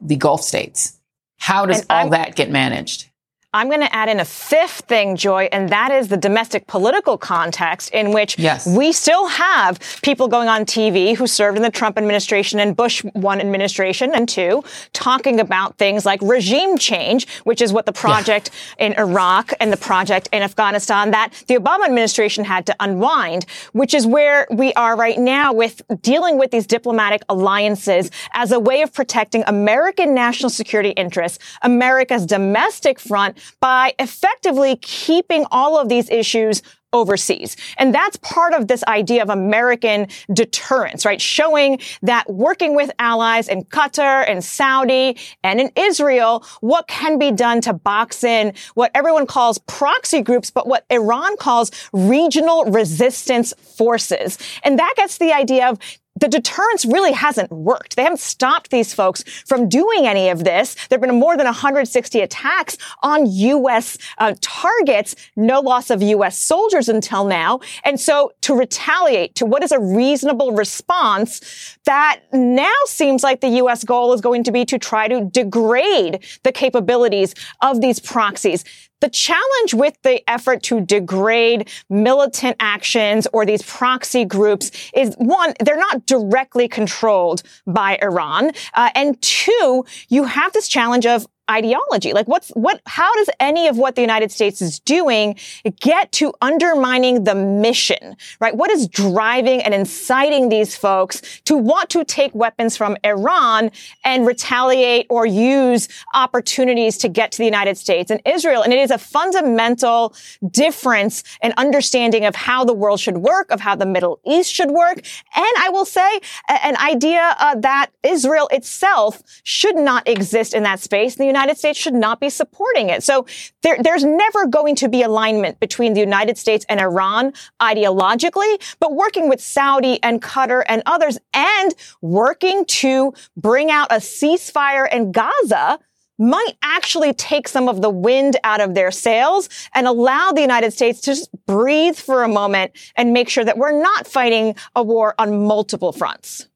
the 0.00 0.16
Gulf 0.16 0.42
states. 0.42 0.98
How 1.36 1.66
does 1.66 1.86
all 1.88 2.10
that 2.10 2.34
get 2.34 2.50
managed? 2.50 3.07
I'm 3.54 3.68
going 3.68 3.80
to 3.80 3.94
add 3.94 4.10
in 4.10 4.20
a 4.20 4.26
fifth 4.26 4.80
thing, 4.88 5.16
Joy, 5.16 5.48
and 5.50 5.70
that 5.70 5.90
is 5.90 6.08
the 6.08 6.18
domestic 6.18 6.66
political 6.66 7.16
context 7.16 7.88
in 7.94 8.12
which 8.12 8.38
yes. 8.38 8.66
we 8.66 8.92
still 8.92 9.26
have 9.26 9.80
people 10.02 10.28
going 10.28 10.48
on 10.48 10.66
TV 10.66 11.16
who 11.16 11.26
served 11.26 11.56
in 11.56 11.62
the 11.62 11.70
Trump 11.70 11.96
administration 11.96 12.60
and 12.60 12.76
Bush 12.76 13.02
one 13.14 13.40
administration 13.40 14.14
and 14.14 14.28
two 14.28 14.62
talking 14.92 15.40
about 15.40 15.78
things 15.78 16.04
like 16.04 16.20
regime 16.20 16.76
change, 16.76 17.26
which 17.44 17.62
is 17.62 17.72
what 17.72 17.86
the 17.86 17.92
project 17.92 18.50
yeah. 18.78 18.88
in 18.88 18.92
Iraq 18.98 19.54
and 19.60 19.72
the 19.72 19.78
project 19.78 20.28
in 20.30 20.42
Afghanistan 20.42 21.12
that 21.12 21.32
the 21.46 21.54
Obama 21.54 21.86
administration 21.86 22.44
had 22.44 22.66
to 22.66 22.76
unwind, 22.80 23.46
which 23.72 23.94
is 23.94 24.06
where 24.06 24.46
we 24.50 24.74
are 24.74 24.94
right 24.94 25.18
now 25.18 25.54
with 25.54 25.80
dealing 26.02 26.36
with 26.36 26.50
these 26.50 26.66
diplomatic 26.66 27.22
alliances 27.30 28.10
as 28.34 28.52
a 28.52 28.60
way 28.60 28.82
of 28.82 28.92
protecting 28.92 29.42
American 29.46 30.14
national 30.14 30.50
security 30.50 30.90
interests, 30.90 31.38
America's 31.62 32.26
domestic 32.26 33.00
front, 33.00 33.38
by 33.60 33.94
effectively 33.98 34.76
keeping 34.76 35.44
all 35.50 35.78
of 35.78 35.88
these 35.88 36.10
issues 36.10 36.62
overseas. 36.92 37.56
And 37.76 37.94
that's 37.94 38.16
part 38.18 38.54
of 38.54 38.66
this 38.66 38.82
idea 38.84 39.22
of 39.22 39.28
American 39.28 40.08
deterrence, 40.32 41.04
right? 41.04 41.20
Showing 41.20 41.80
that 42.02 42.30
working 42.30 42.74
with 42.74 42.90
allies 42.98 43.48
in 43.48 43.64
Qatar 43.64 44.24
and 44.28 44.42
Saudi 44.42 45.18
and 45.44 45.60
in 45.60 45.70
Israel, 45.76 46.44
what 46.60 46.88
can 46.88 47.18
be 47.18 47.30
done 47.30 47.60
to 47.62 47.74
box 47.74 48.24
in 48.24 48.54
what 48.74 48.90
everyone 48.94 49.26
calls 49.26 49.58
proxy 49.58 50.22
groups, 50.22 50.50
but 50.50 50.66
what 50.66 50.86
Iran 50.90 51.36
calls 51.36 51.70
regional 51.92 52.64
resistance 52.64 53.52
forces. 53.76 54.38
And 54.64 54.78
that 54.78 54.94
gets 54.96 55.18
the 55.18 55.32
idea 55.32 55.68
of 55.68 55.78
the 56.20 56.28
deterrence 56.28 56.84
really 56.84 57.12
hasn't 57.12 57.50
worked. 57.50 57.96
They 57.96 58.02
haven't 58.02 58.20
stopped 58.20 58.70
these 58.70 58.92
folks 58.92 59.22
from 59.46 59.68
doing 59.68 60.06
any 60.06 60.28
of 60.28 60.44
this. 60.44 60.74
There 60.88 60.98
have 60.98 61.00
been 61.00 61.18
more 61.18 61.36
than 61.36 61.46
160 61.46 62.20
attacks 62.20 62.76
on 63.02 63.26
U.S. 63.26 63.98
Uh, 64.18 64.34
targets, 64.40 65.14
no 65.36 65.60
loss 65.60 65.90
of 65.90 66.02
U.S. 66.02 66.38
soldiers 66.38 66.88
until 66.88 67.24
now. 67.24 67.60
And 67.84 68.00
so 68.00 68.32
to 68.42 68.54
retaliate 68.54 69.34
to 69.36 69.46
what 69.46 69.62
is 69.62 69.72
a 69.72 69.78
reasonable 69.78 70.52
response, 70.52 71.76
that 71.84 72.20
now 72.32 72.72
seems 72.86 73.22
like 73.22 73.40
the 73.40 73.48
U.S. 73.48 73.84
goal 73.84 74.12
is 74.12 74.20
going 74.20 74.44
to 74.44 74.52
be 74.52 74.64
to 74.64 74.78
try 74.78 75.08
to 75.08 75.24
degrade 75.24 76.24
the 76.42 76.52
capabilities 76.52 77.34
of 77.62 77.80
these 77.80 77.98
proxies. 77.98 78.64
The 79.00 79.08
challenge 79.08 79.74
with 79.74 79.96
the 80.02 80.28
effort 80.28 80.62
to 80.64 80.80
degrade 80.80 81.68
militant 81.88 82.56
actions 82.58 83.26
or 83.32 83.46
these 83.46 83.62
proxy 83.62 84.24
groups 84.24 84.70
is 84.94 85.14
one, 85.18 85.54
they're 85.64 85.76
not 85.76 86.06
directly 86.06 86.68
controlled 86.68 87.42
by 87.66 87.98
Iran. 88.02 88.52
Uh, 88.74 88.90
and 88.94 89.20
two, 89.22 89.84
you 90.08 90.24
have 90.24 90.52
this 90.52 90.68
challenge 90.68 91.06
of 91.06 91.26
ideology? 91.50 92.12
Like 92.12 92.28
what's, 92.28 92.50
what, 92.50 92.80
how 92.86 93.12
does 93.14 93.30
any 93.40 93.68
of 93.68 93.76
what 93.78 93.94
the 93.94 94.00
United 94.00 94.30
States 94.30 94.60
is 94.60 94.78
doing 94.80 95.36
get 95.80 96.12
to 96.12 96.32
undermining 96.40 97.24
the 97.24 97.34
mission, 97.34 98.16
right? 98.40 98.56
What 98.56 98.70
is 98.70 98.88
driving 98.88 99.62
and 99.62 99.74
inciting 99.74 100.48
these 100.48 100.76
folks 100.76 101.40
to 101.44 101.56
want 101.56 101.90
to 101.90 102.04
take 102.04 102.34
weapons 102.34 102.76
from 102.76 102.96
Iran 103.04 103.70
and 104.04 104.26
retaliate 104.26 105.06
or 105.08 105.26
use 105.26 105.88
opportunities 106.14 106.98
to 106.98 107.08
get 107.08 107.32
to 107.32 107.38
the 107.38 107.44
United 107.44 107.78
States 107.78 108.10
and 108.10 108.20
Israel? 108.26 108.62
And 108.62 108.72
it 108.72 108.80
is 108.80 108.90
a 108.90 108.98
fundamental 108.98 110.14
difference 110.50 111.22
in 111.42 111.54
understanding 111.56 112.24
of 112.24 112.34
how 112.34 112.64
the 112.64 112.74
world 112.74 113.00
should 113.00 113.18
work, 113.18 113.50
of 113.50 113.60
how 113.60 113.74
the 113.74 113.86
Middle 113.86 114.20
East 114.26 114.52
should 114.52 114.70
work. 114.70 114.96
And 114.96 115.54
I 115.58 115.70
will 115.70 115.84
say 115.84 116.20
an 116.48 116.76
idea 116.76 117.36
uh, 117.38 117.54
that 117.60 117.90
Israel 118.02 118.48
itself 118.50 119.22
should 119.42 119.76
not 119.76 120.06
exist 120.08 120.54
in 120.54 120.62
that 120.64 120.80
space. 120.80 121.14
The 121.14 121.26
United 121.26 121.37
States 121.56 121.78
should 121.78 121.94
not 121.94 122.20
be 122.20 122.30
supporting 122.30 122.88
it. 122.90 123.02
So 123.02 123.26
there, 123.62 123.76
there's 123.80 124.04
never 124.04 124.46
going 124.46 124.74
to 124.76 124.88
be 124.88 125.02
alignment 125.02 125.60
between 125.60 125.94
the 125.94 126.00
United 126.00 126.36
States 126.36 126.66
and 126.68 126.80
Iran 126.80 127.32
ideologically, 127.60 128.60
but 128.80 128.94
working 128.94 129.28
with 129.28 129.40
Saudi 129.40 130.02
and 130.02 130.20
Qatar 130.20 130.64
and 130.66 130.82
others 130.86 131.18
and 131.32 131.74
working 132.02 132.64
to 132.66 133.14
bring 133.36 133.70
out 133.70 133.92
a 133.92 133.96
ceasefire 133.96 134.92
in 134.92 135.12
Gaza 135.12 135.78
might 136.18 136.54
actually 136.62 137.12
take 137.12 137.46
some 137.46 137.68
of 137.68 137.80
the 137.80 137.90
wind 137.90 138.36
out 138.42 138.60
of 138.60 138.74
their 138.74 138.90
sails 138.90 139.48
and 139.74 139.86
allow 139.86 140.32
the 140.32 140.40
United 140.40 140.72
States 140.72 141.00
to 141.02 141.12
just 141.12 141.30
breathe 141.46 141.96
for 141.96 142.24
a 142.24 142.28
moment 142.28 142.72
and 142.96 143.12
make 143.12 143.28
sure 143.28 143.44
that 143.44 143.56
we're 143.56 143.80
not 143.80 144.06
fighting 144.06 144.56
a 144.74 144.82
war 144.82 145.14
on 145.18 145.46
multiple 145.46 145.92
fronts. 145.92 146.48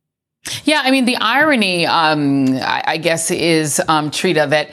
Yeah, 0.64 0.82
I 0.84 0.90
mean, 0.90 1.04
the 1.04 1.16
irony, 1.16 1.86
um, 1.86 2.56
I, 2.56 2.82
I, 2.86 2.96
guess, 2.96 3.30
is, 3.30 3.80
um, 3.86 4.10
Trita, 4.10 4.50
that 4.50 4.72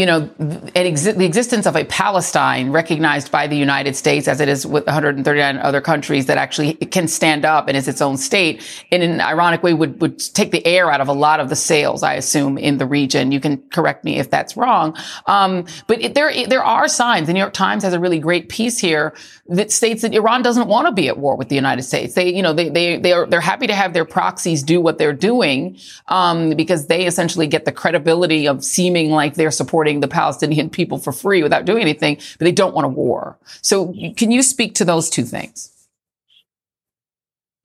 you 0.00 0.06
know, 0.06 0.20
the 0.38 1.24
existence 1.24 1.66
of 1.66 1.76
a 1.76 1.84
Palestine 1.84 2.70
recognized 2.70 3.30
by 3.30 3.46
the 3.46 3.56
United 3.56 3.94
States 3.94 4.26
as 4.28 4.40
it 4.40 4.48
is 4.48 4.66
with 4.66 4.86
139 4.86 5.58
other 5.58 5.82
countries 5.82 6.24
that 6.24 6.38
actually 6.38 6.72
can 6.74 7.06
stand 7.06 7.44
up 7.44 7.68
and 7.68 7.76
is 7.76 7.86
its 7.86 8.00
own 8.00 8.16
state 8.16 8.62
in 8.90 9.02
an 9.02 9.20
ironic 9.20 9.62
way 9.62 9.74
would, 9.74 10.00
would 10.00 10.18
take 10.18 10.52
the 10.52 10.66
air 10.66 10.90
out 10.90 11.02
of 11.02 11.08
a 11.08 11.12
lot 11.12 11.38
of 11.38 11.50
the 11.50 11.56
sails, 11.56 12.02
I 12.02 12.14
assume, 12.14 12.56
in 12.56 12.78
the 12.78 12.86
region. 12.86 13.30
You 13.30 13.40
can 13.40 13.58
correct 13.68 14.02
me 14.02 14.18
if 14.18 14.30
that's 14.30 14.56
wrong. 14.56 14.96
Um, 15.26 15.66
but 15.86 16.00
it, 16.00 16.14
there, 16.14 16.32
there 16.46 16.64
are 16.64 16.88
signs. 16.88 17.26
The 17.26 17.34
New 17.34 17.40
York 17.40 17.52
Times 17.52 17.82
has 17.82 17.92
a 17.92 18.00
really 18.00 18.20
great 18.20 18.48
piece 18.48 18.78
here 18.78 19.14
that 19.50 19.70
states 19.70 20.00
that 20.00 20.14
Iran 20.14 20.42
doesn't 20.42 20.68
want 20.68 20.86
to 20.86 20.92
be 20.92 21.08
at 21.08 21.18
war 21.18 21.36
with 21.36 21.50
the 21.50 21.56
United 21.56 21.82
States. 21.82 22.14
They, 22.14 22.32
you 22.32 22.40
know, 22.40 22.54
they, 22.54 22.70
they, 22.70 22.98
they 22.98 23.12
are, 23.12 23.26
they're 23.26 23.40
happy 23.40 23.66
to 23.66 23.74
have 23.74 23.92
their 23.92 24.06
proxies 24.06 24.62
do 24.62 24.80
what 24.80 24.96
they're 24.96 25.12
doing, 25.12 25.76
um, 26.08 26.50
because 26.50 26.86
they 26.86 27.04
essentially 27.04 27.48
get 27.48 27.64
the 27.64 27.72
credibility 27.72 28.46
of 28.46 28.64
seeming 28.64 29.10
like 29.10 29.34
they're 29.34 29.50
supporting 29.50 29.89
the 29.98 30.06
Palestinian 30.06 30.70
people 30.70 30.98
for 30.98 31.12
free 31.12 31.42
without 31.42 31.64
doing 31.64 31.82
anything, 31.82 32.14
but 32.38 32.44
they 32.44 32.52
don't 32.52 32.72
want 32.72 32.84
a 32.84 32.88
war. 32.88 33.36
So 33.60 33.92
can 34.16 34.30
you 34.30 34.44
speak 34.44 34.76
to 34.76 34.84
those 34.84 35.10
two 35.10 35.24
things? 35.24 35.72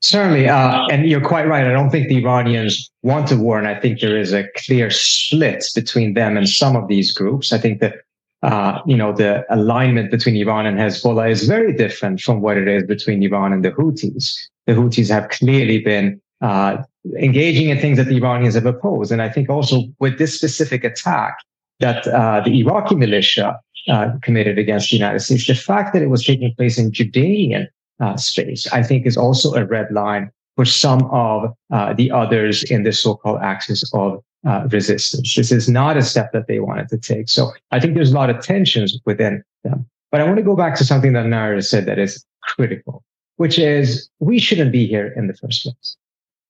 Certainly, 0.01 0.49
uh, 0.49 0.87
and 0.91 1.07
you're 1.07 1.21
quite 1.21 1.47
right. 1.47 1.65
I 1.65 1.71
don't 1.71 1.91
think 1.91 2.09
the 2.09 2.17
Iranians 2.17 2.91
want 3.03 3.31
a 3.31 3.35
war, 3.35 3.59
and 3.59 3.67
I 3.67 3.79
think 3.79 3.99
there 3.99 4.17
is 4.17 4.33
a 4.33 4.47
clear 4.55 4.89
split 4.89 5.63
between 5.75 6.15
them 6.15 6.37
and 6.37 6.49
some 6.49 6.75
of 6.75 6.87
these 6.87 7.11
groups. 7.11 7.53
I 7.53 7.59
think 7.59 7.81
that 7.81 8.05
uh, 8.45 8.79
you 8.85 8.95
know, 8.95 9.11
the 9.11 9.43
alignment 9.49 10.11
between 10.11 10.35
Iran 10.35 10.67
and 10.67 10.77
Hezbollah 10.77 11.31
is 11.31 11.47
very 11.47 11.73
different 11.73 12.21
from 12.21 12.41
what 12.41 12.57
it 12.57 12.67
is 12.67 12.83
between 12.83 13.23
Iran 13.23 13.51
and 13.53 13.65
the 13.65 13.71
Houthis. 13.71 14.37
The 14.67 14.73
Houthis 14.73 15.09
have 15.09 15.29
clearly 15.29 15.79
been 15.79 16.21
uh, 16.41 16.77
engaging 17.17 17.69
in 17.69 17.79
things 17.79 17.97
that 17.97 18.05
the 18.05 18.17
Iranians 18.17 18.53
have 18.53 18.67
opposed. 18.67 19.11
And 19.11 19.19
I 19.19 19.29
think 19.29 19.49
also 19.49 19.83
with 19.99 20.19
this 20.19 20.35
specific 20.35 20.83
attack 20.83 21.37
that 21.79 22.07
uh, 22.07 22.41
the 22.41 22.59
Iraqi 22.59 22.95
militia 22.95 23.59
uh, 23.89 24.11
committed 24.21 24.57
against 24.57 24.89
the 24.89 24.97
United 24.97 25.19
States, 25.19 25.47
the 25.47 25.55
fact 25.55 25.93
that 25.93 26.01
it 26.01 26.09
was 26.09 26.25
taking 26.25 26.53
place 26.55 26.77
in 26.77 26.91
Jordanian 26.91 27.67
uh, 27.99 28.17
space, 28.17 28.67
I 28.71 28.81
think 28.83 29.05
is 29.05 29.17
also 29.17 29.53
a 29.53 29.65
red 29.65 29.91
line 29.91 30.31
for 30.55 30.65
some 30.65 31.03
of 31.11 31.53
the 31.97 32.09
others 32.11 32.63
in 32.63 32.83
the 32.83 32.93
so-called 32.93 33.41
axis 33.41 33.83
of 33.93 34.23
uh, 34.45 34.67
resistance. 34.71 35.35
This 35.35 35.51
is 35.51 35.67
not 35.67 35.97
a 35.97 36.03
step 36.03 36.31
that 36.33 36.47
they 36.47 36.59
wanted 36.59 36.87
to 36.89 36.97
take. 36.97 37.29
So 37.29 37.51
I 37.71 37.79
think 37.79 37.95
there's 37.95 38.11
a 38.11 38.15
lot 38.15 38.29
of 38.29 38.41
tensions 38.41 38.97
within 39.05 39.43
them. 39.63 39.85
But 40.11 40.21
I 40.21 40.23
want 40.23 40.37
to 40.37 40.43
go 40.43 40.55
back 40.55 40.75
to 40.75 40.85
something 40.85 41.13
that 41.13 41.25
Nayyera 41.25 41.65
said 41.65 41.85
that 41.87 41.99
is 41.99 42.23
critical, 42.43 43.03
which 43.37 43.57
is 43.57 44.09
we 44.19 44.39
shouldn't 44.39 44.71
be 44.71 44.85
here 44.85 45.11
in 45.15 45.27
the 45.27 45.33
first 45.33 45.63
place. 45.63 45.97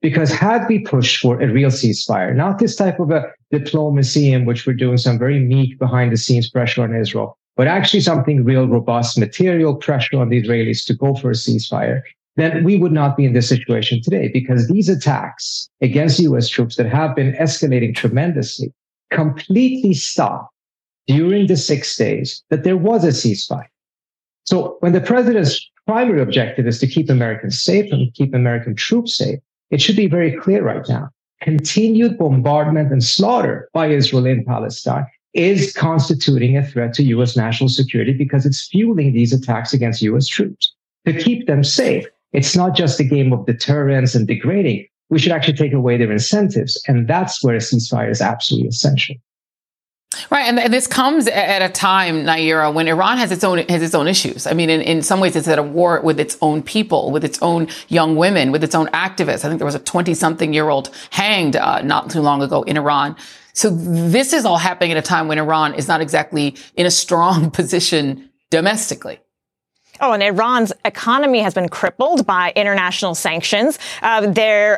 Because 0.06 0.32
had 0.32 0.68
we 0.68 0.78
pushed 0.78 1.18
for 1.20 1.42
a 1.42 1.52
real 1.52 1.72
ceasefire, 1.72 2.36
not 2.36 2.60
this 2.60 2.76
type 2.76 3.00
of 3.00 3.10
a 3.10 3.26
diplomacy 3.50 4.32
in 4.32 4.46
which 4.46 4.68
we're 4.68 4.74
doing 4.74 4.98
some 4.98 5.18
very 5.18 5.40
meek 5.40 5.80
behind 5.80 6.12
the 6.12 6.18
scenes 6.18 6.48
pressure 6.48 6.84
on 6.84 6.94
Israel, 6.94 7.40
but 7.56 7.66
actually 7.66 8.02
something 8.02 8.44
real 8.44 8.68
robust 8.68 9.18
material 9.18 9.74
pressure 9.74 10.18
on 10.18 10.30
the 10.30 10.40
Israelis 10.40 10.86
to 10.86 10.94
go 10.94 11.16
for 11.16 11.32
a 11.32 11.34
ceasefire, 11.34 12.04
then 12.36 12.64
we 12.64 12.78
would 12.78 12.92
not 12.92 13.18
be 13.18 13.26
in 13.26 13.34
this 13.34 13.50
situation 13.50 14.00
today 14.00 14.28
because 14.28 14.68
these 14.68 14.90
attacks 14.90 15.72
against 15.82 16.20
US 16.20 16.50
troops 16.50 16.76
that 16.76 16.86
have 16.86 17.16
been 17.16 17.34
escalating 17.34 17.96
tremendously 17.96 18.72
completely 19.10 19.96
stopped 19.96 20.54
during 21.08 21.48
the 21.48 21.58
six 21.58 21.98
days 21.98 22.44
that 22.52 22.64
there 22.64 22.78
was 22.78 23.04
a 23.04 23.08
ceasefire. 23.08 23.72
So 24.44 24.78
when 24.82 24.94
the 24.94 25.02
president's 25.02 25.60
primary 25.88 26.22
objective 26.22 26.68
is 26.68 26.78
to 26.82 26.86
keep 26.86 27.10
Americans 27.10 27.60
safe 27.60 27.92
and 27.92 28.14
keep 28.14 28.36
American 28.36 28.76
troops 28.76 29.18
safe, 29.18 29.40
it 29.76 29.82
should 29.82 29.98
be 29.98 30.08
very 30.08 30.32
clear 30.32 30.64
right 30.64 30.88
now. 30.88 31.10
Continued 31.42 32.18
bombardment 32.18 32.94
and 32.94 33.04
slaughter 33.04 33.68
by 33.74 33.88
Israel 33.88 34.26
in 34.26 34.46
Palestine 34.46 35.06
is 35.34 35.74
constituting 35.74 36.56
a 36.56 36.66
threat 36.66 36.94
to 36.94 37.04
US 37.16 37.36
national 37.36 37.68
security 37.68 38.14
because 38.14 38.46
it's 38.46 38.70
fueling 38.70 39.12
these 39.12 39.34
attacks 39.34 39.74
against 39.74 40.02
US 40.02 40.28
troops. 40.28 40.74
To 41.06 41.12
keep 41.12 41.46
them 41.46 41.62
safe, 41.62 42.06
it's 42.32 42.56
not 42.56 42.74
just 42.74 43.02
a 43.02 43.04
game 43.04 43.34
of 43.34 43.46
deterrence 43.46 44.16
and 44.16 44.26
degrading. 44.26 44.88
We 45.10 45.20
should 45.20 45.34
actually 45.34 45.58
take 45.58 45.74
away 45.74 45.98
their 45.98 46.10
incentives. 46.10 46.82
And 46.88 47.06
that's 47.06 47.44
where 47.44 47.56
a 47.56 47.60
ceasefire 47.60 48.10
is 48.10 48.22
absolutely 48.22 48.70
essential. 48.70 49.18
Right, 50.30 50.48
and, 50.48 50.74
this 50.74 50.88
comes 50.88 51.28
at 51.28 51.62
a 51.62 51.70
time, 51.70 52.24
Nayyera, 52.24 52.74
when 52.74 52.88
Iran 52.88 53.18
has 53.18 53.32
its 53.32 53.44
own 53.44 53.60
has 53.70 53.82
its 53.82 53.96
own 53.96 54.08
issues. 54.08 54.48
I 54.48 54.54
mean, 54.54 54.70
in, 54.70 54.82
in 54.82 55.02
some 55.02 55.20
ways, 55.20 55.36
it's 55.36 55.48
at 55.48 55.60
a 55.60 55.64
war 55.64 56.02
with 56.02 56.20
its 56.20 56.38
own 56.42 56.64
people, 56.64 57.12
with 57.12 57.24
its 57.24 57.42
own 57.42 57.68
young 57.88 58.16
women, 58.16 58.52
with 58.52 58.64
its 58.64 58.76
own 58.76 58.88
activists. 58.88 59.46
I 59.46 59.50
think 59.50 59.60
there 59.60 59.66
was 59.66 59.76
a 59.76 59.80
twenty-something-year-old 59.80 60.90
hanged 61.10 61.56
uh, 61.56 61.82
not 61.82 62.10
too 62.10 62.22
long 62.22 62.42
ago 62.42 62.64
in 62.64 62.78
Iran. 62.78 63.16
So 63.54 63.70
this 63.70 64.34
is 64.34 64.44
all 64.46 64.58
happening 64.58 64.92
at 64.92 64.98
a 64.98 65.02
time 65.02 65.28
when 65.28 65.38
Iran 65.38 65.76
is 65.76 65.88
not 65.88 66.02
exactly 66.02 66.58
in 66.76 66.86
a 66.86 66.92
strong 66.92 67.52
position 67.60 68.30
domestically. 68.50 69.20
Oh, 70.02 70.14
and 70.14 70.24
Iran's 70.24 70.74
economy 70.84 71.40
has 71.40 71.54
been 71.54 71.70
crippled 71.70 72.26
by 72.26 72.52
international 72.56 73.16
sanctions. 73.16 73.80
Uh, 74.02 74.34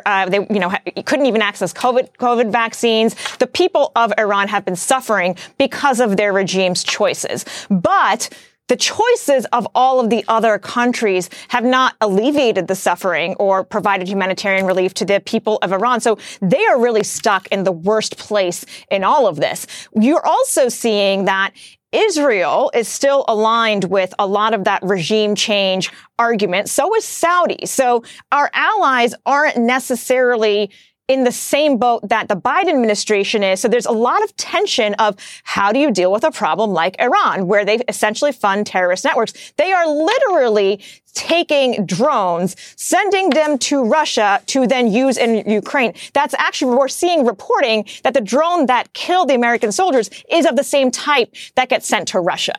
uh, 0.06 0.28
they, 0.28 0.46
you 0.50 0.60
know, 0.60 0.72
couldn't 1.04 1.26
even 1.26 1.42
access 1.42 1.72
COVID, 1.72 2.16
COVID 2.16 2.52
vaccines. 2.52 3.14
The 3.38 3.46
people 3.46 3.92
of 3.96 4.12
Iran 4.18 4.48
have 4.48 4.64
been 4.64 4.76
suffering 4.76 5.36
because 5.58 6.00
of 6.00 6.16
their 6.16 6.32
regime's 6.32 6.84
choices. 6.84 7.44
But 7.68 8.28
the 8.68 8.76
choices 8.76 9.46
of 9.46 9.66
all 9.74 9.98
of 9.98 10.10
the 10.10 10.24
other 10.28 10.58
countries 10.58 11.30
have 11.48 11.64
not 11.64 11.96
alleviated 12.02 12.68
the 12.68 12.74
suffering 12.74 13.34
or 13.36 13.64
provided 13.64 14.06
humanitarian 14.08 14.66
relief 14.66 14.92
to 14.94 15.06
the 15.06 15.20
people 15.20 15.58
of 15.62 15.72
Iran. 15.72 16.00
So 16.00 16.18
they 16.42 16.64
are 16.66 16.78
really 16.78 17.02
stuck 17.02 17.48
in 17.48 17.64
the 17.64 17.72
worst 17.72 18.18
place 18.18 18.66
in 18.90 19.04
all 19.04 19.26
of 19.26 19.36
this. 19.36 19.66
You're 19.94 20.24
also 20.24 20.68
seeing 20.68 21.24
that 21.24 21.52
Israel 21.92 22.70
is 22.74 22.86
still 22.86 23.24
aligned 23.28 23.84
with 23.84 24.14
a 24.18 24.26
lot 24.26 24.52
of 24.52 24.64
that 24.64 24.82
regime 24.82 25.34
change 25.34 25.90
argument. 26.18 26.68
So 26.68 26.94
is 26.94 27.04
Saudi. 27.04 27.64
So 27.64 28.04
our 28.30 28.50
allies 28.52 29.14
aren't 29.24 29.56
necessarily 29.56 30.70
in 31.08 31.24
the 31.24 31.32
same 31.32 31.78
boat 31.78 32.06
that 32.10 32.28
the 32.28 32.36
Biden 32.36 32.68
administration 32.68 33.42
is. 33.42 33.60
So 33.60 33.68
there's 33.68 33.86
a 33.86 33.92
lot 33.92 34.22
of 34.22 34.36
tension 34.36 34.92
of 34.94 35.16
how 35.42 35.72
do 35.72 35.78
you 35.78 35.90
deal 35.90 36.12
with 36.12 36.22
a 36.22 36.30
problem 36.30 36.70
like 36.70 37.00
Iran, 37.00 37.46
where 37.46 37.64
they 37.64 37.76
essentially 37.88 38.30
fund 38.30 38.66
terrorist 38.66 39.04
networks. 39.04 39.54
They 39.56 39.72
are 39.72 39.88
literally 39.88 40.82
taking 41.18 41.84
drones, 41.84 42.54
sending 42.76 43.30
them 43.30 43.58
to 43.58 43.84
Russia 43.84 44.40
to 44.46 44.66
then 44.66 44.90
use 44.90 45.18
in 45.18 45.50
Ukraine. 45.50 45.92
That's 46.12 46.34
actually, 46.34 46.76
we're 46.76 46.88
seeing 46.88 47.26
reporting 47.26 47.84
that 48.04 48.14
the 48.14 48.20
drone 48.20 48.66
that 48.66 48.92
killed 48.92 49.28
the 49.28 49.34
American 49.34 49.72
soldiers 49.72 50.08
is 50.30 50.46
of 50.46 50.54
the 50.56 50.64
same 50.64 50.90
type 50.90 51.34
that 51.56 51.68
gets 51.68 51.86
sent 51.88 52.08
to 52.08 52.20
Russia. 52.20 52.54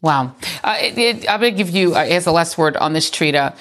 Wow. 0.00 0.34
Uh, 0.64 0.76
it, 0.80 0.98
it, 0.98 1.30
I'm 1.30 1.40
going 1.40 1.52
to 1.52 1.56
give 1.56 1.70
you, 1.70 1.94
uh, 1.94 2.00
as 2.00 2.24
the 2.24 2.32
last 2.32 2.56
word 2.56 2.76
on 2.76 2.92
this, 2.92 3.10
Trita 3.10 3.54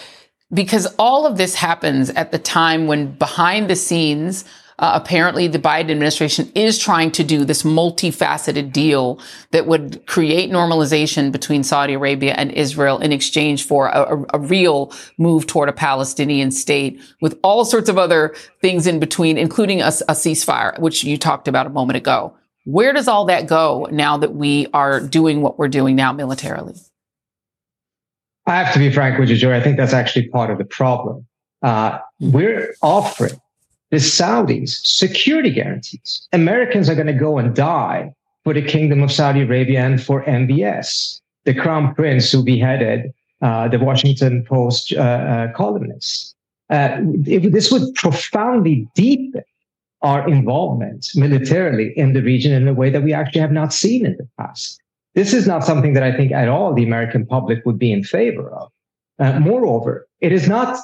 because 0.54 0.86
all 0.98 1.26
of 1.26 1.38
this 1.38 1.56
happens 1.56 2.10
at 2.12 2.32
the 2.32 2.40
time 2.40 2.88
when 2.88 3.12
behind 3.14 3.70
the 3.70 3.76
scenes, 3.76 4.46
uh, 4.80 4.92
apparently 4.94 5.48
the 5.48 5.60
Biden 5.60 5.92
administration 5.92 6.52
is 6.54 6.78
trying 6.78 7.12
to 7.12 7.24
do 7.24 7.46
this 7.46 7.64
multifaceted 7.64 8.74
deal 8.74 9.20
that 9.52 9.68
would 9.68 10.06
create 10.06 10.52
normalization 10.52 11.32
between 11.32 11.64
Saudi 11.64 11.94
Arabia 11.94 12.34
and 12.34 12.52
Israel 12.52 13.00
in 13.00 13.12
exchange 13.12 13.66
for 13.66 13.88
a, 13.88 14.16
a, 14.16 14.26
a, 14.34 14.40
real 14.40 14.92
move 15.18 15.48
toward 15.48 15.70
a 15.70 15.74
Palestinian 15.74 16.52
state 16.52 17.00
with 17.22 17.40
all 17.42 17.64
sorts 17.64 17.88
of 17.88 17.98
other 17.98 18.36
things 18.62 18.86
in 18.86 19.00
between, 19.00 19.38
including 19.38 19.82
a, 19.82 19.88
a 19.88 20.14
ceasefire, 20.14 20.78
which 20.80 21.04
you 21.04 21.18
talked 21.18 21.48
about 21.48 21.66
a 21.66 21.70
moment 21.70 21.96
ago. 21.96 22.36
Where 22.66 22.92
does 22.92 23.08
all 23.08 23.26
that 23.26 23.48
go 23.48 23.88
now 23.92 24.18
that 24.18 24.34
we 24.34 24.68
are 24.74 25.00
doing 25.00 25.42
what 25.42 25.58
we're 25.58 25.68
doing 25.68 25.96
now 25.96 26.12
militarily? 26.12 26.76
I 28.48 28.62
have 28.62 28.74
to 28.74 28.80
be 28.80 28.92
frank 28.92 29.20
with 29.20 29.30
you, 29.30 29.38
Joy. 29.38 29.56
I 29.56 29.62
think 29.62 29.78
that's 29.78 29.94
actually 29.94 30.28
part 30.30 30.52
of 30.52 30.58
the 30.58 30.66
problem. 30.66 31.26
Uh, 31.62 32.00
we're 32.20 32.76
offering 32.82 33.40
the 33.92 33.98
Saudis 33.98 34.86
security 34.86 35.52
guarantees. 35.52 36.28
Americans 36.34 36.90
are 36.90 36.96
going 36.96 37.08
to 37.08 37.14
go 37.14 37.38
and 37.38 37.56
die 37.56 38.14
for 38.44 38.54
the 38.54 38.62
Kingdom 38.62 39.02
of 39.04 39.12
Saudi 39.12 39.42
Arabia 39.42 39.82
and 39.82 40.02
for 40.02 40.24
MBS, 40.26 41.22
the 41.46 41.54
crown 41.54 41.94
prince 41.96 42.32
who 42.32 42.44
beheaded 42.44 43.14
uh, 43.42 43.68
the 43.68 43.80
Washington 43.80 44.44
Post 44.46 44.94
uh, 44.94 45.02
uh 45.02 45.54
columnist. 45.54 46.36
Uh, 46.70 46.98
it, 47.26 47.52
this 47.52 47.72
would 47.72 47.94
profoundly 47.96 48.88
deepen 48.96 49.44
our 50.02 50.28
involvement 50.28 51.08
militarily 51.16 51.94
in 51.98 52.14
the 52.14 52.22
region 52.22 52.52
in 52.52 52.68
a 52.68 52.74
way 52.74 52.90
that 52.90 53.04
we 53.04 53.14
actually 53.14 53.42
have 53.42 53.52
not 53.52 53.74
seen 53.74 54.06
in 54.06 54.16
the 54.18 54.28
past. 54.40 54.80
This 55.16 55.34
is 55.34 55.48
not 55.48 55.64
something 55.64 55.94
that 55.94 56.04
I 56.04 56.16
think 56.16 56.32
at 56.32 56.48
all 56.48 56.74
the 56.74 56.84
American 56.84 57.26
public 57.26 57.66
would 57.66 57.80
be 57.80 57.92
in 57.92 58.04
favor 58.04 58.52
of. 58.52 58.72
Uh, 59.18 59.40
moreover, 59.40 60.08
it 60.22 60.32
is 60.32 60.48
not 60.48 60.78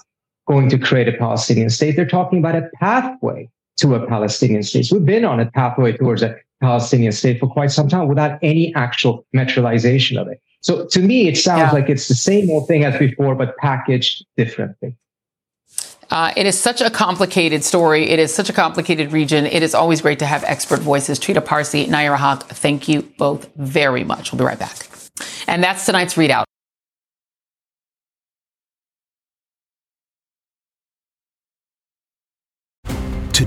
going 0.52 0.70
to 0.70 0.78
create 0.78 1.08
a 1.08 1.14
Palestinian 1.14 1.70
state. 1.70 1.96
They're 1.96 2.06
talking 2.20 2.40
about 2.40 2.56
a 2.56 2.70
pathway 2.76 3.50
to 3.78 3.96
a 3.96 4.06
Palestinian 4.06 4.64
state. 4.64 4.86
So 4.86 4.98
we've 4.98 5.06
been 5.06 5.24
on 5.24 5.40
a 5.40 5.46
pathway 5.46 5.94
towards 5.94 6.22
a 6.22 6.36
Palestinian 6.62 7.14
state 7.14 7.40
for 7.40 7.48
quite 7.48 7.72
some 7.72 7.88
time 7.88 8.08
without 8.10 8.38
any 8.42 8.76
actual 8.76 9.26
materialization 9.34 10.18
of 10.18 10.28
it. 10.28 10.42
So 10.60 10.86
to 10.88 11.00
me, 11.00 11.30
it 11.30 11.38
sounds 11.38 11.72
yeah. 11.72 11.72
like 11.72 11.90
it's 11.90 12.08
the 12.10 12.16
same 12.16 12.52
old 12.52 12.68
thing 12.68 12.84
as 12.84 13.00
before, 13.00 13.34
but 13.34 13.56
packaged 13.58 14.26
differently. 14.36 14.96
Uh, 16.10 16.34
it 16.36 16.46
is 16.46 16.60
such 16.60 16.82
a 16.82 16.90
complicated 16.90 17.64
story. 17.64 18.10
It 18.10 18.20
is 18.20 18.34
such 18.34 18.50
a 18.50 18.54
complicated 18.54 19.14
region. 19.14 19.46
It 19.46 19.64
is 19.64 19.74
always 19.74 20.02
great 20.02 20.20
to 20.20 20.26
have 20.26 20.44
expert 20.44 20.82
voices. 20.82 21.18
Trita 21.18 21.44
Parsi, 21.44 21.88
Nayyera 21.88 22.18
Haq, 22.18 22.44
thank 22.50 22.90
you 22.90 23.04
both 23.18 23.50
very 23.56 24.04
much. 24.04 24.34
We'll 24.34 24.40
be 24.40 24.44
right 24.46 24.60
back. 24.60 24.90
And 25.48 25.64
that's 25.64 25.86
tonight's 25.86 26.16
ReidOut. 26.16 26.44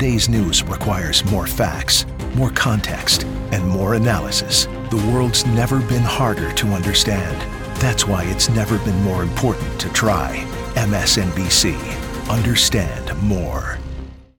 Today's 0.05 0.28
news 0.28 0.62
requires 0.64 1.24
more 1.30 1.46
facts, 1.46 2.05
more 2.34 2.50
context, 2.50 3.24
and 3.52 3.66
more 3.66 3.94
analysis. 3.94 4.66
The 4.90 5.02
world's 5.11 5.46
never 5.46 5.80
been 5.80 6.02
harder 6.02 6.52
to 6.52 6.66
understand. 6.74 7.40
That's 7.80 8.07
why 8.07 8.24
it's 8.24 8.50
never 8.50 8.76
been 8.80 9.00
more 9.00 9.22
important 9.22 9.80
to 9.80 9.88
try. 9.94 10.44
MSNBC 10.74 11.78
Understand 12.28 13.16
more. 13.22 13.78